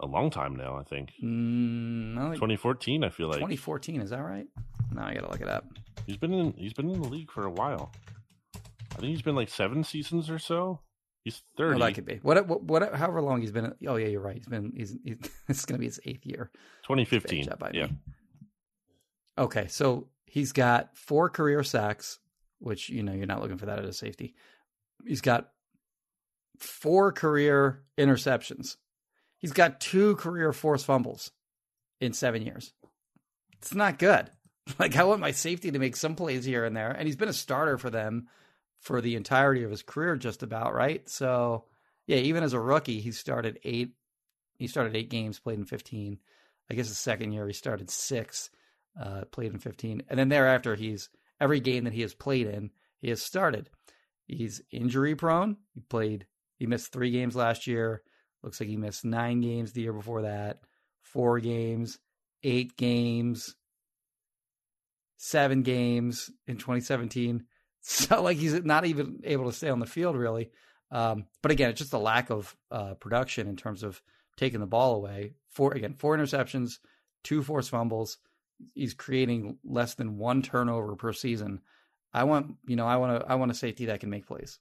[0.00, 1.10] A long time now, I think.
[1.22, 4.00] Mm, like 2014, I feel like 2014.
[4.02, 4.46] Is that right?
[4.92, 5.64] No, I gotta look it up.
[6.06, 6.52] he's been in.
[6.52, 7.92] He's been in the league for a while.
[8.92, 10.80] I think he's been like seven seasons or so.
[11.24, 11.80] He's Well, 30.
[11.80, 13.74] that could be what, what, what, however long he's been.
[13.88, 14.36] Oh yeah, you're right.
[14.36, 14.72] He's been.
[14.76, 14.94] He's.
[15.02, 15.16] he's
[15.48, 16.50] it's gonna be his eighth year.
[16.84, 17.44] 2015.
[17.44, 17.86] Bad job by Yeah.
[17.86, 17.92] me.
[19.38, 22.18] Okay, so he's got four career sacks,
[22.58, 24.34] which you know you're not looking for that at a safety.
[25.06, 25.48] He's got
[26.58, 28.76] four career interceptions.
[29.38, 31.30] He's got two career forced fumbles
[32.00, 32.72] in seven years.
[33.58, 34.30] It's not good.
[34.78, 37.28] Like I want my safety to make some plays here and there, and he's been
[37.28, 38.28] a starter for them
[38.84, 41.08] for the entirety of his career, just about right.
[41.08, 41.64] So
[42.06, 43.94] yeah, even as a rookie, he started eight.
[44.56, 46.18] He started eight games, played in fifteen.
[46.70, 48.50] I guess the second year he started six,
[49.00, 50.02] uh, played in 15.
[50.08, 52.70] And then thereafter, he's every game that he has played in,
[53.00, 53.68] he has started.
[54.26, 55.58] He's injury prone.
[55.74, 58.02] He played, he missed three games last year.
[58.42, 60.60] Looks like he missed nine games the year before that,
[61.02, 61.98] four games,
[62.42, 63.54] eight games,
[65.16, 67.44] seven games in 2017.
[67.86, 70.50] So, like, he's not even able to stay on the field, really.
[70.90, 74.00] Um, but again, it's just a lack of uh, production in terms of
[74.38, 75.34] taking the ball away.
[75.50, 76.78] Four again, four interceptions,
[77.22, 78.16] two forced fumbles.
[78.74, 81.60] He's creating less than one turnover per season.
[82.14, 84.58] I want, you know, I want to, I want a safety that can make plays.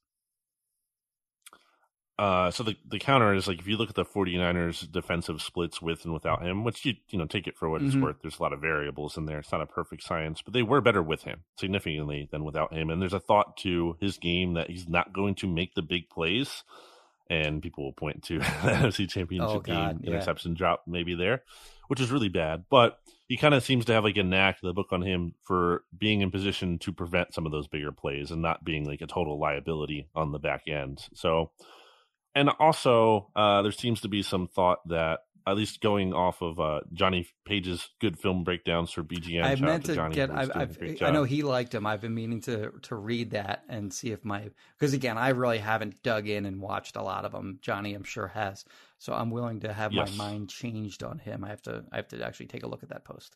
[2.19, 5.81] Uh, so the the counter is like if you look at the 49ers defensive splits
[5.81, 8.01] with and without him, which you you know take it for what it's Mhm.
[8.03, 8.17] worth.
[8.21, 9.39] There's a lot of variables in there.
[9.39, 12.91] It's not a perfect science, but they were better with him significantly than without him.
[12.91, 16.09] And there's a thought to his game that he's not going to make the big
[16.09, 16.63] plays.
[17.29, 20.11] And people will point to the NFC Championship Oh, God, game yeah.
[20.11, 21.43] interception drop maybe there,
[21.87, 22.65] which is really bad.
[22.69, 25.83] But he kind of seems to have like a knack, the book on him, for
[25.97, 29.07] being in position to prevent some of those bigger plays and not being like a
[29.07, 31.07] total liability on the back end.
[31.15, 31.49] So,
[32.35, 36.59] and also, uh, there seems to be some thought that at least going off of
[36.59, 39.43] uh, Johnny Page's good film breakdowns for BGN.
[39.43, 40.31] I meant to Johnny, get.
[40.31, 41.85] I've, I've, I know he liked him.
[41.85, 45.57] I've been meaning to to read that and see if my because again, I really
[45.57, 47.59] haven't dug in and watched a lot of them.
[47.61, 48.63] Johnny, I'm sure has.
[48.99, 50.15] So I'm willing to have Yes.
[50.15, 51.43] my mind changed on him.
[51.43, 51.83] I have to.
[51.91, 53.35] I have to actually take a look at that post.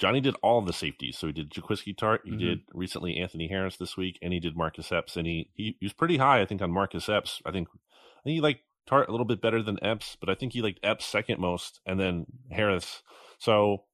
[0.00, 1.18] Johnny did all the safeties.
[1.18, 2.20] So he did Jaquiski Tartt.
[2.24, 2.38] He Mhm.
[2.38, 5.16] did recently Anthony Harris this week, and he did Marcus Epps.
[5.16, 7.42] And he, he he was pretty high, I think, on Marcus Epps.
[7.44, 10.34] I think I think he liked Tartt a little bit better than Epps, but I
[10.34, 13.02] think he liked Epps second most, and then Harris.
[13.38, 13.84] So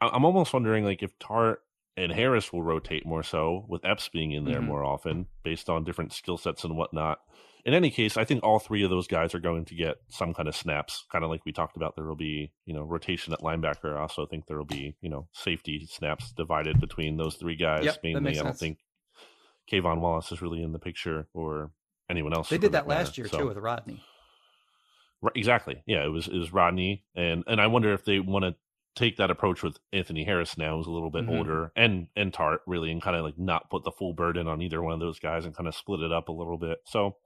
[0.00, 1.58] I'm almost wondering like if Tartt
[1.96, 4.66] and Harris will rotate more so with Epps being in there Mhm.
[4.66, 7.20] more often based on different skill sets and whatnot.
[7.64, 10.32] In any case, I think all three of those guys are going to get some
[10.32, 11.96] kind of snaps, kind of like we talked about.
[11.96, 13.96] There will be, you know, rotation at linebacker.
[13.96, 17.84] I also think there will be, you know, safety snaps divided between those three guys.
[17.84, 18.58] Yep, that Mainly, I don't sense.
[18.60, 18.78] think
[19.70, 21.70] K'Von Wallace is really in the picture or
[22.08, 22.48] anyone else.
[22.48, 23.00] They did that matter.
[23.00, 24.02] last year So- too with Rodney.
[25.20, 25.82] Right, exactly.
[25.84, 28.54] Yeah, it was it was Rodney, and and I wonder if they want to
[28.96, 31.38] take that approach with Anthony Harris now, who's a little bit Mhm.
[31.38, 34.60] older, and and Tartt really, and kind of like not put the full burden on
[34.62, 36.78] either one of those guys, and kind of split it up a little bit.
[36.86, 37.16] So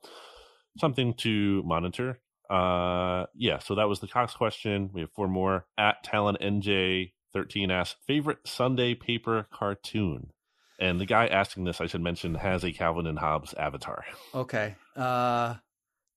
[0.79, 2.21] something to monitor.
[2.51, 3.59] Uh, yeah.
[3.59, 4.91] So that was the Cox question.
[4.93, 5.67] We have four more.
[5.79, 10.33] At Talon NJ thirteen asks favorite Sunday paper cartoon,
[10.79, 14.05] and the guy asking this, I should mention, has a Calvin and Hobbes avatar.
[14.35, 14.75] Okay.
[14.95, 15.55] Uh,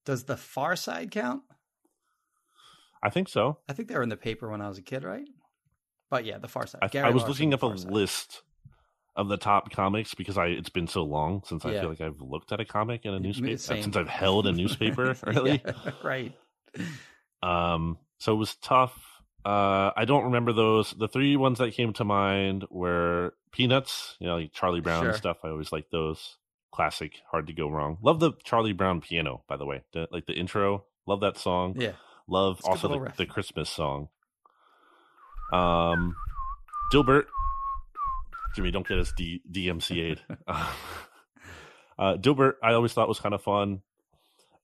[0.06, 1.44] does the Far Side count?
[3.06, 3.60] I think so.
[3.70, 5.28] I think they were in the paper when I was a kid, right?
[6.10, 6.80] But yeah, the Far Side.
[6.82, 8.42] I, I was Larson, looking up a list
[9.16, 12.20] of the top comics because I it's been so long since I feel like I've
[12.20, 13.84] looked at a comic in a newspaper same.
[13.84, 15.62] since I've held a newspaper really.
[15.64, 16.34] Yeah, right.
[17.44, 18.98] Um, so it was tough.
[19.46, 20.92] Uh, I don't remember those.
[20.92, 25.10] The three ones that came to mind were Peanuts, you know, like Charlie Brown Sure.
[25.10, 25.38] and stuff.
[25.44, 26.38] I always like those.
[26.72, 27.98] Classic, hard to go wrong.
[28.02, 29.84] Love the Charlie Brown piano, by the way.
[29.94, 30.84] The, like the intro.
[31.08, 31.76] Love that song.
[31.80, 31.92] Yeah.
[32.28, 34.10] Love also the, the Christmas song.
[35.54, 36.16] Um,
[36.92, 37.26] Dilbert.
[38.56, 40.22] Jimmy, don't get us D- DMCA'd.
[40.48, 40.74] uh,
[42.00, 43.82] Dilbert, I always thought was kind of fun,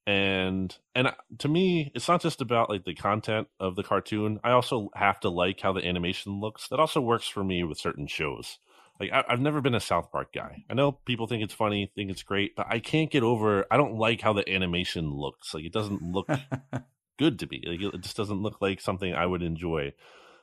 [0.08, 4.40] and and uh, to me, it's not just about like the content of the cartoon.
[4.44, 6.68] I also have to like how the animation looks.
[6.70, 8.60] That also works for me with certain shows.
[9.00, 10.64] Like I, I've never been a South Park guy.
[10.70, 13.66] I know people think it's funny, think it's great, but I can't get over.
[13.70, 15.54] I don't like how the animation looks.
[15.54, 16.30] Like it doesn't look
[17.18, 17.64] good to me.
[17.66, 19.94] Like it just doesn't look like something I would enjoy.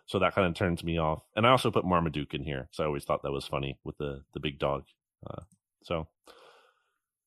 [0.07, 1.23] So that kind of turns me off.
[1.36, 3.99] And I also put Marmaduke in here, so I always thought that was funny with
[3.99, 4.85] the the big dog.
[5.28, 5.43] Uh,
[5.85, 6.07] so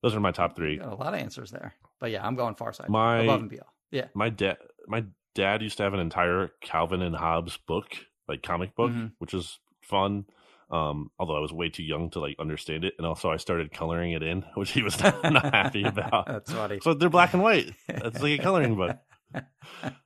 [0.01, 0.77] those are my top three.
[0.77, 1.75] Got a lot of answers there.
[1.99, 2.89] But yeah, I'm going Far Side.
[2.89, 3.69] My- above and beyond.
[3.91, 4.07] Yeah.
[4.15, 4.57] My dad,
[4.87, 5.03] my
[5.35, 7.85] dad used to have an entire Calvin and Hobbes book,
[8.27, 9.11] like comic book, Mhm.
[9.19, 10.25] which was fun.
[10.71, 13.73] Um, although I was way too young to like understand it, and also I started
[13.73, 16.25] coloring it in, which he was not, not happy about.
[16.25, 16.79] That's funny.
[16.81, 17.73] So they're black and white.
[17.89, 18.97] It's like a coloring book.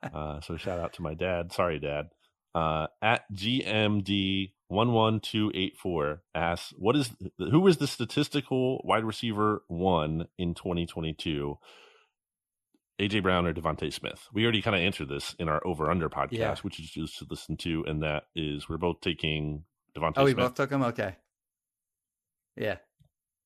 [0.04, 1.52] Uh, so shout out to my dad.
[1.52, 2.06] Sorry, dad.
[2.54, 8.82] Uh, at GMD one one two eight four asks, "What is who is the statistical
[8.86, 11.58] wide receiver one in twenty twenty two?
[13.02, 14.28] AJ Brown or DeVonta Smith?
[14.34, 16.56] We already kind of answered this in our over under podcast, Yeah.
[16.62, 19.66] which is just to listen to, and that is we're both taking
[19.98, 20.14] DeVonta.
[20.18, 20.46] Oh, we Smith.
[20.46, 20.82] both took him.
[20.84, 21.16] Okay.
[22.56, 22.78] Yeah,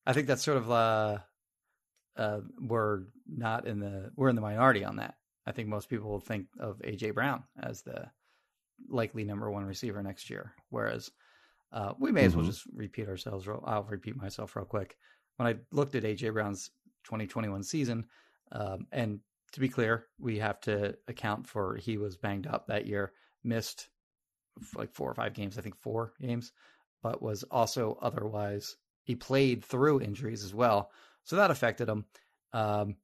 [0.06, 1.18] I think that's sort of uh,
[2.16, 5.14] uh, we're not in the we're in the minority on that.
[5.46, 8.10] I think most people will think of AJ Brown as the
[8.88, 11.10] likely number one receiver next year, whereas
[11.72, 12.48] uh, we may as well Mhm.
[12.48, 13.46] just repeat ourselves.
[13.46, 14.96] real- I'll repeat myself real quick.
[15.36, 16.70] When I looked at AJ Brown's
[17.04, 18.08] 2021 season,
[18.52, 19.20] um, and
[19.52, 23.12] to be clear, we have to account for he was banged up that year,
[23.44, 23.88] missed
[24.74, 26.52] like four or five games, I think four games,
[27.02, 30.90] but was also otherwise he played through injuries as well,
[31.24, 32.04] so that affected him.
[32.52, 32.96] Um,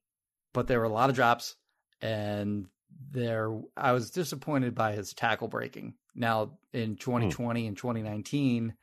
[0.52, 1.56] but there were a lot of drops,
[2.00, 2.66] and
[3.10, 5.94] there I was disappointed by his tackle breaking.
[6.14, 8.74] Now in 2020 and 2019,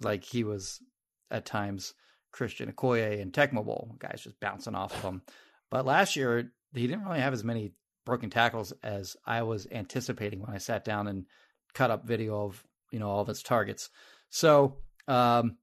[0.00, 0.80] like he was
[1.30, 1.94] at times
[2.32, 5.22] Christian Okoye and Tecmo Bowl guys just bouncing off of him.
[5.70, 7.72] But last year he didn't really have as many
[8.04, 11.26] broken tackles as I was anticipating when I sat down and
[11.74, 13.90] cut up video of you know all of his targets.
[14.30, 15.56] So um,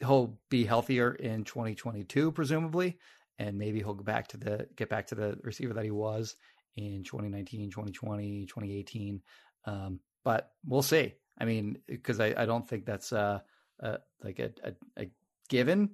[0.00, 2.98] he'll be healthier in 2022 presumably,
[3.38, 6.36] and maybe he'll go back to the get back to the receiver that he was
[6.76, 9.20] in 2019, 2020, 2018.
[9.64, 11.14] Um, but we'll see.
[11.38, 13.40] I mean, because I, I don't think that's uh,
[13.82, 15.10] uh like a, a, a
[15.48, 15.90] given.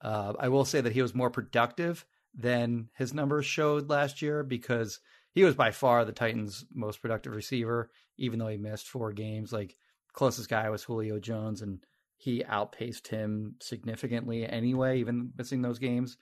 [0.00, 2.04] Uh, I will say that he was more productive
[2.34, 5.00] than his numbers showed last year because
[5.32, 9.52] he was by far the Titans' most productive receiver, even though he missed four games.
[9.52, 9.76] Like
[10.12, 11.84] closest guy was Julio Jones, and
[12.16, 16.16] he outpaced him significantly anyway, even missing those games.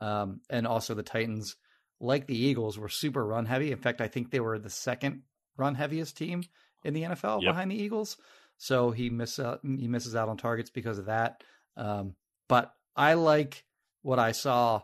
[0.00, 1.56] Um, and also the Titans,
[2.00, 3.72] like the Eagles, were super run heavy.
[3.72, 5.22] In fact, I think they were the second
[5.56, 6.42] run heaviest team
[6.84, 7.50] in the NFL Yep.
[7.52, 8.16] behind the Eagles.
[8.58, 11.42] So he miss out, he misses out on targets because of that.
[11.76, 12.14] Um,
[12.48, 13.64] but I like
[14.02, 14.82] what I saw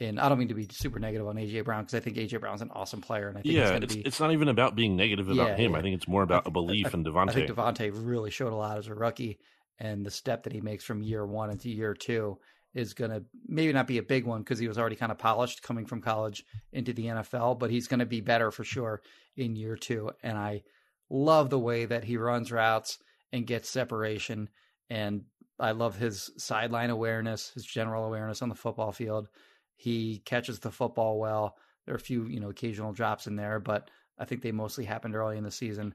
[0.00, 2.40] And I don't mean to be super negative on AJ Brown because I think AJ
[2.40, 4.00] Brown's an awesome player, and I think yeah, it's, be.
[4.02, 5.72] it's not even about being negative about Yeah, him.
[5.72, 5.78] yeah.
[5.78, 7.30] I think it's more about I a think- belief I- in DeVonta.
[7.30, 9.38] I think DeVonta really showed a lot as a rookie,
[9.78, 12.38] and the step that he makes from year one into year two
[12.74, 15.18] is going to maybe not be a big one because he was already kind of
[15.18, 19.00] polished coming from college into the NFL, but he's going to be better for sure
[19.36, 20.10] in year two.
[20.22, 20.62] And I
[21.08, 22.98] love the way that he runs routes
[23.32, 24.48] and gets separation.
[24.90, 25.22] And
[25.58, 29.28] I love his sideline awareness, his general awareness on the football field.
[29.76, 31.56] He catches the football well.
[31.86, 34.84] There are a few, you know, occasional drops in there, but I think they mostly
[34.84, 35.94] happened early in the season.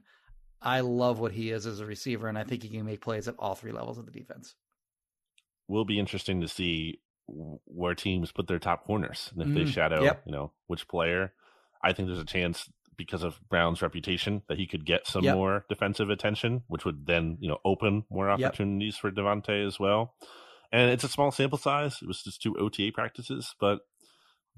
[0.62, 3.28] I love what he is as a receiver, and I think he can make plays
[3.28, 4.54] at all three levels of the defense.
[5.70, 9.72] Will be interesting to see where teams put their top corners and if they Mm,
[9.72, 10.22] shadow, yep.
[10.26, 11.32] you know, which player.
[11.82, 15.34] I think there's a chance because of Brown's reputation that he could get some Yep.
[15.36, 18.40] more defensive attention, which would then, you know, open more Yep.
[18.50, 20.14] opportunities for DeVonta as well.
[20.72, 21.98] And it's a small sample size.
[22.02, 23.80] It was just two OTA practices, but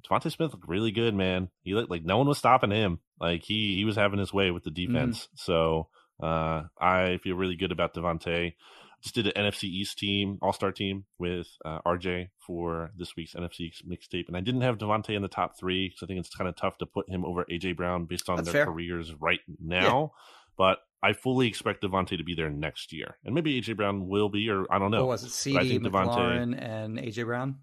[0.09, 1.51] DeVonta Smith looked really good, man.
[1.63, 3.01] He looked like no one was stopping him.
[3.21, 4.87] Like he he was having his way with the Mm-hmm.
[4.87, 5.29] defense.
[5.37, 5.89] So
[6.23, 8.55] uh, I feel really good about DeVonta.
[9.03, 13.35] Just did an NFC East team, All Star team with uh, RJ for this week's
[13.35, 16.35] NFC mixtape, and I didn't have DeVonta in the top three because I think it's
[16.35, 18.73] kind of tough to put him over AJ Brown based on That's their fair.
[18.73, 20.13] careers right now.
[20.57, 24.29] But I fully expect DeVonta to be there next year, and maybe AJ Brown will
[24.29, 25.07] be, or I don't know.
[25.07, 25.53] What was it?
[25.53, 27.57] But I CD, think DeVonta- and AJ Brown.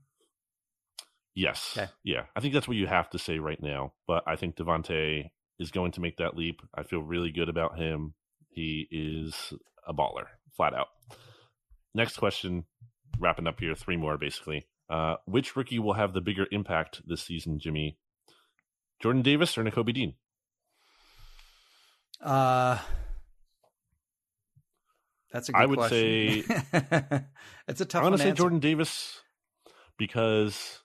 [1.35, 1.75] Yes.
[1.77, 1.89] Okay.
[2.03, 2.23] Yeah.
[2.35, 3.93] I think that's what you have to say right now.
[4.07, 6.61] But I think DeVonta is going to make that leap.
[6.75, 8.13] I feel really good about him.
[8.49, 9.53] He is
[9.87, 10.25] a baller,
[10.57, 10.87] flat out.
[11.93, 12.65] Next question,
[13.19, 14.67] wrapping up here, three more basically.
[14.89, 17.97] Uh, which rookie will have the bigger impact this season, Jimmy?
[19.01, 20.15] Jordan Davis or Nakobe Dean?
[22.21, 22.79] Uh,
[25.31, 25.97] that's a good question.
[25.97, 27.25] I would question.
[27.67, 28.37] it's a tough I'm going one to say answer.
[28.37, 29.21] Jordan Davis
[29.97, 30.79] because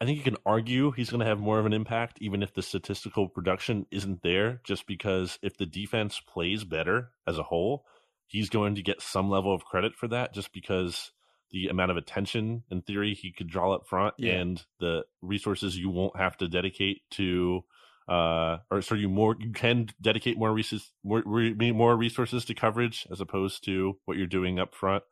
[0.00, 2.52] I think you can argue he's going to have more of an impact, even if
[2.52, 4.60] the statistical production isn't there.
[4.62, 7.84] Just because if the defense plays better as a whole,
[8.28, 11.10] he's going to get some level of credit for that, just because
[11.50, 14.34] the amount of attention, in theory, he could draw up front Yeah.
[14.34, 17.64] and the resources you won't have to dedicate to.
[18.06, 23.06] Uh, or so you more you can dedicate more resources more more resources to coverage
[23.10, 25.04] as opposed to what you're doing up front.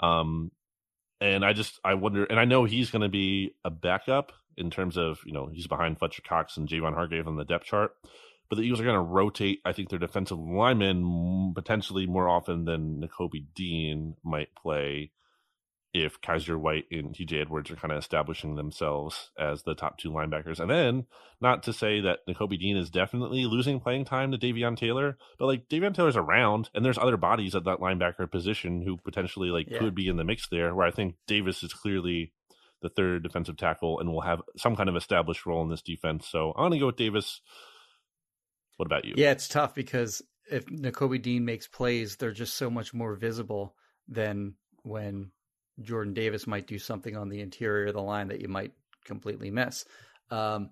[0.00, 0.50] Um,
[1.20, 4.70] and I just I wonder, and I know he's going to be a backup in
[4.70, 7.92] terms of you know he's behind Fletcher Cox and Javon Hargrave on the depth chart,
[8.52, 9.62] but the Eagles are going to rotate.
[9.64, 15.10] I think their defensive linemen potentially more often than Nakobe Dean might play
[15.94, 20.10] if Kyzir White and TJ Edwards are kind of establishing themselves as the top two
[20.10, 20.60] linebackers.
[20.60, 21.06] And then,
[21.40, 25.46] not to say that Nakobe Dean is definitely losing playing time to Davion Taylor, but
[25.46, 29.70] like Davion Taylor's around, and there's other bodies at that linebacker position who potentially like
[29.70, 29.78] Yeah.
[29.78, 30.74] could be in the mix there.
[30.74, 32.34] Where I think Davis is clearly
[32.82, 36.28] the third defensive tackle and will have some kind of established role in this defense.
[36.28, 37.40] So I'm going to go with Davis.
[38.76, 39.14] What about you?
[39.16, 43.74] Yeah, it's tough because if Nakobe Dean makes plays, they're just so much more visible
[44.08, 45.30] than when
[45.80, 48.72] Jordan Davis might do something on the interior of the line that you might
[49.04, 49.84] completely miss.
[50.30, 50.70] Um,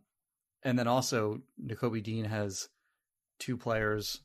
[0.63, 2.69] and then also, Nakobe Dean has
[3.39, 4.21] two players.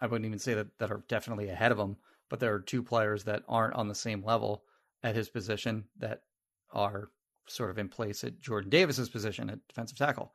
[0.00, 1.96] I wouldn't even say that that are definitely ahead of him,
[2.30, 4.62] but there are two players that aren't on the same level
[5.02, 6.22] at his position that
[6.72, 7.10] are
[7.48, 10.32] sort of in place at Jordan Davis's position at defensive tackle.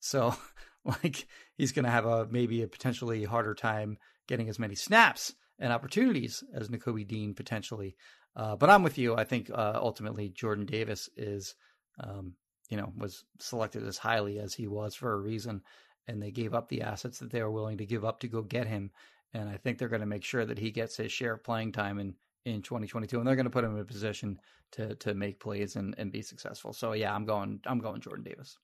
[0.00, 0.34] So,
[1.02, 1.26] like,
[1.56, 5.72] he's going to have a maybe a potentially harder time getting as many snaps and
[5.72, 7.96] opportunities as Nakobe Dean potentially.
[8.36, 9.16] Uh, but I'm with you.
[9.16, 11.54] I think uh, ultimately Jordan Davis is,
[11.98, 12.34] um,
[12.68, 15.62] you know, was selected as highly as he was for a reason,
[16.06, 18.42] and they gave up the assets that they were willing to give up to go
[18.42, 18.90] get him.
[19.34, 21.72] And I think they're going to make sure that he gets his share of playing
[21.72, 22.14] time in
[22.46, 24.38] in 2022, and they're going to put him in a position
[24.72, 26.72] to to make plays and, and be successful.
[26.72, 28.56] So yeah, I'm going I'm going Jordan Davis.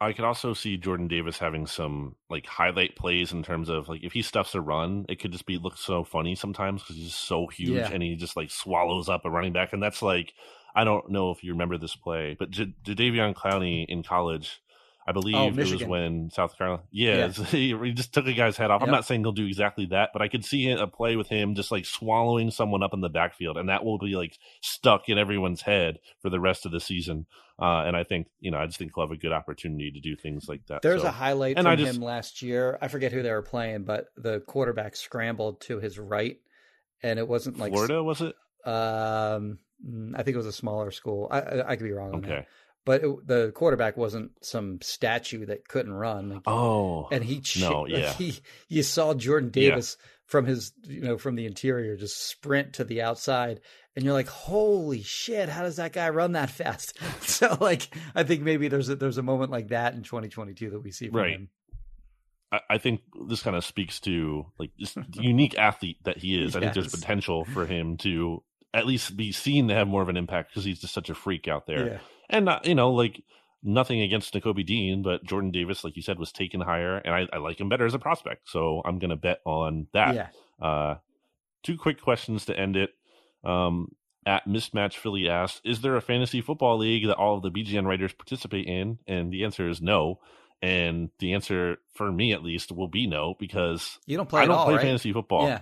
[0.00, 4.04] I could also see Jordan Davis having some like highlight plays in terms of like
[4.04, 7.14] if he stuffs a run, it could just be look so funny sometimes because he's
[7.14, 7.90] so huge Yeah.
[7.92, 10.34] and he just like swallows up a running back, and that's like
[10.74, 14.60] I don't know if you remember this play, but J- Jadeveon Clowney in college,
[15.08, 16.82] I believe Oh, it was when South Carolina.
[16.90, 17.44] Yeah, Yeah.
[17.46, 18.82] he, just took a guy's head off.
[18.82, 21.54] I'm not saying he'll do exactly that, but I could see a play with him
[21.54, 25.16] just like swallowing someone up in the backfield, and that will be like stuck in
[25.16, 27.24] everyone's head for the rest of the season.
[27.58, 30.00] Uh, and I think you know, I just think he'll have a good opportunity to
[30.00, 30.82] do things like that.
[30.82, 32.76] There's So- a highlight and from I just- him last year.
[32.82, 36.36] I forget who they were playing, but the quarterback scrambled to his right,
[37.02, 38.36] and it wasn't like Florida was it?
[38.64, 41.28] Um, mm, I think it was a smaller school.
[41.30, 42.28] I I, I could be wrong on Okay.
[42.28, 42.46] that,
[42.88, 46.30] but it, the quarterback wasn't some statue that couldn't run.
[46.30, 48.12] Like, Oh, and he no, like, yeah.
[48.14, 48.38] he
[48.68, 49.68] you saw Jordan Yeah.
[49.70, 53.60] Davis from his you know from the interior just sprint to the outside
[53.96, 58.22] and you're like holy shit how does that guy run that fast so like I
[58.24, 61.16] think maybe there's a there's a moment like that in 2022 that we see from
[61.18, 61.30] Right.
[61.32, 61.48] him
[62.70, 66.56] I, think this kind of speaks to like just the unique athlete that he is.
[66.56, 68.42] I think there's potential for him to
[68.72, 71.14] at least be seen to have more of an impact because he's just such a
[71.14, 71.86] freak out there.
[71.86, 71.98] yeah
[72.30, 73.22] And you know, like
[73.62, 77.26] nothing against Nakobe Dean, but Jordan Davis, like you said, was taken higher, and I,
[77.32, 78.48] I like him better as a prospect.
[78.50, 80.14] So I'm going to bet on that.
[80.14, 80.28] yeah
[80.60, 80.96] Uh,
[81.62, 82.90] two quick questions to end it.
[83.44, 83.92] Um,
[84.26, 87.86] at Mismatch Philly asked, "Is there a fantasy football league that all of the BGN
[87.86, 90.20] writers participate in?" And the answer is no.
[90.60, 94.46] And the answer for me, at least, will be no because you don't play I
[94.46, 94.82] don't all, play right?
[94.82, 95.46] fantasy football.
[95.46, 95.60] yeah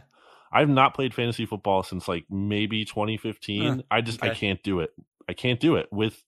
[0.51, 3.62] I've not played fantasy football since like maybe 2015.
[3.62, 4.90] Huh, I just I can't do it.
[5.28, 6.22] I can't do it with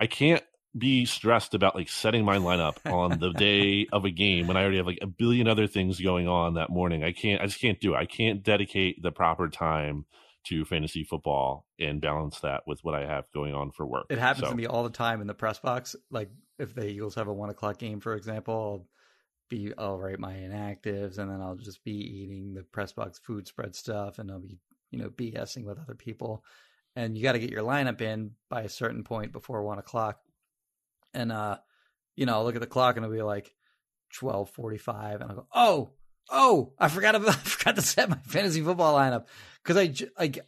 [0.00, 0.42] I can't
[0.76, 4.62] be stressed about like setting my lineup on the day of a game when I
[4.62, 7.02] already have like a billion other things going on that morning.
[7.02, 7.98] I can't I just can't do it.
[7.98, 10.04] I can't dedicate the proper time
[10.44, 14.06] to fantasy football and balance that with what I have going on for work.
[14.08, 15.96] It happens So, to me all the time in the press box.
[16.10, 18.86] Like if the Eagles have a one o'clock game, for example, I'll
[19.48, 23.46] be I'll write my inactives and then I'll just be eating the press box food
[23.46, 24.58] spread stuff and I'll be,
[24.90, 26.44] you know, BSing with other people.
[26.98, 30.18] And you gotta get your lineup in by a certain point before one o'clock.
[31.14, 31.58] And uh,
[32.16, 33.54] you know, I'll look at the clock and it'll be like
[34.12, 35.90] twelve forty five and I'll go, Oh,
[36.30, 39.26] oh, I forgot about, I forgot to set my fantasy football lineup.
[39.64, 40.40] Cause I, like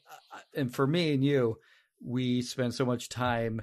[0.57, 1.59] and for me and you,
[2.05, 3.63] we spend so much time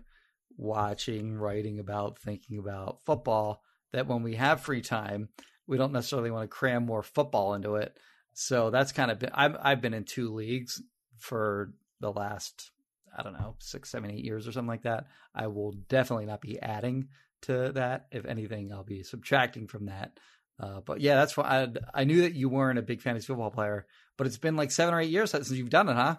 [0.56, 3.62] watching, writing about, thinking about football
[3.94, 5.30] that when we have free time,
[5.68, 7.98] we don't necessarily want to cram more football into it.
[8.34, 10.82] So that's kind of been, I've, I've been in two leagues
[11.18, 12.72] for the last,
[13.18, 15.08] I don't know, six, seven, eight years or something like that.
[15.34, 17.08] I will definitely not be adding
[17.44, 18.08] to that.
[18.12, 20.20] If anything, I'll be subtracting from that.
[20.60, 23.52] Uh, but yeah, that's why I, I knew that you weren't a big fantasy football
[23.52, 23.86] player,
[24.18, 26.18] but it's been like seven or eight years since you've done it, huh?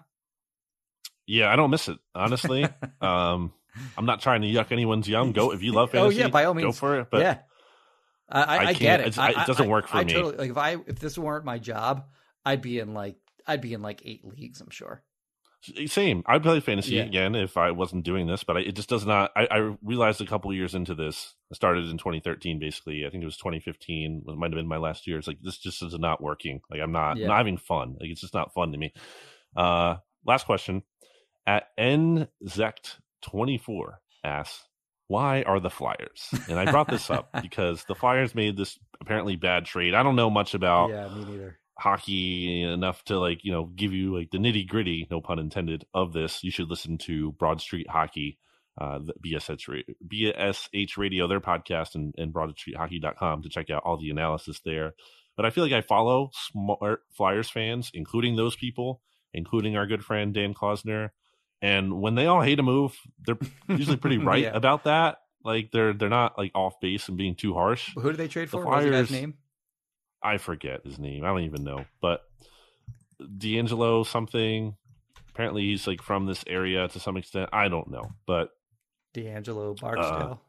[1.27, 2.67] Yeah, I don't miss it, honestly.
[3.01, 3.53] um
[3.97, 5.31] I'm not trying to yuck anyone's yum.
[5.31, 6.17] Go if you love fantasy.
[6.21, 7.07] Oh, yeah, by all means, go for it.
[7.11, 7.37] But yeah,
[8.27, 9.17] I, I, I get it.
[9.17, 10.13] I- it doesn't work for I me.
[10.13, 12.05] Totally, like if I if this weren't my job,
[12.45, 14.61] I'd be in like I'd be in like eight leagues.
[14.61, 15.03] I'm sure.
[15.87, 16.23] Same.
[16.25, 17.03] I'd play fantasy Yeah.
[17.03, 19.31] again if I wasn't doing this, but I, it just does not.
[19.35, 23.05] I, I realized a couple years into this, I started in 2013, basically.
[23.05, 24.23] I think it was 2015.
[24.27, 25.17] It might have been my last year.
[25.17, 26.61] It's like this just is not working.
[26.71, 27.27] Like I'm not Yeah.
[27.27, 27.97] not having fun.
[27.99, 28.93] Like it's just not fun to me.
[29.55, 30.83] Uh, last question
[31.45, 34.67] at nzect24 asks,
[35.07, 39.35] "Why are the Flyers?" And I brought this up because the Flyers made this apparently
[39.35, 39.93] bad trade.
[39.93, 41.58] I don't know much about yeah, me neither.
[41.79, 45.85] Hockey enough to like you know give you like the nitty gritty no pun intended
[45.93, 48.37] of this you should listen to broad street hockey
[48.79, 54.09] uh the bsh, BSH radio their podcast and, and broadstreethockey.com to check out all the
[54.09, 54.93] analysis there
[55.37, 59.01] but i feel like i follow smart flyers fans including those people
[59.33, 61.11] including our good friend dan klausner
[61.61, 63.37] and when they all hate a move they're
[63.67, 64.55] usually pretty right Yeah.
[64.55, 68.17] about that like they're they're not like off base and being too harsh Who did
[68.17, 68.65] they trade The for?
[68.65, 69.33] Was the guy's Flyers- name?
[70.21, 71.23] I forget his name.
[71.23, 71.85] I don't even know.
[72.01, 72.21] But
[73.37, 74.75] D'Angelo something.
[75.29, 77.49] Apparently he's like from this area to some extent.
[77.53, 78.11] I don't know.
[78.25, 78.49] But
[79.13, 80.41] D'Angelo Barksdale.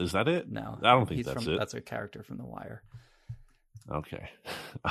[0.00, 0.50] is that it?
[0.50, 1.58] no, I don't think he's that's from, it.
[1.58, 2.82] That's a character from The Wire.
[3.90, 4.30] Okay.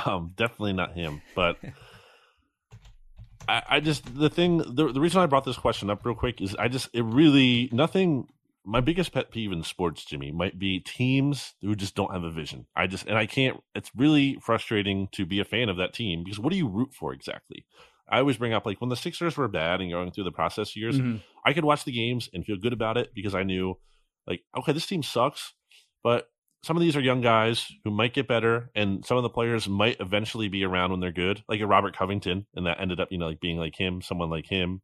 [0.06, 1.20] Um, definitely not him.
[1.36, 1.58] But
[3.48, 6.40] I, I just the thing the the reason I brought this question up real quick
[6.40, 8.26] is I just it really nothing
[8.64, 12.30] my biggest pet peeve in sports, Jimmy, might be teams who just don't have a
[12.30, 12.66] vision.
[12.74, 16.24] I just and I can't it's really frustrating to be a fan of that team
[16.24, 17.66] because what do you root for exactly?
[18.08, 20.76] I always bring up like when the Sixers were bad and going through the process
[20.76, 21.20] years, Mhm.
[21.44, 23.78] I could watch the games and feel good about it because I knew,
[24.26, 25.54] like, okay, this team sucks,
[26.02, 26.28] but
[26.62, 29.68] some of these are young guys who might get better, and some of the players
[29.68, 33.10] might eventually be around when they're good, like a Robert Covington, and that ended up,
[33.10, 34.80] you know, like being like him, someone like him.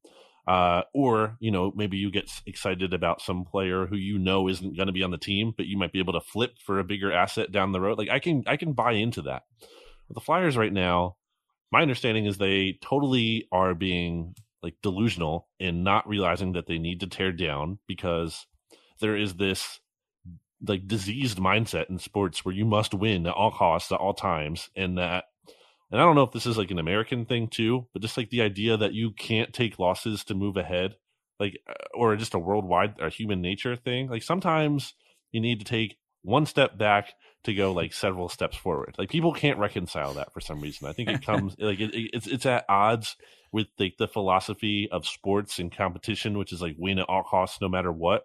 [0.51, 4.77] Uh, or you know, maybe you get excited about some player who you know isn't
[4.77, 6.85] going to be on the team, but you might be able to flip for a
[6.85, 7.99] bigger asset down the road.
[7.99, 9.45] Like I can, I can buy into that.
[10.09, 11.15] But the Flyers right now,
[11.71, 16.99] my understanding is they totally are being like delusional in not realizing that they need
[16.99, 18.45] to tear down because
[18.99, 19.79] there is this
[20.67, 24.69] like diseased mindset in sports where you must win at all costs at all times
[24.75, 25.27] and that
[25.91, 28.31] and I don't know if this is like an American thing too, but just like
[28.31, 30.97] the idea that you can't take losses to move ahead,
[31.39, 34.09] like uh, or just a worldwide or human nature thing.
[34.09, 34.95] Like sometimes
[35.33, 37.13] you need to take one step back
[37.45, 38.95] to go like several steps forward.
[38.99, 40.87] Like people can't reconcile that for some reason.
[40.87, 43.17] I think it comes like it, it's it's at odds
[43.53, 47.61] with like the philosophy of sports and competition, which is like win at all costs,
[47.61, 48.25] no matter what.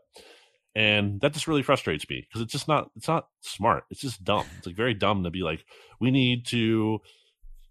[0.75, 3.85] And that just really frustrates me because it's just not it's not smart.
[3.89, 4.45] It's just dumb.
[4.57, 5.65] It's like very dumb to be like
[5.99, 6.99] we need to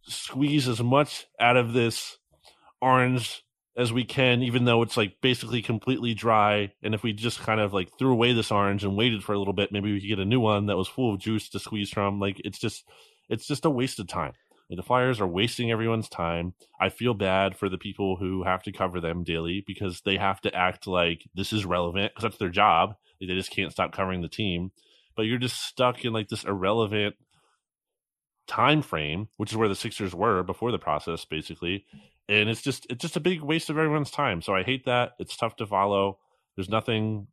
[0.07, 2.19] squeeze as much out of this
[2.81, 3.43] orange
[3.77, 6.73] as we can, even though it's like basically completely dry.
[6.83, 9.39] And if we just kind of like threw away this orange and waited for a
[9.39, 11.59] little bit, maybe we could get a new one that was full of juice to
[11.59, 12.21] squeeze from.
[12.21, 12.85] Like it's just,
[13.29, 14.33] it's just a waste of time.
[14.71, 16.55] The Flyers are wasting everyone's time.
[16.81, 20.41] I feel bad for the people who have to cover them daily because they have
[20.41, 22.97] to act like this is relevant because that's their job.
[23.21, 24.73] They just can't stop covering the team.
[25.17, 27.15] But you're just stuck in like this irrelevant
[28.47, 31.85] time frame, which is where the Sixers were before the process, basically.
[32.29, 34.43] And it's just it's just a big waste of everyone's time.
[34.43, 35.13] So I hate that.
[35.19, 36.19] It's tough to follow.
[36.57, 37.27] There's nothing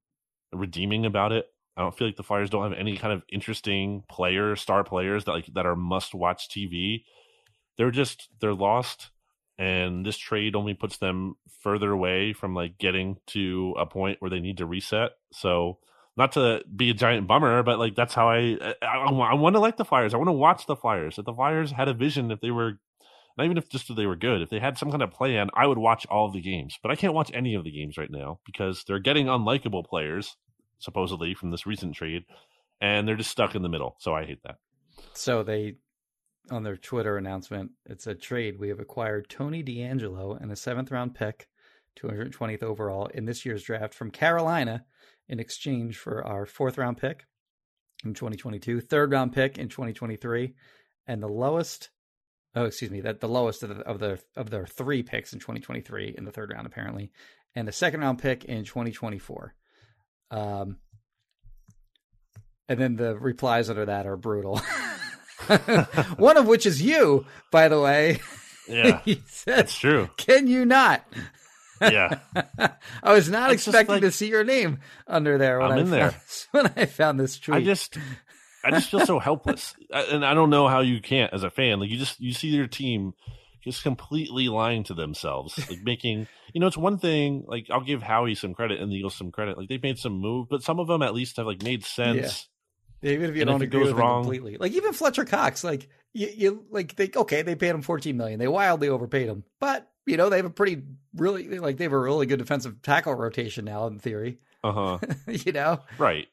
[0.51, 1.45] redeeming about it.
[1.77, 5.25] I don't feel like the Flyers don't have any kind of interesting player, star players
[5.25, 7.03] that like that are must watch TV.
[7.77, 9.11] They're just they're lost
[9.61, 14.31] and this trade only puts them further away from like getting to a point where
[14.31, 15.11] they need to reset.
[15.31, 15.77] So
[16.17, 19.59] not to be a giant bummer, but like that's how I I, I want to
[19.59, 20.13] like the Flyers.
[20.13, 21.17] I want to watch the Flyers.
[21.17, 22.79] If the Flyers had a vision, if they were
[23.37, 25.49] not even if just if they were good, if they had some kind of plan,
[25.53, 26.77] I would watch all of the games.
[26.81, 30.35] But I can't watch any of the games right now because they're getting unlikable players
[30.79, 32.23] supposedly from this recent trade,
[32.81, 33.95] and they're just stuck in the middle.
[33.99, 34.55] So I hate that.
[35.13, 35.75] So they
[36.49, 38.59] on their Twitter announcement, it's a trade.
[38.59, 41.47] We have acquired Tony DeAngelo and a seventh round pick,
[41.99, 44.83] 220th overall in this year's draft from Carolina
[45.31, 47.25] in exchange for our fourth round pick
[48.03, 50.53] in 2022, third round pick in 2023,
[51.07, 51.89] and the lowest.
[52.53, 52.99] Oh, excuse me.
[52.99, 56.31] That the lowest of the of the of their three picks in 2023 in the
[56.31, 57.11] third round, apparently,
[57.55, 59.55] and the second round pick in 2024.
[60.31, 60.77] Um,
[62.67, 64.61] and then the replies under that are brutal.
[66.17, 68.19] One of which is you, by the way.
[68.67, 70.09] Yeah, he said, that's true.
[70.17, 71.05] Can you not?
[71.81, 72.19] Yeah,
[73.03, 75.81] I was not It's expecting like- to see your name under there when I'm I
[75.81, 76.21] in found, there.
[76.51, 77.57] when I found this tweet.
[77.57, 77.97] I just
[78.63, 81.79] I just feel so helpless, and I don't know how you can't as a fan.
[81.79, 83.13] Like you just you see your team
[83.63, 87.43] just completely lying to themselves, like making you know it's one thing.
[87.47, 89.57] Like I'll give Howie some credit and the Eagles some credit.
[89.57, 92.47] Like they've made some move, but some of them at least have like made sense.
[93.03, 93.11] Yeah.
[93.11, 94.93] even if you and don't if it agree goes with it wrong- completely, like even
[94.93, 98.39] Fletcher Cox, like you, you like they okay, they paid him 14 million.
[98.39, 100.81] They wildly overpaid him, but you know they have a pretty
[101.15, 104.39] really like they have a really good defensive tackle rotation now in theory.
[104.63, 104.97] Uh huh.
[105.27, 106.27] you know, Right.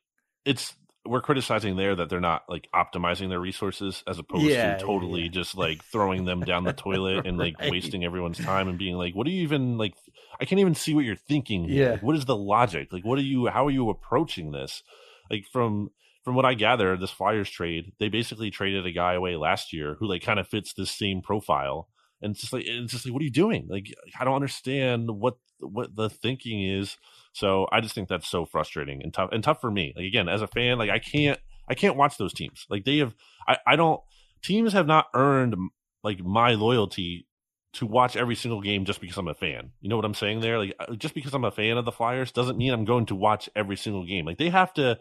[0.45, 0.75] It's
[1.07, 5.23] we're criticizing there that they're not like optimizing their resources as opposed Yeah, to totally
[5.23, 5.29] yeah.
[5.29, 7.71] just like throwing them down the toilet and like Right.
[7.71, 9.95] wasting everyone's time and being like, what are you even like?
[10.41, 11.65] I can't even see what you're thinking.
[11.65, 11.85] here.
[11.87, 11.91] Yeah.
[11.93, 12.93] Like, what is the logic?
[12.93, 13.47] Like, what are you?
[13.47, 14.83] How are you approaching this?
[15.31, 15.91] Like from
[16.25, 19.97] from what I gather, this Flyers trade, they basically traded a guy away last year
[19.99, 21.89] who like kind of fits this same profile.
[22.23, 23.67] And it's just like it's just like, what are you doing?
[23.69, 26.97] Like, I don't understand what what the thinking is.
[27.33, 29.93] So I just think that's so frustrating and tough and tough for me.
[29.97, 31.39] Like again, as a fan, like I can't
[31.69, 32.67] I can't watch those teams.
[32.69, 33.15] Like they have
[33.47, 34.01] I, I don't
[34.43, 35.57] teams have not earned
[36.03, 37.27] like my loyalty
[37.75, 39.71] to watch every single game just because I'm a fan.
[39.81, 40.59] You know what I'm saying there?
[40.59, 43.15] Like uh, just because I'm a fan of the Flyers doesn't mean I'm going to
[43.15, 44.25] watch every single game.
[44.25, 44.99] Like they have to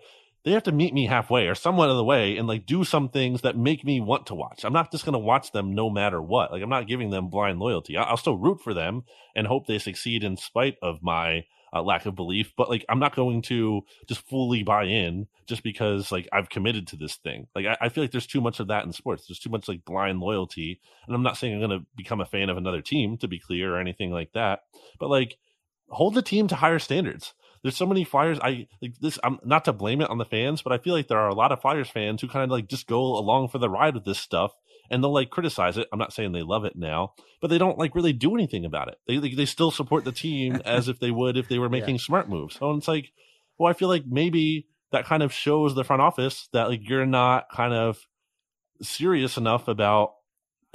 [0.48, 3.10] they have to meet me halfway or somewhat of the way and like do some
[3.10, 4.64] things that make me want to watch.
[4.64, 6.54] I'm not just going to watch them no matter what.
[6.54, 7.98] Like I'm not giving them blind loyalty.
[7.98, 9.04] I'll still root for them
[9.36, 11.44] and hope they succeed in spite of my
[11.74, 12.54] uh, lack of belief.
[12.56, 16.88] But like I'm not going to just fully buy in just because like I've committed
[16.88, 17.48] to this thing.
[17.54, 19.28] Like I, I feel like there's too much of that in sports.
[19.28, 20.80] There's too much like blind loyalty.
[21.08, 23.38] And I'm not saying I'm going to become a fan of another team to be
[23.38, 24.62] clear or anything like that.
[24.98, 25.38] But like
[25.90, 27.34] hold the team to higher standards.
[27.68, 28.40] There's so many Flyers.
[28.42, 29.20] I like this.
[29.26, 31.36] I'm not to blame it on the fans, but I feel like there are a
[31.36, 34.06] lot of Flyers fans who kind of like just go along for the ride with
[34.06, 34.54] this stuff,
[34.90, 35.86] and they'll like criticize it.
[35.92, 37.12] I'm not saying they love it now,
[37.42, 39.00] but they don't like really do anything about it.
[39.06, 42.00] They they, they still support the team as if they would if they were making
[42.00, 42.56] smart moves.
[42.56, 43.12] So it's like,
[43.58, 47.06] well, I feel like maybe that kind of shows the front office that like you're
[47.06, 48.00] not kind of
[48.82, 50.14] serious enough about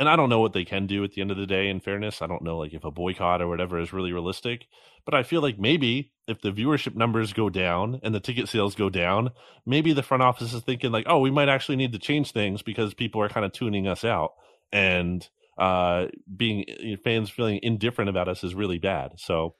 [0.03, 1.79] and I don't know what they can do at the end of the day in
[1.79, 2.23] fairness.
[2.23, 4.66] I don't know like if a boycott or whatever is really realistic,
[5.05, 8.74] but I feel like maybe if the viewership numbers go down and the ticket sales
[8.74, 9.31] go down,
[9.65, 12.62] maybe the front office is thinking like, "Oh, we might actually need to change things
[12.62, 14.33] because people are kind of tuning us out."
[14.73, 16.07] And uh
[16.37, 16.65] being
[17.05, 19.12] fans feeling indifferent about us is really bad.
[19.19, 19.55] So,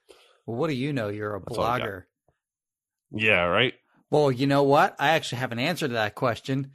[0.45, 1.09] well, what do you know?
[1.09, 1.87] You're a That's all I got.
[1.87, 2.03] blogger.
[3.13, 3.75] yeah, right?
[4.11, 4.97] Well, you know what?
[4.99, 6.73] I actually have an answer to that question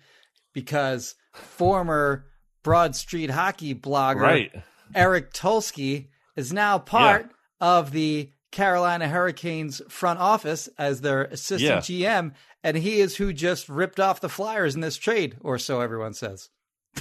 [0.53, 2.25] because former
[2.67, 4.51] Broad Street hockey blogger Right.
[4.93, 7.31] Eric Tulsky is now part
[7.61, 12.33] of the Carolina Hurricanes front office as their assistant GM,
[12.65, 16.13] and he is who just ripped off the Flyers in this trade, or so everyone
[16.13, 16.49] says.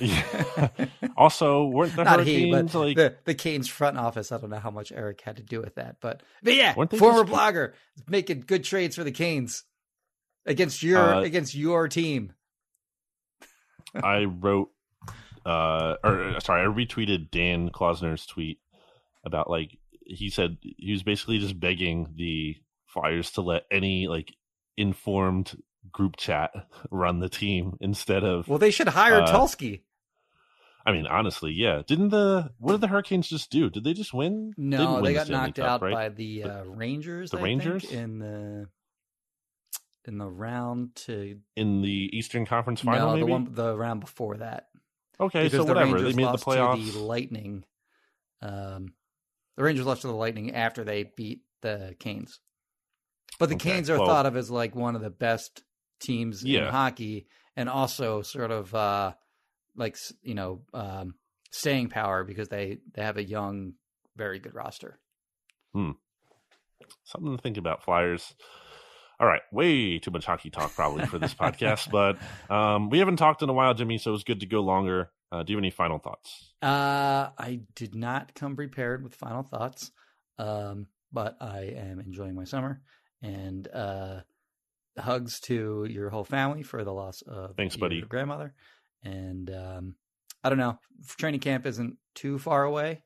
[1.17, 4.31] also, weren't the Not he, Hurricanes but like the, the Canes front office.
[4.31, 7.25] I don't know how much Eric had to do with that, but but yeah, former
[7.25, 7.73] just- blogger
[8.09, 9.65] making good trades for the Canes
[10.45, 12.35] against your Uh, against your team.
[13.95, 14.71] I wrote,
[15.47, 18.59] uh, or uh, sorry, I retweeted Dan Klausner's tweet
[19.25, 22.57] about like he said he was basically just begging the
[22.87, 24.35] Flyers to let any like
[24.77, 25.63] informed
[25.93, 26.51] group chat
[26.91, 28.49] run the team instead of.
[28.49, 29.83] Well, they should hire uh, Tulsky.
[30.85, 31.83] I mean, honestly, yeah.
[31.87, 33.71] Didn't the what did the Hurricanes just do?
[33.71, 34.53] Did they just win?
[34.57, 35.93] No, didn't win they the got Stanley knocked Cup, out right?
[35.95, 37.31] by the uh, Rangers.
[37.31, 37.85] the I think, Rangers?
[37.93, 38.69] in the
[40.07, 43.09] in the round to in the Eastern Conference Final.
[43.09, 44.69] no, maybe the one the round before that.
[45.21, 46.87] Okay, because so the whatever Rangers they made the playoffs.
[46.87, 47.65] to the Lightning.
[48.43, 48.93] Um,
[49.57, 52.41] the Rangers lost to the Lightning after they beat the Canes.
[53.39, 55.63] But the Okay, Canes are well- thought of as like one of the best
[56.01, 57.27] teams in hockey,
[57.57, 59.13] and also sort of uh,
[59.75, 61.15] like you know um,
[61.51, 63.75] staying power because they they have a young,
[64.17, 64.99] very good roster.
[65.75, 65.93] Hmm.
[67.05, 68.35] Something to think about flyers
[69.21, 72.19] all right way too much hockey talk probably for this podcast but
[72.55, 75.11] um we haven't talked in a while jimmy so it was good to go longer
[75.33, 79.43] uh, do you have any final thoughts Uh, I did not come prepared with final
[79.43, 79.91] thoughts,
[80.39, 82.81] um, but I am enjoying my summer
[83.23, 84.21] and uh,
[84.99, 88.01] hugs to your whole family for the loss of Thanks, your buddy.
[88.03, 88.55] grandmother.
[89.03, 89.95] And um,
[90.45, 90.79] I don't know,
[91.19, 93.03] training camp isn't too far away.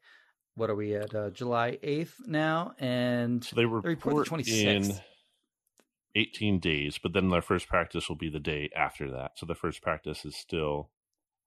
[0.55, 1.15] What are we at?
[1.15, 5.01] Uh, July eighth now, and so they report report the in 26th.
[6.15, 9.55] 18 days but then their first practice will be the day after that so the
[9.55, 10.91] first practice is still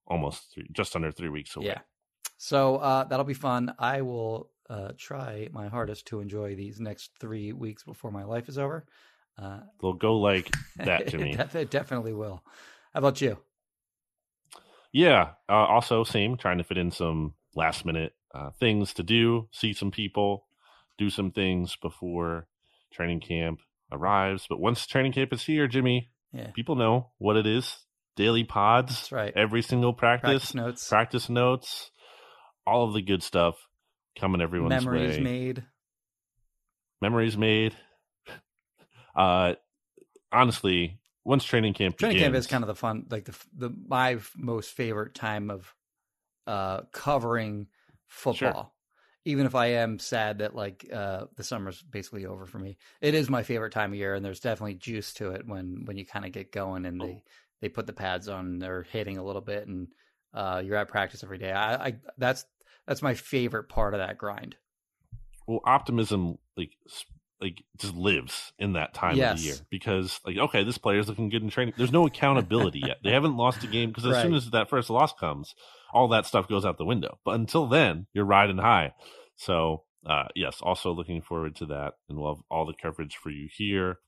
[0.07, 1.79] almost three, just under three weeks away yeah.
[2.43, 3.73] So uh, that'll be fun.
[3.79, 8.49] I will uh, try my hardest to enjoy these next three weeks before my life
[8.49, 8.85] is over.
[9.37, 12.43] Uh, they'll go like that it, def- it definitely will.
[12.93, 13.37] How about you?
[14.91, 15.29] Yeah.
[15.47, 19.71] Uh, also, same, trying to fit in some last minute uh, things to do, see
[19.71, 20.45] some people,
[20.97, 22.47] do some things before
[22.91, 23.61] training camp
[23.93, 24.45] arrives.
[24.49, 27.77] But once training camp is here, Jimmy, Yeah, people know what it is
[28.15, 29.33] daily pods, that's right.
[29.35, 31.91] every single practice, Practice notes, practice notes,
[32.67, 33.55] all of the good stuff
[34.19, 35.23] coming everyone's memories way.
[35.23, 35.63] made.
[37.01, 37.75] Memories made.
[39.15, 39.53] Uh,
[40.31, 43.69] honestly, once training camp Training begins, camp is kind of the fun, like the the
[43.87, 45.71] my most favorite time of
[46.47, 47.67] uh covering
[48.07, 48.72] football.
[49.25, 53.13] Even if I am sad that like uh the summer's basically over for me, it
[53.13, 56.05] is my favorite time of year, and there's definitely juice to it when when you
[56.05, 57.21] kind of get going and they
[57.61, 59.87] they put the pads on, they're hitting a little bit, and
[60.33, 61.51] uh you're at practice every day.
[61.51, 62.45] I, I that's
[62.85, 64.55] that's my favorite part of that grind.
[65.47, 66.71] well optimism like
[67.41, 71.29] like just lives in that time of the year because like okay this player's looking
[71.29, 71.73] good in training.
[71.77, 72.97] There's no accountability yet.
[73.03, 75.53] They haven't lost a game because as soon as that first loss comes
[75.93, 78.91] all that stuff goes out the window but until then you're riding high
[79.35, 83.29] so uh yes also looking forward to that and we'll have all the coverage for
[83.29, 83.99] you here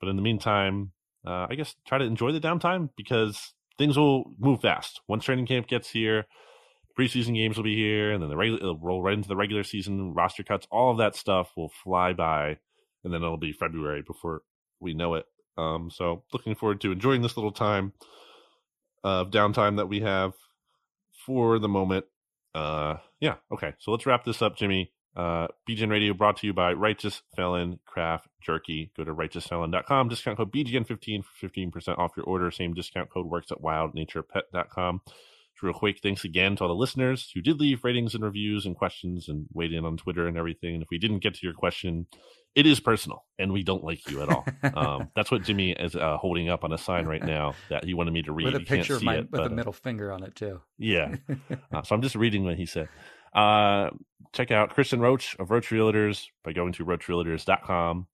[0.00, 0.92] but in the meantime
[1.26, 5.46] uh i guess try to enjoy the downtime because things will move fast once training
[5.46, 6.24] camp gets here
[6.98, 10.14] preseason games will be here, and then the regular roll right into the regular season
[10.14, 10.66] roster cuts.
[10.70, 12.58] All of that stuff will fly by,
[13.04, 14.42] and then it'll be February before
[14.80, 15.26] we know it.
[15.56, 17.92] Um, so looking forward to enjoying this little time
[19.04, 20.32] of downtime that we have
[21.24, 22.04] for the moment.
[22.54, 23.74] Uh, yeah, okay.
[23.78, 24.92] So let's wrap this up, Jimmy.
[25.14, 28.90] Uh, BGN Radio brought to you by Righteous Felon Craft Jerky.
[28.96, 30.08] Go to righteousfelon.com.
[30.08, 32.50] Discount code BGN15 for 15% off your order.
[32.50, 35.02] Same discount code works at wildnaturepet.com.
[35.62, 38.74] Real quick, thanks again to all the listeners who did leave ratings and reviews and
[38.74, 40.74] questions and weighed in on Twitter and everything.
[40.74, 42.08] And if we didn't get to your question,
[42.54, 44.44] it is personal and we don't like you at all.
[44.74, 47.94] um, that's what Jimmy is uh, holding up on a sign right now that he
[47.94, 48.46] wanted me to read.
[48.46, 50.60] with a picture of my it, with but, a uh, middle finger on it too.
[50.78, 51.14] yeah.
[51.72, 52.88] Uh, so I'm just reading what he said.
[53.34, 53.88] Uh,
[54.34, 58.06] check out Kristen Roach of Roach Realtors by going to roachrealtors.com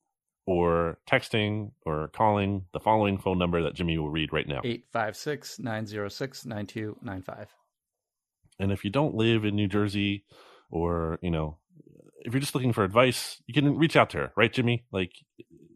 [0.47, 4.61] or texting or calling the following phone number that Jimmy will read right now.
[4.63, 7.49] 856 906 9295.
[8.61, 10.25] And if you don't live in New Jersey
[10.71, 11.59] or, you know,
[12.21, 14.85] if you're just looking for advice, you can reach out to her, right, Jimmy?
[14.93, 15.13] Like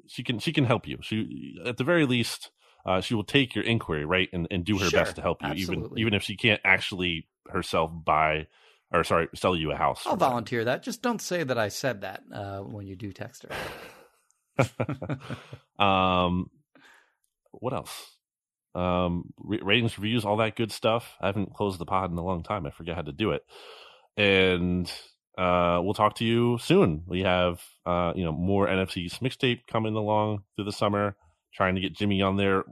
[0.06, 0.98] she can she can help you.
[1.02, 2.50] She at the very least,
[2.86, 5.42] uh, she will take your inquiry, right, and, and do her Sure, best to help
[5.42, 6.00] you, even absolutely.
[6.02, 8.46] even if she can't actually herself buy
[8.92, 10.02] or sorry, sell you a house.
[10.06, 10.82] I'll volunteer that.
[10.82, 13.46] Just don't say that I said that uh, when you do text
[14.58, 15.18] her.
[15.84, 16.50] um
[17.52, 18.16] what else?
[18.74, 21.16] Um, re- ratings, reviews, all that good stuff.
[21.20, 22.66] I haven't closed the pod in a long time.
[22.66, 23.42] I forget how to do it.
[24.16, 24.90] And
[25.38, 27.04] uh, we'll talk to you soon.
[27.06, 31.16] We have uh, you know more NFC's mixtape coming along through the summer.
[31.54, 32.64] Trying to get Jimmy on there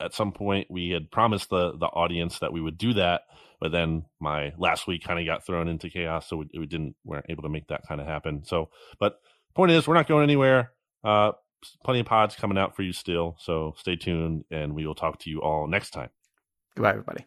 [0.00, 0.68] at some point.
[0.70, 3.22] We had promised the the audience that we would do that,
[3.60, 6.96] but then my last week kind of got thrown into chaos, so we, we didn't
[7.04, 8.44] weren't able to make that kind of happen.
[8.44, 9.20] So, but
[9.54, 10.72] point is, we're not going anywhere.
[11.04, 11.32] Uh,
[11.84, 15.18] plenty of pods coming out for you still, so stay tuned, and we will talk
[15.20, 16.10] to you all next time.
[16.74, 17.26] Goodbye, everybody.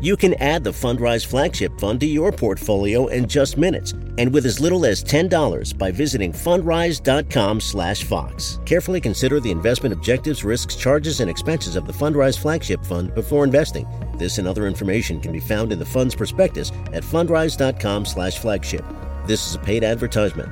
[0.00, 4.44] You can add the Fundrise Flagship Fund to your portfolio in just minutes and with
[4.44, 8.58] as little as $10 by visiting fundrise.com/fox.
[8.66, 13.44] Carefully consider the investment objectives, risks, charges and expenses of the Fundrise Flagship Fund before
[13.44, 13.86] investing.
[14.18, 18.84] This and other information can be found in the fund's prospectus at fundrise.com/flagship.
[19.26, 20.50] This is a paid advertisement.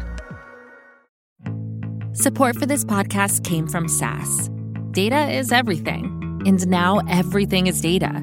[2.13, 4.51] Support for this podcast came from SAS.
[4.93, 8.23] Data is everything, and now everything is data,